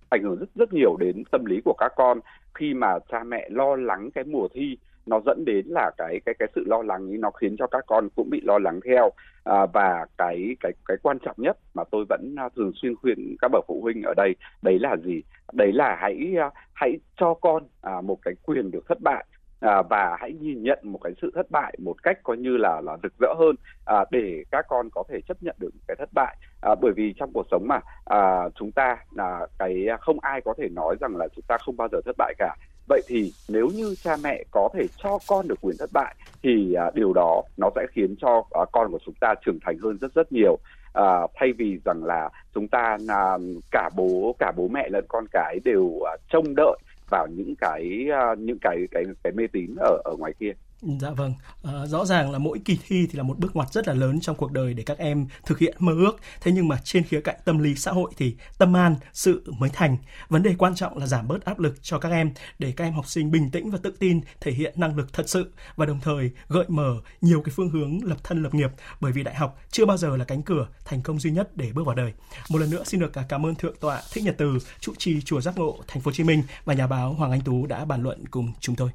ảnh 0.10 0.24
hưởng 0.24 0.39
rất 0.39 0.50
rất 0.56 0.74
nhiều 0.74 0.98
đến 1.00 1.24
tâm 1.32 1.46
lý 1.46 1.62
của 1.65 1.76
các 1.78 1.92
con. 1.96 2.20
Khi 2.54 2.74
mà 2.74 3.00
cha 3.12 3.24
mẹ 3.24 3.48
lo 3.50 3.76
lắng 3.76 4.10
cái 4.12 4.24
mùa 4.24 4.48
thi 4.54 4.78
nó 5.10 5.19
dẫn 5.26 5.45
đến 5.45 5.65
là 5.67 5.91
cái 5.98 6.19
cái 6.26 6.36
cái 6.39 6.48
sự 6.56 6.63
lo 6.67 6.82
lắng 6.82 7.12
ấy 7.12 7.17
nó 7.17 7.32
khiến 7.32 7.56
cho 7.60 7.67
các 7.67 7.84
con 7.88 8.10
cũng 8.15 8.30
bị 8.30 8.41
lo 8.43 8.60
lắng 8.60 8.80
theo. 8.86 9.10
À, 9.43 9.65
và 9.65 10.06
cái 10.17 10.56
cái 10.60 10.72
cái 10.88 10.98
quan 11.04 11.19
trọng 11.19 11.36
nhất 11.38 11.58
mà 11.74 11.84
tôi 11.91 12.06
vẫn 12.10 12.36
à, 12.38 12.50
thường 12.56 12.72
xuyên 12.76 12.95
khuyên 12.95 13.36
các 13.41 13.52
bậc 13.52 13.65
phụ 13.67 13.82
huynh 13.82 14.02
ở 14.02 14.13
đây 14.17 14.36
đấy 14.62 14.80
là 14.80 14.95
gì? 15.04 15.24
Đấy 15.54 15.72
là 15.74 15.98
hãy 16.00 16.36
à, 16.39 16.50
hãy 16.74 17.00
cho 17.19 17.34
con 17.34 17.63
à, 17.82 18.02
một 18.02 18.17
cái 18.22 18.34
quyền 18.45 18.72
được 18.72 18.88
thất 18.88 19.02
bại. 19.02 19.26
À, 19.60 19.82
và 19.89 20.17
hãy 20.19 20.34
nhìn 20.34 20.63
nhận 20.63 20.80
một 20.84 21.00
cái 21.04 21.13
sự 21.22 21.32
thất 21.36 21.52
bại 21.52 21.76
một 21.80 22.04
cách 22.04 22.17
coi 22.24 22.38
như 22.38 22.58
là 22.58 22.82
là 22.82 22.98
rực 23.04 23.13
rỡ 23.19 23.34
hơn 23.39 23.56
à, 23.86 24.06
để 24.12 24.43
các 24.52 24.65
con 24.69 24.89
có 24.91 25.04
thể 25.10 25.22
chấp 25.28 25.43
nhận 25.43 25.56
được 25.60 25.69
cái 25.88 25.95
thất 25.95 26.10
bại. 26.13 26.38
À, 26.62 26.76
bởi 26.82 26.91
vì 26.95 27.13
trong 27.17 27.34
cuộc 27.34 27.48
sống 27.52 27.67
mà 27.67 27.80
à, 28.06 28.50
chúng 28.56 28.72
ta 28.72 28.98
là 29.12 29.48
cái 29.60 29.88
à, 29.88 29.98
không 29.98 30.19
ai 30.19 30.41
có 30.41 30.54
thể 30.58 30.69
nói 30.69 30.95
rằng 31.02 31.15
là 31.15 31.28
chúng 31.36 31.45
ta 31.48 31.58
không 31.58 31.78
bao 31.78 31.88
giờ 31.91 32.02
thất 32.06 32.15
bại 32.17 32.34
cả 32.38 32.56
vậy 32.89 33.02
thì 33.08 33.34
nếu 33.47 33.67
như 33.67 33.95
cha 34.04 34.17
mẹ 34.23 34.43
có 34.52 34.69
thể 34.73 34.88
cho 35.04 35.19
con 35.28 35.47
được 35.47 35.62
quyền 35.62 35.78
thất 35.78 35.89
bại 35.93 36.15
thì 36.43 36.73
à, 36.73 36.91
điều 36.93 37.13
đó 37.13 37.41
nó 37.58 37.69
sẽ 37.75 37.86
khiến 37.91 38.15
cho 38.21 38.43
à, 38.52 38.62
con 38.71 38.91
của 38.91 38.99
chúng 39.06 39.15
ta 39.21 39.34
trưởng 39.45 39.60
thành 39.65 39.78
hơn 39.84 39.97
rất 40.02 40.13
rất 40.13 40.32
nhiều 40.32 40.58
à, 40.93 41.28
thay 41.36 41.54
vì 41.58 41.80
rằng 41.86 42.04
là 42.04 42.30
chúng 42.54 42.67
ta 42.67 42.97
à, 43.08 43.38
cả 43.71 43.89
bố 43.95 44.36
cả 44.39 44.52
bố 44.58 44.67
mẹ 44.67 44.89
lẫn 44.89 45.06
con 45.08 45.25
cái 45.32 45.60
đều 45.63 45.99
à, 46.06 46.17
trông 46.30 46.56
đợi 46.56 46.78
vào 47.10 47.28
những 47.28 47.54
cái 47.56 48.08
à, 48.12 48.36
những 48.38 48.58
cái 48.62 48.78
cái 48.91 49.04
cái 49.23 49.34
mê 49.34 49.47
tín 49.54 49.75
ở 49.80 50.02
ở 50.04 50.15
ngoài 50.17 50.34
kia. 50.39 50.52
Dạ 50.82 51.10
vâng, 51.10 51.34
à, 51.63 51.86
rõ 51.86 52.06
ràng 52.06 52.32
là 52.32 52.39
mỗi 52.39 52.60
kỳ 52.65 52.80
thi 52.88 53.08
thì 53.08 53.18
là 53.18 53.24
một 53.24 53.39
bước 53.39 53.56
ngoặt 53.56 53.74
rất 53.74 53.88
là 53.88 53.94
lớn 53.94 54.20
trong 54.22 54.36
cuộc 54.36 54.52
đời 54.52 54.74
để 54.74 54.84
các 54.84 54.98
em 54.98 55.28
thực 55.46 55.60
hiện 55.60 55.76
mơ 55.80 55.94
ước. 55.94 56.18
Thế 56.42 56.52
nhưng 56.52 56.68
mà 56.68 56.78
trên 56.84 57.04
khía 57.04 57.22
cạnh 57.22 57.36
tâm 57.46 57.60
lý 57.60 57.76
xã 57.76 57.92
hội 57.92 58.12
thì 58.18 58.36
tâm 58.58 58.76
an, 58.76 58.96
sự 59.13 59.44
mới 59.58 59.70
thành. 59.70 59.98
Vấn 60.30 60.44
đề 60.44 60.56
quan 60.58 60.76
trọng 60.76 60.98
là 60.98 61.08
giảm 61.08 61.28
bớt 61.28 61.46
áp 61.46 61.60
lực 61.60 61.84
cho 61.84 62.00
các 62.00 62.12
em 62.12 62.32
để 62.60 62.74
các 62.78 62.84
em 62.84 62.94
học 62.94 63.08
sinh 63.08 63.32
bình 63.32 63.50
tĩnh 63.50 63.72
và 63.72 63.78
tự 63.84 63.92
tin 64.00 64.22
thể 64.42 64.52
hiện 64.52 64.74
năng 64.78 64.96
lực 64.98 65.13
thật 65.13 65.30
sự 65.30 65.52
và 65.76 65.86
đồng 65.86 66.00
thời 66.00 66.32
gợi 66.48 66.65
mở 66.68 66.96
nhiều 67.22 67.42
cái 67.42 67.54
phương 67.56 67.70
hướng 67.70 68.04
lập 68.04 68.18
thân 68.24 68.44
lập 68.44 68.54
nghiệp 68.54 68.72
bởi 69.00 69.12
vì 69.12 69.24
đại 69.24 69.36
học 69.36 69.60
chưa 69.72 69.86
bao 69.86 69.98
giờ 69.98 70.18
là 70.18 70.26
cánh 70.26 70.42
cửa 70.42 70.68
thành 70.86 71.02
công 71.02 71.20
duy 71.20 71.32
nhất 71.32 71.58
để 71.58 71.72
bước 71.74 71.86
vào 71.86 71.96
đời. 71.96 72.13
Một 72.50 72.58
lần 72.58 72.70
nữa 72.70 72.84
xin 72.86 73.00
được 73.00 73.18
à, 73.18 73.26
cảm 73.30 73.46
ơn 73.46 73.56
thượng 73.56 73.76
tọa 73.80 74.02
Thích 74.12 74.24
Nhật 74.24 74.36
Từ, 74.38 74.58
trụ 74.80 74.94
trì 74.98 75.22
chùa 75.22 75.42
Giác 75.42 75.58
Ngộ, 75.58 75.80
thành 75.88 76.02
phố 76.02 76.10
Hồ 76.10 76.13
Chí 76.13 76.24
Minh 76.24 76.44
và 76.65 76.74
nhà 76.74 76.88
báo 76.88 77.13
Hoàng 77.13 77.32
Anh 77.32 77.42
Tú 77.42 77.65
đã 77.65 77.86
bàn 77.86 78.04
luận 78.04 78.28
cùng 78.28 78.54
chúng 78.60 78.76
tôi. 78.76 78.89